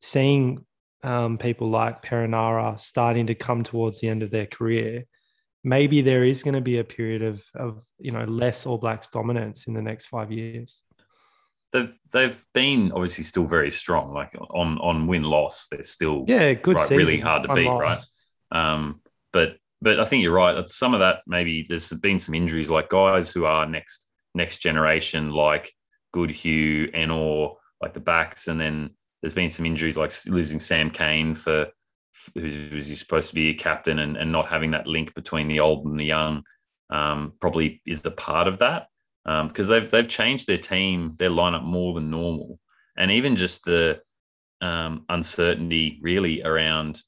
seeing 0.00 0.64
um, 1.02 1.36
people 1.38 1.68
like 1.68 2.02
Perenara 2.02 2.78
starting 2.80 3.26
to 3.26 3.34
come 3.34 3.62
towards 3.62 4.00
the 4.00 4.08
end 4.08 4.22
of 4.22 4.30
their 4.30 4.46
career, 4.46 5.04
maybe 5.64 6.00
there 6.00 6.24
is 6.24 6.42
going 6.42 6.54
to 6.54 6.60
be 6.60 6.78
a 6.78 6.84
period 6.84 7.22
of, 7.22 7.44
of 7.54 7.82
you 7.98 8.10
know 8.12 8.24
less 8.24 8.66
All 8.66 8.78
Blacks 8.78 9.08
dominance 9.08 9.66
in 9.66 9.74
the 9.74 9.82
next 9.82 10.06
five 10.06 10.32
years. 10.32 10.82
They've 11.72 11.94
they've 12.12 12.44
been 12.52 12.90
obviously 12.92 13.24
still 13.24 13.46
very 13.46 13.70
strong. 13.70 14.12
Like 14.12 14.30
on 14.50 14.78
on 14.78 15.06
win 15.06 15.22
loss, 15.22 15.68
they're 15.68 15.82
still 15.82 16.24
Yeah, 16.26 16.52
good. 16.54 16.76
right, 16.76 16.90
really 16.90 17.20
hard 17.20 17.44
to 17.44 17.54
beat, 17.54 17.66
loss. 17.66 17.80
right? 17.80 18.72
Um, 18.72 19.00
but 19.32 19.56
but 19.80 20.00
I 20.00 20.04
think 20.04 20.22
you're 20.22 20.32
right. 20.32 20.68
Some 20.68 20.94
of 20.94 21.00
that 21.00 21.18
maybe 21.26 21.64
there's 21.68 21.90
been 21.90 22.18
some 22.18 22.34
injuries, 22.34 22.70
like 22.70 22.88
guys 22.88 23.30
who 23.30 23.44
are 23.44 23.66
next 23.66 24.08
next 24.34 24.58
generation, 24.58 25.30
like 25.30 25.72
Goodhue, 26.12 26.90
Ennor, 26.90 27.54
like 27.80 27.92
the 27.92 28.00
backs, 28.00 28.48
and 28.48 28.60
then 28.60 28.90
there's 29.22 29.34
been 29.34 29.50
some 29.50 29.66
injuries, 29.66 29.96
like 29.96 30.12
losing 30.26 30.58
Sam 30.58 30.90
Cane 30.90 31.34
for 31.34 31.68
who's, 32.34 32.54
who's 32.54 32.98
supposed 32.98 33.28
to 33.30 33.34
be 33.34 33.50
a 33.50 33.54
captain, 33.54 33.98
and, 33.98 34.16
and 34.16 34.32
not 34.32 34.48
having 34.48 34.72
that 34.72 34.86
link 34.86 35.14
between 35.14 35.48
the 35.48 35.60
old 35.60 35.86
and 35.86 35.98
the 35.98 36.04
young. 36.04 36.42
Um, 36.90 37.34
probably 37.40 37.80
is 37.86 38.04
a 38.04 38.10
part 38.10 38.48
of 38.48 38.58
that 38.58 38.88
because 39.24 39.68
they've 39.68 39.88
they've 39.90 40.08
changed 40.08 40.46
their 40.46 40.58
team, 40.58 41.14
their 41.18 41.30
lineup 41.30 41.62
more 41.62 41.94
than 41.94 42.10
normal, 42.10 42.58
and 42.96 43.10
even 43.10 43.36
just 43.36 43.64
the 43.64 44.00
um, 44.60 45.04
uncertainty 45.08 45.98
really 46.02 46.42
around 46.42 47.00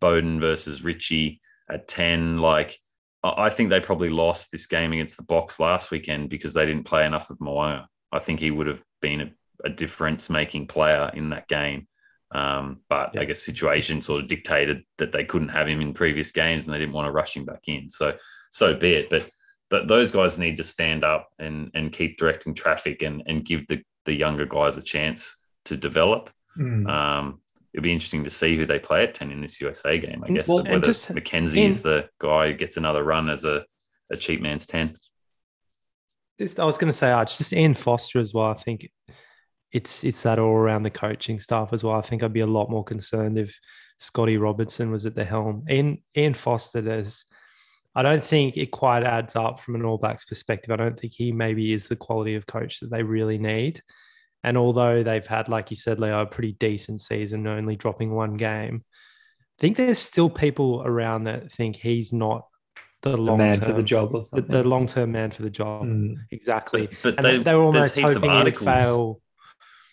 Bowden 0.00 0.40
versus 0.40 0.82
Richie 0.82 1.40
at 1.70 1.88
10. 1.88 2.38
Like, 2.38 2.78
I 3.22 3.46
I 3.46 3.50
think 3.50 3.70
they 3.70 3.80
probably 3.80 4.10
lost 4.10 4.50
this 4.50 4.66
game 4.66 4.92
against 4.92 5.16
the 5.16 5.24
Boks 5.24 5.58
last 5.58 5.90
weekend 5.90 6.30
because 6.30 6.54
they 6.54 6.66
didn't 6.66 6.86
play 6.86 7.04
enough 7.04 7.30
of 7.30 7.38
Mo'unga. 7.40 7.86
I 8.12 8.18
think 8.18 8.40
he 8.40 8.50
would 8.50 8.66
have 8.66 8.82
been 9.00 9.20
a, 9.20 9.30
a 9.64 9.70
difference 9.70 10.30
making 10.30 10.66
player 10.66 11.10
in 11.14 11.30
that 11.30 11.48
game. 11.48 11.86
Um, 12.34 12.80
but 12.88 13.18
I 13.18 13.24
guess 13.24 13.42
situation 13.42 14.00
sort 14.00 14.22
of 14.22 14.28
dictated 14.28 14.84
that 14.98 15.12
they 15.12 15.24
couldn't 15.24 15.48
have 15.50 15.68
him 15.68 15.80
in 15.80 15.92
previous 15.92 16.32
games 16.32 16.66
and 16.66 16.74
they 16.74 16.78
didn't 16.78 16.94
want 16.94 17.06
to 17.06 17.12
rush 17.12 17.36
him 17.36 17.44
back 17.44 17.62
in. 17.66 17.90
So, 17.90 18.16
so 18.50 18.74
be 18.74 18.94
it. 18.94 19.10
But 19.10 19.30
but 19.68 19.88
those 19.88 20.12
guys 20.12 20.38
need 20.38 20.56
to 20.56 20.64
stand 20.64 21.04
up 21.04 21.30
and 21.38 21.70
and 21.74 21.92
keep 21.92 22.18
directing 22.18 22.54
traffic 22.54 23.02
and 23.02 23.22
and 23.26 23.44
give 23.44 23.66
the 23.66 23.82
the 24.06 24.14
younger 24.14 24.46
guys 24.46 24.76
a 24.76 24.82
chance 24.82 25.36
to 25.66 25.76
develop. 25.76 26.30
Mm. 26.58 26.88
Um, 26.88 27.40
it'll 27.72 27.82
be 27.82 27.92
interesting 27.92 28.24
to 28.24 28.30
see 28.30 28.56
who 28.56 28.66
they 28.66 28.78
play 28.78 29.04
at 29.04 29.14
10 29.14 29.30
in 29.30 29.40
this 29.40 29.60
USA 29.60 29.98
game. 29.98 30.22
I 30.24 30.28
Mm, 30.28 30.34
guess 30.34 30.48
well, 30.48 30.64
whether 30.64 30.80
just 30.80 31.08
McKenzie 31.08 31.64
is 31.64 31.82
the 31.82 32.08
guy 32.18 32.48
who 32.48 32.54
gets 32.54 32.76
another 32.76 33.02
run 33.02 33.30
as 33.30 33.44
a, 33.44 33.64
a 34.10 34.16
cheap 34.16 34.42
man's 34.42 34.66
10. 34.66 34.96
Just, 36.38 36.60
I 36.60 36.64
was 36.64 36.76
going 36.76 36.90
to 36.90 36.96
say, 36.96 37.10
Arch, 37.10 37.38
just 37.38 37.52
Ian 37.52 37.74
Foster 37.74 38.18
as 38.18 38.34
well. 38.34 38.46
I 38.50 38.54
think 38.54 38.90
it's 39.72 40.04
it's 40.04 40.22
that 40.22 40.38
all 40.38 40.54
around 40.54 40.82
the 40.82 40.90
coaching 40.90 41.40
staff 41.40 41.72
as 41.72 41.82
well. 41.82 41.96
I 41.96 42.02
think 42.02 42.22
I'd 42.22 42.32
be 42.32 42.40
a 42.40 42.46
lot 42.46 42.70
more 42.70 42.84
concerned 42.84 43.38
if 43.38 43.58
Scotty 43.98 44.36
Robertson 44.36 44.90
was 44.90 45.06
at 45.06 45.14
the 45.14 45.24
helm. 45.24 45.64
Ian 45.70 46.02
Ian 46.16 46.34
Foster 46.34 46.82
does. 46.82 47.24
I 47.94 48.02
don't 48.02 48.24
think 48.24 48.56
it 48.56 48.70
quite 48.70 49.02
adds 49.02 49.36
up 49.36 49.60
from 49.60 49.74
an 49.74 49.84
All 49.84 49.98
Blacks 49.98 50.24
perspective. 50.24 50.72
I 50.72 50.76
don't 50.76 50.98
think 50.98 51.12
he 51.14 51.30
maybe 51.30 51.72
is 51.72 51.88
the 51.88 51.96
quality 51.96 52.34
of 52.36 52.46
coach 52.46 52.80
that 52.80 52.90
they 52.90 53.02
really 53.02 53.38
need. 53.38 53.80
And 54.44 54.56
although 54.56 55.02
they've 55.02 55.26
had, 55.26 55.48
like 55.48 55.70
you 55.70 55.76
said, 55.76 56.00
Leo, 56.00 56.20
a 56.20 56.26
pretty 56.26 56.52
decent 56.52 57.00
season, 57.00 57.46
only 57.46 57.76
dropping 57.76 58.10
one 58.12 58.36
game, 58.36 58.82
I 58.84 59.60
think 59.60 59.76
there's 59.76 59.98
still 59.98 60.30
people 60.30 60.82
around 60.84 61.24
that 61.24 61.52
think 61.52 61.76
he's 61.76 62.12
not 62.12 62.46
the 63.02 63.10
the 63.10 63.16
long 63.18 63.38
man 63.38 63.60
for 63.60 63.66
the 63.66 63.74
term 63.74 63.84
job 63.84 64.14
or 64.14 64.20
the, 64.20 64.22
something. 64.22 64.50
the 64.50 64.64
long 64.64 64.86
term 64.86 65.12
man 65.12 65.30
for 65.30 65.42
the 65.42 65.50
job. 65.50 65.84
Mm. 65.84 66.14
Exactly. 66.30 66.88
But, 67.02 67.16
but 67.16 67.16
And 67.16 67.24
they, 67.24 67.36
they, 67.36 67.42
they 67.42 67.54
were 67.54 67.62
almost 67.62 68.00
hoping 68.00 68.30
he 68.30 68.42
would 68.42 68.58
fail. 68.58 69.20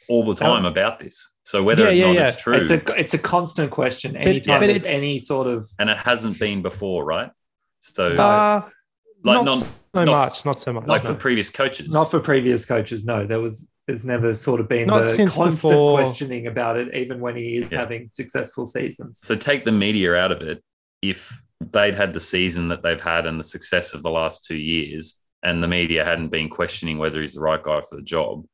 All 0.10 0.24
the 0.24 0.34
time 0.34 0.66
about 0.66 1.00
this. 1.00 1.32
So 1.44 1.64
whether 1.64 1.92
Yeah, 1.92 2.06
or 2.06 2.08
not 2.08 2.16
yeah. 2.16 2.28
it's 2.28 2.42
true, 2.42 2.56
It's 2.56 2.72
a 2.72 2.82
it's 3.00 3.14
a 3.14 3.18
constant 3.20 3.72
question. 3.72 4.16
Anytime 4.18 4.60
but 4.60 4.66
there's 4.66 4.78
it's- 4.84 4.92
any 4.94 5.20
sort 5.20 5.48
of 5.48 5.70
and 5.80 5.90
it 5.90 5.98
hasn't 5.98 6.40
been 6.40 6.62
before, 6.62 7.06
right? 7.06 7.32
So 7.80 8.10
Uh, 8.10 8.68
like 9.24 9.36
not, 9.36 9.46
not, 9.46 9.54
so 9.60 9.68
not- 9.94 10.08
much. 10.08 10.46
Not 10.46 10.58
so 10.60 10.74
much. 10.74 10.88
like 10.88 11.04
no. 11.04 11.12
for 11.12 11.16
previous 11.16 11.50
coaches. 11.50 11.94
not 11.94 12.12
for 12.12 12.20
previous 12.20 12.66
coaches, 12.66 13.06
no, 13.06 13.26
there 13.26 13.40
was 13.40 13.70
there's 13.88 14.06
never 14.06 14.36
sort 14.36 14.60
of 14.62 14.68
been 14.70 14.88
Not 14.88 15.00
the 15.02 15.08
since 15.08 15.36
constant 15.36 15.72
before- 15.72 15.98
questioning 15.98 16.46
about 16.48 16.78
it, 16.78 16.94
even 16.96 17.20
when 17.20 17.36
he 17.36 17.56
is 17.58 17.72
Yeah. 17.72 17.80
having 17.80 18.08
successful 18.10 18.66
seasons. 18.68 19.20
So 19.24 19.34
take 19.34 19.66
the 19.66 19.72
media 19.72 20.14
out 20.16 20.32
of 20.32 20.42
it. 20.42 20.64
If 21.02 21.42
they'd 21.72 21.96
had 21.96 22.14
the 22.14 22.20
season 22.20 22.68
that 22.70 22.84
they've 22.84 23.02
had 23.02 23.26
and 23.26 23.40
the 23.40 23.44
success 23.44 23.94
of 23.96 24.04
the 24.04 24.10
last 24.12 24.46
two 24.46 24.58
years, 24.58 25.16
and 25.42 25.64
the 25.64 25.68
media 25.68 26.06
hadn't 26.06 26.30
been 26.30 26.50
questioning 26.50 26.98
whether 27.00 27.20
he's 27.22 27.34
the 27.34 27.40
right 27.42 27.64
guy 27.64 27.82
for 27.90 27.96
the 27.96 28.02
job, 28.04 28.46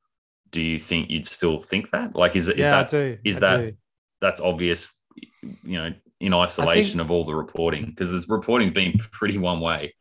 do 0.56 0.62
you 0.62 0.80
think 0.80 1.10
you'd 1.10 1.28
still 1.28 1.60
think 1.60 1.92
that? 1.92 2.16
Like, 2.16 2.38
is, 2.38 2.48
is 2.48 2.60
yeah, 2.60 2.84
that 2.84 3.20
is 3.26 3.38
I 3.38 3.40
that- 3.42 3.58
do. 3.58 3.74
that's 4.22 4.40
obvious? 4.40 4.96
You 5.44 5.78
know, 5.78 5.94
in 6.22 6.34
isolation 6.34 7.02
of 7.02 7.12
all 7.12 7.26
the 7.26 7.36
reporting, 7.36 7.88
because 7.88 8.10
this 8.12 8.30
reporting's 8.30 8.72
been 8.72 8.98
pretty 9.12 9.38
one 9.38 9.60
way. 9.60 9.94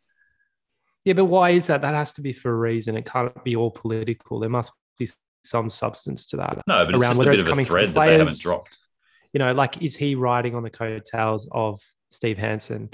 Yeah, 1.04 1.14
but 1.14 1.24
why 1.26 1.50
is 1.50 1.66
that? 1.66 1.82
That 1.82 1.94
has 1.94 2.12
to 2.12 2.22
be 2.22 2.32
for 2.32 2.50
a 2.50 2.56
reason. 2.56 2.96
It 2.96 3.04
can't 3.04 3.42
be 3.42 3.56
all 3.56 3.70
political. 3.70 4.38
There 4.38 4.48
must 4.48 4.72
be 4.96 5.08
some 5.42 5.68
substance 5.68 6.26
to 6.26 6.36
that. 6.38 6.62
No, 6.66 6.86
but 6.86 6.94
it's 6.94 7.02
Around 7.02 7.10
just 7.10 7.16
a 7.16 7.18
whether 7.18 7.30
bit 7.32 7.34
it's 7.34 7.42
of 7.42 7.48
a 7.48 7.50
coming 7.50 7.64
from 7.66 7.72
thread 7.72 7.88
that 7.90 8.06
they 8.06 8.18
haven't 8.18 8.38
dropped. 8.38 8.78
You 9.32 9.40
know, 9.40 9.52
like 9.52 9.82
is 9.82 9.96
he 9.96 10.14
riding 10.14 10.54
on 10.54 10.62
the 10.62 10.70
coattails 10.70 11.48
of 11.50 11.80
Steve 12.10 12.38
Hansen? 12.38 12.90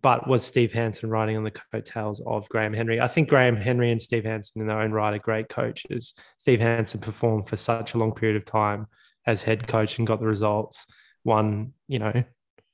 But 0.00 0.28
was 0.28 0.44
Steve 0.44 0.72
Hansen 0.72 1.10
riding 1.10 1.36
on 1.36 1.44
the 1.44 1.50
coattails 1.50 2.20
of 2.26 2.48
Graham 2.48 2.72
Henry? 2.72 3.00
I 3.00 3.08
think 3.08 3.28
Graham 3.28 3.56
Henry 3.56 3.90
and 3.90 4.00
Steve 4.00 4.24
Hansen 4.24 4.60
in 4.62 4.68
their 4.68 4.80
own 4.80 4.92
right 4.92 5.14
are 5.14 5.18
great 5.18 5.48
coaches. 5.48 6.14
Steve 6.36 6.60
Hansen 6.60 7.00
performed 7.00 7.48
for 7.48 7.56
such 7.56 7.94
a 7.94 7.98
long 7.98 8.12
period 8.12 8.36
of 8.36 8.44
time 8.44 8.86
as 9.26 9.42
head 9.42 9.66
coach 9.66 9.98
and 9.98 10.06
got 10.06 10.20
the 10.20 10.26
results. 10.26 10.86
One, 11.24 11.72
you 11.88 11.98
know, 11.98 12.24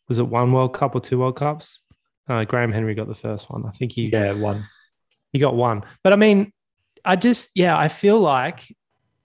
was 0.08 0.18
it 0.18 0.28
one 0.28 0.52
World 0.52 0.74
Cup 0.74 0.94
or 0.94 1.00
two 1.00 1.18
World 1.18 1.36
Cups? 1.36 1.80
Uh, 2.28 2.44
Graham 2.44 2.72
Henry 2.72 2.94
got 2.94 3.08
the 3.08 3.14
first 3.14 3.50
one. 3.50 3.64
I 3.66 3.70
think 3.70 3.92
he 3.92 4.06
Yeah, 4.06 4.32
one. 4.32 4.66
he 5.32 5.38
got 5.38 5.56
one. 5.56 5.82
But 6.02 6.12
I 6.12 6.16
mean, 6.16 6.52
I 7.04 7.16
just, 7.16 7.50
yeah, 7.54 7.76
I 7.76 7.88
feel 7.88 8.20
like 8.20 8.64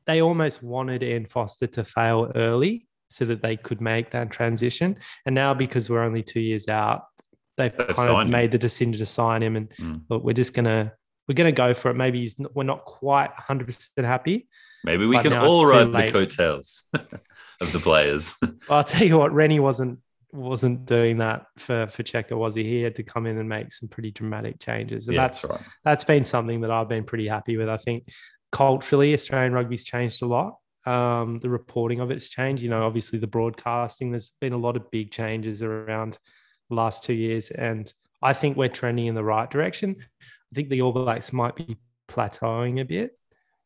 they 0.05 0.21
almost 0.21 0.63
wanted 0.63 1.03
Ian 1.03 1.25
Foster 1.25 1.67
to 1.67 1.83
fail 1.83 2.31
early 2.35 2.87
so 3.09 3.25
that 3.25 3.41
they 3.41 3.55
could 3.57 3.81
make 3.81 4.11
that 4.11 4.31
transition. 4.31 4.97
And 5.25 5.35
now, 5.35 5.53
because 5.53 5.89
we're 5.89 6.03
only 6.03 6.23
two 6.23 6.39
years 6.39 6.67
out, 6.67 7.03
they've, 7.59 7.77
They've 7.77 7.87
kind 7.87 8.09
of 8.09 8.15
signed 8.15 8.27
him. 8.29 8.31
made 8.31 8.51
the 8.51 8.57
decision 8.57 8.93
to 8.93 9.05
sign 9.05 9.43
him. 9.43 9.55
And 9.55 9.69
Mm. 9.79 10.01
look, 10.09 10.23
we're 10.23 10.33
just 10.33 10.55
gonna 10.55 10.93
we're 11.27 11.35
gonna 11.35 11.51
go 11.51 11.75
for 11.75 11.91
it. 11.91 11.93
Maybe 11.93 12.21
he's, 12.21 12.35
we're 12.55 12.63
not 12.63 12.85
quite 12.85 13.29
100 13.29 13.65
percent 13.67 14.07
happy. 14.07 14.47
Maybe 14.83 15.05
we 15.05 15.15
But 15.17 15.23
can 15.23 15.31
now 15.33 15.45
all 15.45 15.61
it's 15.61 15.71
too 15.71 15.77
ride 15.77 15.83
the 15.87 15.91
late. 15.91 16.11
coattails 16.11 16.83
of 17.61 17.71
the 17.71 17.79
players. 17.79 18.33
But 18.41 18.75
I'll 18.75 18.83
tell 18.83 19.05
you 19.05 19.17
what, 19.19 19.31
Rennie 19.33 19.59
wasn't 19.59 19.99
wasn't 20.31 20.85
doing 20.85 21.17
that 21.17 21.45
for 21.57 21.87
for 21.87 22.03
Cheika, 22.03 22.35
was 22.37 22.55
he? 22.55 22.63
He 22.63 22.81
had 22.81 22.95
to 22.95 23.03
come 23.03 23.25
in 23.27 23.37
and 23.37 23.47
make 23.49 23.71
some 23.71 23.89
pretty 23.89 24.11
dramatic 24.11 24.59
changes, 24.59 25.07
and 25.07 25.15
Yeah, 25.15 25.23
that's 25.27 25.43
right. 25.45 25.61
that's 25.83 26.03
been 26.03 26.23
something 26.23 26.61
that 26.61 26.71
I've 26.71 26.89
been 26.89 27.03
pretty 27.03 27.27
happy 27.27 27.57
with. 27.57 27.67
I 27.69 27.77
think 27.77 28.07
culturally, 28.51 29.13
Australian 29.13 29.53
rugby's 29.53 29.83
changed 29.83 30.21
a 30.21 30.25
lot. 30.25 30.55
Um, 30.85 31.39
the 31.39 31.49
reporting 31.49 31.99
of 31.99 32.09
it's 32.11 32.29
changed. 32.29 32.63
You 32.63 32.69
know, 32.69 32.83
obviously 32.85 33.19
the 33.19 33.27
broadcasting. 33.27 34.11
There's 34.11 34.33
been 34.39 34.53
a 34.53 34.57
lot 34.57 34.75
of 34.75 34.89
big 34.91 35.11
changes 35.11 35.61
around 35.61 36.17
last 36.69 37.03
two 37.03 37.13
years, 37.13 37.51
and 37.51 37.91
I 38.21 38.33
think 38.33 38.57
we're 38.57 38.69
trending 38.69 39.07
in 39.07 39.15
the 39.15 39.23
right 39.23 39.49
direction. 39.49 39.95
I 39.99 40.55
think 40.55 40.69
the 40.69 40.81
All 40.81 40.91
Blacks 40.91 41.31
might 41.31 41.55
be 41.55 41.77
plateauing 42.09 42.81
a 42.81 42.85
bit, 42.85 43.17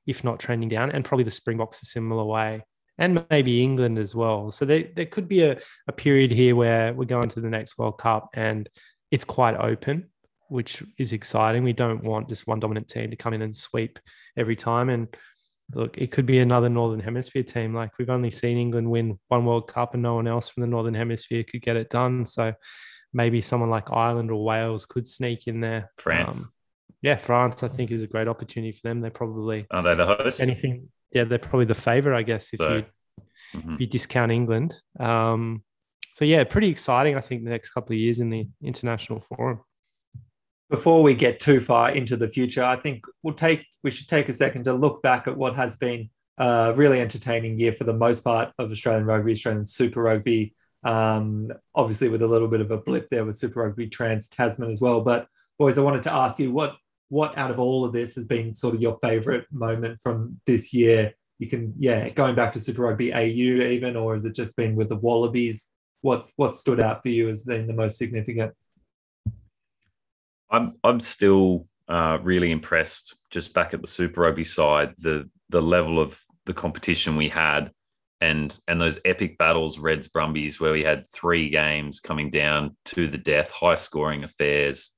if 0.05 0.23
not 0.23 0.39
trending 0.39 0.69
down, 0.69 0.91
and 0.91 1.05
probably 1.05 1.23
the 1.23 1.31
Springboks 1.31 1.81
a 1.81 1.85
similar 1.85 2.25
way, 2.25 2.63
and 2.97 3.25
maybe 3.29 3.63
England 3.63 3.97
as 3.97 4.13
well. 4.13 4.51
So 4.51 4.65
there, 4.65 4.85
there 4.95 5.05
could 5.05 5.27
be 5.27 5.41
a, 5.41 5.57
a 5.87 5.91
period 5.91 6.31
here 6.31 6.55
where 6.55 6.93
we're 6.93 7.05
going 7.05 7.29
to 7.29 7.41
the 7.41 7.49
next 7.49 7.77
World 7.77 7.97
Cup 7.97 8.29
and 8.33 8.69
it's 9.11 9.23
quite 9.23 9.55
open, 9.55 10.09
which 10.49 10.83
is 10.97 11.13
exciting. 11.13 11.63
We 11.63 11.73
don't 11.73 12.03
want 12.03 12.29
just 12.29 12.47
one 12.47 12.59
dominant 12.59 12.87
team 12.87 13.09
to 13.09 13.15
come 13.15 13.33
in 13.33 13.41
and 13.41 13.55
sweep 13.55 13.99
every 14.37 14.55
time. 14.55 14.89
And 14.89 15.07
look, 15.73 15.97
it 15.97 16.11
could 16.11 16.25
be 16.25 16.39
another 16.39 16.69
Northern 16.69 16.99
Hemisphere 16.99 17.43
team. 17.43 17.73
Like 17.73 17.97
we've 17.97 18.09
only 18.09 18.29
seen 18.29 18.57
England 18.57 18.89
win 18.89 19.19
one 19.27 19.45
World 19.45 19.67
Cup 19.67 19.93
and 19.93 20.03
no 20.03 20.15
one 20.15 20.27
else 20.27 20.49
from 20.49 20.61
the 20.61 20.67
Northern 20.67 20.93
Hemisphere 20.93 21.43
could 21.43 21.61
get 21.61 21.77
it 21.77 21.89
done. 21.89 22.25
So 22.25 22.53
maybe 23.13 23.41
someone 23.41 23.69
like 23.69 23.91
Ireland 23.91 24.31
or 24.31 24.43
Wales 24.43 24.85
could 24.85 25.07
sneak 25.07 25.47
in 25.47 25.61
there. 25.61 25.91
France. 25.97 26.45
Um, 26.45 26.51
yeah, 27.01 27.17
France, 27.17 27.63
I 27.63 27.67
think, 27.67 27.91
is 27.91 28.03
a 28.03 28.07
great 28.07 28.27
opportunity 28.27 28.71
for 28.71 28.81
them. 28.87 29.01
They're 29.01 29.11
probably 29.11 29.65
Are 29.71 29.83
they 29.83 29.93
the 29.95 30.05
host? 30.05 30.39
anything. 30.41 30.89
Yeah, 31.11 31.25
they're 31.25 31.37
probably 31.39 31.65
the 31.65 31.75
favourite, 31.75 32.17
I 32.17 32.23
guess, 32.23 32.49
if 32.53 32.57
So, 32.59 32.75
you 32.77 32.85
Mhm. 33.53 33.75
if 33.75 33.81
you 33.81 33.87
discount 33.87 34.31
England. 34.31 34.75
Um, 34.99 35.63
so 36.13 36.25
yeah, 36.25 36.43
pretty 36.43 36.69
exciting. 36.69 37.15
I 37.15 37.21
think 37.21 37.43
the 37.43 37.49
next 37.51 37.69
couple 37.69 37.93
of 37.93 37.99
years 37.99 38.19
in 38.19 38.29
the 38.29 38.47
international 38.63 39.19
forum. 39.19 39.59
Before 40.69 41.03
we 41.03 41.13
get 41.13 41.39
too 41.39 41.59
far 41.59 41.91
into 41.91 42.15
the 42.15 42.27
future, 42.27 42.63
I 42.63 42.77
think 42.77 43.05
we'll 43.21 43.35
take 43.35 43.67
we 43.83 43.91
should 43.91 44.07
take 44.07 44.27
a 44.29 44.33
second 44.33 44.63
to 44.63 44.73
look 44.73 45.03
back 45.03 45.27
at 45.27 45.37
what 45.37 45.53
has 45.55 45.75
been 45.75 46.09
a 46.39 46.73
really 46.75 46.99
entertaining 46.99 47.59
year 47.59 47.73
for 47.73 47.83
the 47.83 47.93
most 47.93 48.23
part 48.23 48.51
of 48.57 48.71
Australian 48.71 49.05
rugby, 49.05 49.33
Australian 49.33 49.65
Super 49.67 50.01
Rugby. 50.01 50.55
Um, 50.83 51.49
obviously, 51.75 52.09
with 52.09 52.21
a 52.21 52.27
little 52.27 52.47
bit 52.47 52.61
of 52.61 52.71
a 52.71 52.77
blip 52.77 53.09
there 53.09 53.25
with 53.25 53.37
Super 53.37 53.63
Rugby 53.63 53.87
Trans 53.87 54.27
Tasman 54.27 54.71
as 54.71 54.81
well. 54.81 55.01
But 55.01 55.27
boys, 55.57 55.77
I 55.77 55.81
wanted 55.81 56.03
to 56.03 56.13
ask 56.13 56.39
you 56.39 56.51
what 56.51 56.75
what 57.09 57.37
out 57.37 57.51
of 57.51 57.59
all 57.59 57.85
of 57.85 57.93
this 57.93 58.15
has 58.15 58.25
been 58.25 58.55
sort 58.55 58.73
of 58.73 58.81
your 58.81 58.97
favourite 58.99 59.43
moment 59.51 59.99
from 60.01 60.39
this 60.47 60.73
year? 60.73 61.13
You 61.37 61.47
can, 61.47 61.73
yeah, 61.77 62.09
going 62.09 62.33
back 62.35 62.51
to 62.53 62.59
Super 62.59 62.81
Rugby 62.81 63.13
AU 63.13 63.63
even, 63.63 63.95
or 63.95 64.13
has 64.13 64.25
it 64.25 64.33
just 64.33 64.57
been 64.57 64.75
with 64.75 64.89
the 64.89 64.95
Wallabies? 64.95 65.69
What's 66.01 66.33
what 66.37 66.55
stood 66.55 66.79
out 66.79 67.03
for 67.03 67.09
you 67.09 67.29
as 67.29 67.43
being 67.43 67.67
the 67.67 67.75
most 67.75 67.97
significant? 67.97 68.53
I'm 70.49 70.73
I'm 70.83 70.99
still 70.99 71.67
uh, 71.87 72.17
really 72.21 72.51
impressed 72.51 73.15
just 73.29 73.53
back 73.53 73.73
at 73.73 73.81
the 73.81 73.87
Super 73.87 74.21
Rugby 74.21 74.43
side, 74.43 74.93
the 74.97 75.29
the 75.49 75.61
level 75.61 75.99
of 75.99 76.19
the 76.45 76.53
competition 76.53 77.15
we 77.15 77.29
had 77.29 77.71
and 78.23 78.57
and 78.69 78.79
those 78.79 78.99
epic 79.03 79.37
battles, 79.37 79.79
Reds 79.79 80.07
Brumbies, 80.07 80.59
where 80.59 80.71
we 80.71 80.81
had 80.81 81.05
three 81.09 81.49
games 81.49 81.99
coming 81.99 82.29
down 82.29 82.77
to 82.85 83.07
the 83.07 83.17
death, 83.17 83.51
high 83.51 83.75
scoring 83.75 84.23
affairs. 84.23 84.91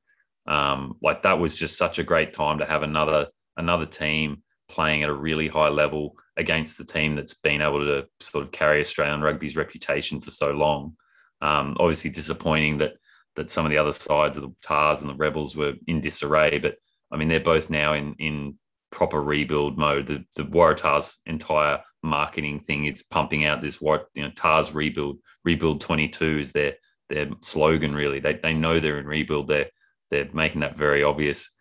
Um, 0.46 0.98
like 1.02 1.24
that 1.24 1.40
was 1.40 1.58
just 1.58 1.76
such 1.76 1.98
a 1.98 2.04
great 2.04 2.34
time 2.34 2.60
to 2.60 2.66
have 2.66 2.84
another 2.84 3.28
another 3.58 3.88
team 3.88 4.44
playing 4.70 5.02
at 5.02 5.10
a 5.10 5.14
really 5.14 5.48
high 5.48 5.70
level 5.70 6.16
against 6.38 6.78
the 6.78 6.86
team 6.86 7.16
that's 7.16 7.34
been 7.34 7.64
able 7.64 7.80
to 7.80 8.06
sort 8.20 8.44
of 8.44 8.52
carry 8.52 8.80
Australian 8.80 9.22
rugby's 9.22 9.56
reputation 9.56 10.22
for 10.22 10.30
so 10.30 10.52
long. 10.52 10.96
Um, 11.42 11.76
obviously 11.80 12.12
disappointing 12.12 12.78
that 12.78 12.94
that 13.36 13.50
some 13.50 13.66
of 13.66 13.72
the 13.72 13.80
other 13.80 13.92
sides 13.92 14.38
of 14.38 14.44
the 14.44 14.54
Tahs 14.62 15.02
and 15.02 15.10
the 15.10 15.16
Rebels 15.16 15.56
were 15.56 15.74
in 15.88 16.00
disarray, 16.00 16.60
but 16.60 16.76
I 17.12 17.18
mean 17.18 17.28
they're 17.28 17.40
both 17.40 17.72
now 17.72 17.94
in 17.94 18.14
in 18.20 18.60
proper 18.92 19.20
rebuild 19.20 19.80
mode. 19.80 20.06
The 20.06 20.24
the 20.36 20.44
Waratahs 20.44 21.18
entire 21.26 21.80
marketing 22.06 22.60
thing. 22.60 22.86
It's 22.86 23.02
pumping 23.02 23.46
out 23.46 23.62
this 23.62 23.82
what 23.82 24.08
you 24.14 24.24
know 24.24 24.32
Tahs 24.32 24.74
rebuild 24.74 25.20
rebuild 25.44 25.82
22 25.82 26.40
is 26.40 26.52
their 26.52 26.76
their 27.10 27.28
slogan 27.42 27.94
really. 27.94 28.20
They 28.20 28.34
they 28.42 28.54
know 28.54 28.80
they're 28.80 29.00
in 29.00 29.08
rebuild. 29.08 29.48
They're 29.48 29.70
they're 30.12 30.30
making 30.34 30.62
that 30.62 30.78
very 30.78 31.04
obvious. 31.04 31.52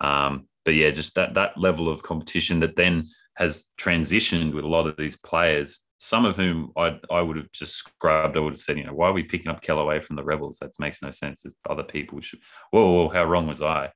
Um, 0.00 0.48
but 0.64 0.74
yeah, 0.74 0.90
just 0.90 1.14
that 1.14 1.34
that 1.34 1.58
level 1.58 1.88
of 1.88 2.02
competition 2.02 2.60
that 2.60 2.76
then 2.76 3.04
has 3.36 3.66
transitioned 3.78 4.54
with 4.54 4.64
a 4.64 4.68
lot 4.68 4.86
of 4.86 4.96
these 4.96 5.16
players. 5.16 5.80
Some 5.98 6.24
of 6.24 6.36
whom 6.36 6.72
I 6.76 6.98
I 7.10 7.20
would 7.20 7.36
have 7.36 7.52
just 7.52 7.76
scrubbed. 7.76 8.36
I 8.36 8.40
would 8.40 8.52
have 8.52 8.60
said, 8.60 8.78
you 8.78 8.84
know, 8.84 8.94
why 8.94 9.08
are 9.08 9.12
we 9.12 9.22
picking 9.22 9.50
up 9.50 9.62
Kellaway 9.62 10.02
from 10.02 10.16
the 10.16 10.24
Rebels? 10.24 10.58
That 10.60 10.72
makes 10.78 11.02
no 11.02 11.10
sense. 11.10 11.46
Other 11.68 11.82
people 11.82 12.20
should. 12.20 12.40
Whoa, 12.70 12.90
whoa, 12.90 13.08
how 13.08 13.24
wrong 13.24 13.46
was 13.46 13.62
I? 13.62 13.90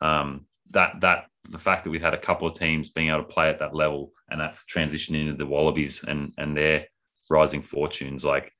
Um, 0.00 0.46
that 0.72 1.00
that 1.00 1.26
the 1.50 1.58
fact 1.58 1.84
that 1.84 1.90
we've 1.90 2.02
had 2.02 2.14
a 2.14 2.18
couple 2.18 2.46
of 2.46 2.54
teams 2.54 2.90
being 2.90 3.08
able 3.08 3.18
to 3.18 3.24
play 3.24 3.48
at 3.48 3.58
that 3.58 3.74
level 3.74 4.12
and 4.30 4.40
that's 4.40 4.64
transitioning 4.64 5.22
into 5.22 5.36
the 5.36 5.46
Wallabies 5.46 6.04
and 6.04 6.32
and 6.38 6.56
their 6.56 6.86
rising 7.30 7.62
fortunes. 7.62 8.24
Like 8.24 8.52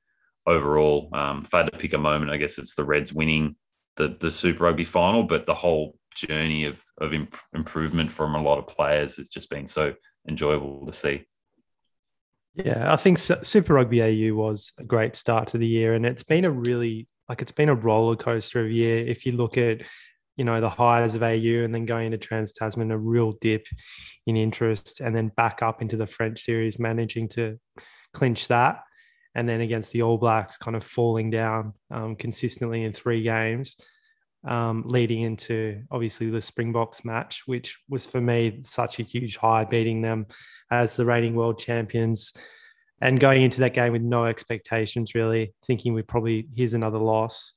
overall, 0.45 1.09
um, 1.13 1.39
if 1.39 1.53
I 1.53 1.59
had 1.59 1.71
to 1.71 1.77
pick 1.77 1.93
a 1.93 1.97
moment, 1.97 2.31
I 2.31 2.37
guess 2.37 2.57
it's 2.57 2.75
the 2.75 2.83
Reds 2.83 3.13
winning 3.13 3.55
the 3.95 4.15
the 4.19 4.31
Super 4.31 4.65
Rugby 4.65 4.83
final, 4.83 5.23
but 5.23 5.45
the 5.45 5.53
whole 5.53 5.97
journey 6.15 6.65
of 6.65 6.83
of 6.99 7.13
imp- 7.13 7.37
improvement 7.53 8.11
from 8.11 8.35
a 8.35 8.41
lot 8.41 8.59
of 8.59 8.67
players 8.67 9.17
has 9.17 9.29
just 9.29 9.49
been 9.49 9.67
so 9.67 9.93
enjoyable 10.27 10.85
to 10.85 10.93
see. 10.93 11.25
Yeah, 12.55 12.93
I 12.93 12.97
think 12.97 13.17
Super 13.17 13.73
Rugby 13.73 14.01
AU 14.01 14.35
was 14.35 14.73
a 14.77 14.83
great 14.83 15.15
start 15.15 15.47
to 15.49 15.57
the 15.57 15.67
year, 15.67 15.93
and 15.93 16.05
it's 16.05 16.23
been 16.23 16.45
a 16.45 16.51
really 16.51 17.07
like 17.29 17.41
it's 17.41 17.51
been 17.51 17.69
a 17.69 17.75
roller 17.75 18.15
coaster 18.15 18.63
of 18.63 18.71
year. 18.71 19.05
If 19.05 19.25
you 19.25 19.31
look 19.31 19.57
at 19.57 19.81
you 20.35 20.45
know 20.45 20.61
the 20.61 20.69
highs 20.69 21.15
of 21.15 21.23
AU 21.23 21.63
and 21.63 21.73
then 21.73 21.85
going 21.85 22.07
into 22.07 22.17
Trans 22.17 22.53
Tasman, 22.53 22.91
a 22.91 22.97
real 22.97 23.33
dip 23.41 23.67
in 24.25 24.37
interest, 24.37 25.01
and 25.01 25.15
then 25.15 25.29
back 25.29 25.61
up 25.61 25.81
into 25.81 25.97
the 25.97 26.07
French 26.07 26.41
series, 26.41 26.79
managing 26.79 27.29
to 27.29 27.59
clinch 28.13 28.47
that, 28.47 28.83
and 29.35 29.47
then 29.47 29.61
against 29.61 29.91
the 29.91 30.01
All 30.01 30.17
Blacks, 30.17 30.57
kind 30.57 30.75
of 30.75 30.83
falling 30.83 31.29
down 31.29 31.73
um, 31.91 32.15
consistently 32.15 32.83
in 32.83 32.93
three 32.93 33.23
games. 33.23 33.75
Um, 34.45 34.83
leading 34.85 35.21
into 35.21 35.83
obviously 35.89 36.29
the 36.29 36.41
Springboks 36.41 37.05
match, 37.05 37.43
which 37.45 37.79
was 37.87 38.05
for 38.05 38.19
me 38.19 38.57
such 38.61 38.99
a 38.99 39.03
huge 39.03 39.37
high, 39.37 39.63
beating 39.63 40.01
them 40.01 40.25
as 40.69 40.97
the 40.97 41.05
reigning 41.05 41.33
world 41.33 41.59
champions 41.59 42.33
and 43.03 43.19
going 43.19 43.41
into 43.41 43.59
that 43.59 43.73
game 43.73 43.91
with 43.91 44.01
no 44.01 44.25
expectations, 44.25 45.13
really 45.13 45.53
thinking 45.65 45.93
we 45.93 46.01
probably 46.01 46.47
here's 46.55 46.73
another 46.73 46.97
loss. 46.97 47.51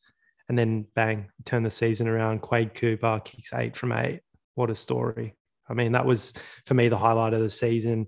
And 0.49 0.57
then 0.57 0.87
bang, 0.95 1.27
turn 1.45 1.63
the 1.63 1.71
season 1.71 2.07
around. 2.07 2.41
Quade 2.41 2.75
Cooper 2.75 3.21
kicks 3.25 3.53
eight 3.53 3.77
from 3.77 3.93
eight. 3.93 4.21
What 4.55 4.71
a 4.71 4.75
story. 4.75 5.35
I 5.69 5.75
mean, 5.75 5.93
that 5.93 6.07
was 6.07 6.33
for 6.67 6.75
me 6.75 6.89
the 6.89 6.99
highlight 6.99 7.35
of 7.35 7.41
the 7.41 7.51
season. 7.51 8.07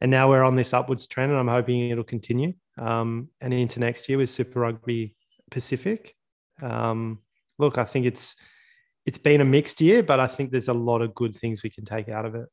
And 0.00 0.10
now 0.10 0.28
we're 0.28 0.42
on 0.42 0.56
this 0.56 0.74
upwards 0.74 1.06
trend, 1.06 1.30
and 1.30 1.40
I'm 1.40 1.48
hoping 1.48 1.90
it'll 1.90 2.04
continue 2.04 2.54
um, 2.78 3.28
and 3.40 3.54
into 3.54 3.80
next 3.80 4.08
year 4.08 4.18
with 4.18 4.28
Super 4.28 4.60
Rugby 4.60 5.14
Pacific. 5.50 6.14
Um, 6.60 7.20
look, 7.58 7.78
I 7.78 7.84
think 7.84 8.06
it's 8.06 8.36
it's 9.06 9.18
been 9.18 9.40
a 9.40 9.44
mixed 9.44 9.80
year, 9.80 10.02
but 10.02 10.18
I 10.18 10.26
think 10.26 10.50
there's 10.50 10.68
a 10.68 10.74
lot 10.74 11.00
of 11.00 11.14
good 11.14 11.34
things 11.34 11.62
we 11.62 11.70
can 11.70 11.84
take 11.84 12.08
out 12.08 12.26
of 12.26 12.34
it. 12.34 12.46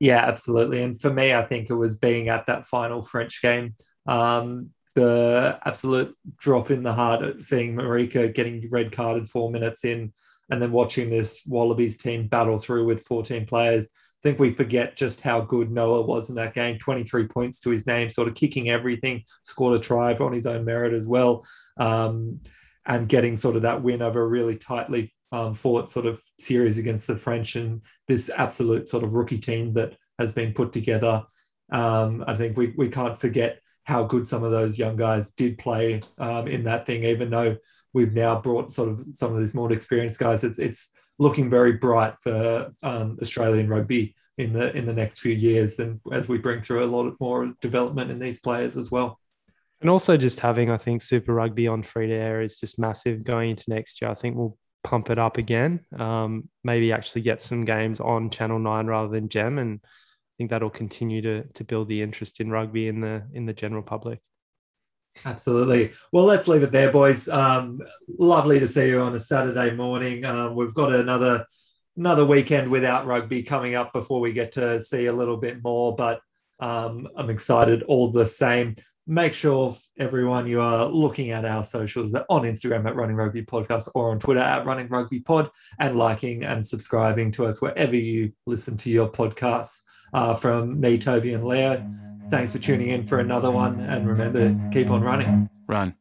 Yeah, 0.00 0.18
absolutely. 0.18 0.82
And 0.82 1.00
for 1.00 1.12
me, 1.12 1.32
I 1.32 1.42
think 1.42 1.70
it 1.70 1.74
was 1.74 1.96
being 1.96 2.28
at 2.28 2.46
that 2.46 2.66
final 2.66 3.02
French 3.02 3.40
game. 3.40 3.74
Um, 4.04 4.70
the 4.94 5.58
absolute 5.64 6.14
drop 6.36 6.70
in 6.70 6.82
the 6.82 6.92
heart 6.92 7.22
at 7.22 7.42
seeing 7.42 7.74
Marika 7.74 8.32
getting 8.32 8.68
red 8.70 8.92
carded 8.92 9.28
four 9.28 9.50
minutes 9.50 9.84
in 9.84 10.12
and 10.50 10.60
then 10.60 10.72
watching 10.72 11.08
this 11.08 11.44
Wallabies 11.46 11.96
team 11.96 12.28
battle 12.28 12.58
through 12.58 12.84
with 12.84 13.02
14 13.04 13.46
players. 13.46 13.88
I 13.94 14.28
think 14.28 14.38
we 14.38 14.50
forget 14.50 14.96
just 14.96 15.20
how 15.20 15.40
good 15.40 15.70
Noah 15.70 16.02
was 16.02 16.28
in 16.28 16.36
that 16.36 16.54
game 16.54 16.78
23 16.78 17.26
points 17.26 17.58
to 17.60 17.70
his 17.70 17.86
name, 17.86 18.10
sort 18.10 18.28
of 18.28 18.34
kicking 18.34 18.68
everything, 18.68 19.24
scored 19.42 19.80
a 19.80 19.82
try 19.82 20.14
on 20.14 20.32
his 20.32 20.46
own 20.46 20.64
merit 20.64 20.92
as 20.92 21.08
well. 21.08 21.44
Um, 21.78 22.40
and 22.84 23.08
getting 23.08 23.36
sort 23.36 23.56
of 23.56 23.62
that 23.62 23.82
win 23.82 24.02
over 24.02 24.22
a 24.22 24.26
really 24.26 24.56
tightly 24.56 25.12
um, 25.30 25.54
fought 25.54 25.90
sort 25.90 26.04
of 26.04 26.20
series 26.38 26.78
against 26.78 27.06
the 27.06 27.16
French 27.16 27.56
and 27.56 27.82
this 28.08 28.30
absolute 28.36 28.88
sort 28.88 29.04
of 29.04 29.14
rookie 29.14 29.38
team 29.38 29.72
that 29.74 29.96
has 30.18 30.32
been 30.32 30.52
put 30.52 30.72
together. 30.72 31.24
Um, 31.70 32.24
I 32.26 32.34
think 32.34 32.56
we, 32.56 32.74
we 32.76 32.88
can't 32.88 33.18
forget 33.18 33.61
how 33.84 34.04
good 34.04 34.26
some 34.26 34.44
of 34.44 34.50
those 34.50 34.78
young 34.78 34.96
guys 34.96 35.32
did 35.32 35.58
play 35.58 36.00
um, 36.18 36.46
in 36.46 36.64
that 36.64 36.86
thing, 36.86 37.02
even 37.02 37.30
though 37.30 37.56
we've 37.92 38.12
now 38.12 38.40
brought 38.40 38.72
sort 38.72 38.88
of 38.88 39.04
some 39.10 39.32
of 39.32 39.38
these 39.38 39.54
more 39.54 39.72
experienced 39.72 40.20
guys. 40.20 40.44
It's 40.44 40.58
it's 40.58 40.92
looking 41.18 41.50
very 41.50 41.72
bright 41.72 42.14
for 42.20 42.72
um, 42.82 43.16
Australian 43.20 43.68
rugby 43.68 44.14
in 44.38 44.52
the 44.52 44.76
in 44.76 44.86
the 44.86 44.94
next 44.94 45.20
few 45.20 45.34
years, 45.34 45.78
and 45.78 46.00
as 46.12 46.28
we 46.28 46.38
bring 46.38 46.62
through 46.62 46.84
a 46.84 46.86
lot 46.86 47.14
more 47.20 47.52
development 47.60 48.10
in 48.10 48.18
these 48.18 48.40
players 48.40 48.76
as 48.76 48.90
well. 48.90 49.18
And 49.80 49.90
also 49.90 50.16
just 50.16 50.38
having, 50.38 50.70
I 50.70 50.76
think, 50.76 51.02
Super 51.02 51.34
Rugby 51.34 51.66
on 51.66 51.82
free 51.82 52.06
to 52.06 52.14
air 52.14 52.40
is 52.40 52.60
just 52.60 52.78
massive 52.78 53.24
going 53.24 53.50
into 53.50 53.64
next 53.68 54.00
year. 54.00 54.12
I 54.12 54.14
think 54.14 54.36
we'll 54.36 54.56
pump 54.84 55.10
it 55.10 55.18
up 55.18 55.38
again. 55.38 55.80
Um, 55.98 56.48
maybe 56.62 56.92
actually 56.92 57.22
get 57.22 57.42
some 57.42 57.64
games 57.64 57.98
on 57.98 58.30
Channel 58.30 58.60
Nine 58.60 58.86
rather 58.86 59.08
than 59.08 59.28
Gem, 59.28 59.58
and 59.58 59.80
think 60.38 60.50
that'll 60.50 60.70
continue 60.70 61.22
to 61.22 61.44
to 61.44 61.64
build 61.64 61.88
the 61.88 62.02
interest 62.02 62.40
in 62.40 62.50
rugby 62.50 62.88
in 62.88 63.00
the 63.00 63.22
in 63.32 63.46
the 63.46 63.52
general 63.52 63.82
public. 63.82 64.20
Absolutely. 65.24 65.92
Well, 66.12 66.24
let's 66.24 66.48
leave 66.48 66.62
it 66.62 66.72
there, 66.72 66.90
boys. 66.90 67.28
Um, 67.28 67.78
lovely 68.18 68.58
to 68.58 68.66
see 68.66 68.88
you 68.88 69.00
on 69.00 69.14
a 69.14 69.20
Saturday 69.20 69.74
morning. 69.74 70.24
Um, 70.24 70.54
we've 70.54 70.74
got 70.74 70.92
another 70.92 71.46
another 71.96 72.24
weekend 72.24 72.70
without 72.70 73.06
rugby 73.06 73.42
coming 73.42 73.74
up 73.74 73.92
before 73.92 74.20
we 74.20 74.32
get 74.32 74.52
to 74.52 74.80
see 74.80 75.06
a 75.06 75.12
little 75.12 75.36
bit 75.36 75.62
more, 75.62 75.94
but 75.94 76.20
um, 76.60 77.08
I'm 77.16 77.28
excited 77.28 77.82
all 77.82 78.10
the 78.10 78.26
same. 78.26 78.76
Make 79.06 79.34
sure 79.34 79.74
everyone 79.98 80.46
you 80.46 80.60
are 80.60 80.86
looking 80.86 81.30
at 81.30 81.44
our 81.44 81.64
socials 81.64 82.14
on 82.14 82.42
Instagram 82.42 82.86
at 82.86 82.94
Running 82.94 83.16
Rugby 83.16 83.42
Podcast 83.42 83.88
or 83.94 84.10
on 84.10 84.18
Twitter 84.18 84.40
at 84.40 84.64
Running 84.64 84.88
Rugby 84.88 85.20
Pod 85.20 85.50
and 85.80 85.96
liking 85.96 86.44
and 86.44 86.64
subscribing 86.64 87.32
to 87.32 87.46
us 87.46 87.60
wherever 87.60 87.96
you 87.96 88.32
listen 88.46 88.76
to 88.78 88.90
your 88.90 89.10
podcasts. 89.10 89.82
Uh, 90.14 90.34
from 90.34 90.78
me, 90.78 90.98
Toby, 90.98 91.32
and 91.32 91.44
Leo. 91.44 91.84
Thanks 92.30 92.52
for 92.52 92.58
tuning 92.58 92.88
in 92.88 93.06
for 93.06 93.18
another 93.18 93.50
one. 93.50 93.80
And 93.80 94.06
remember, 94.06 94.54
keep 94.70 94.90
on 94.90 95.02
running. 95.02 95.48
Run. 95.66 95.94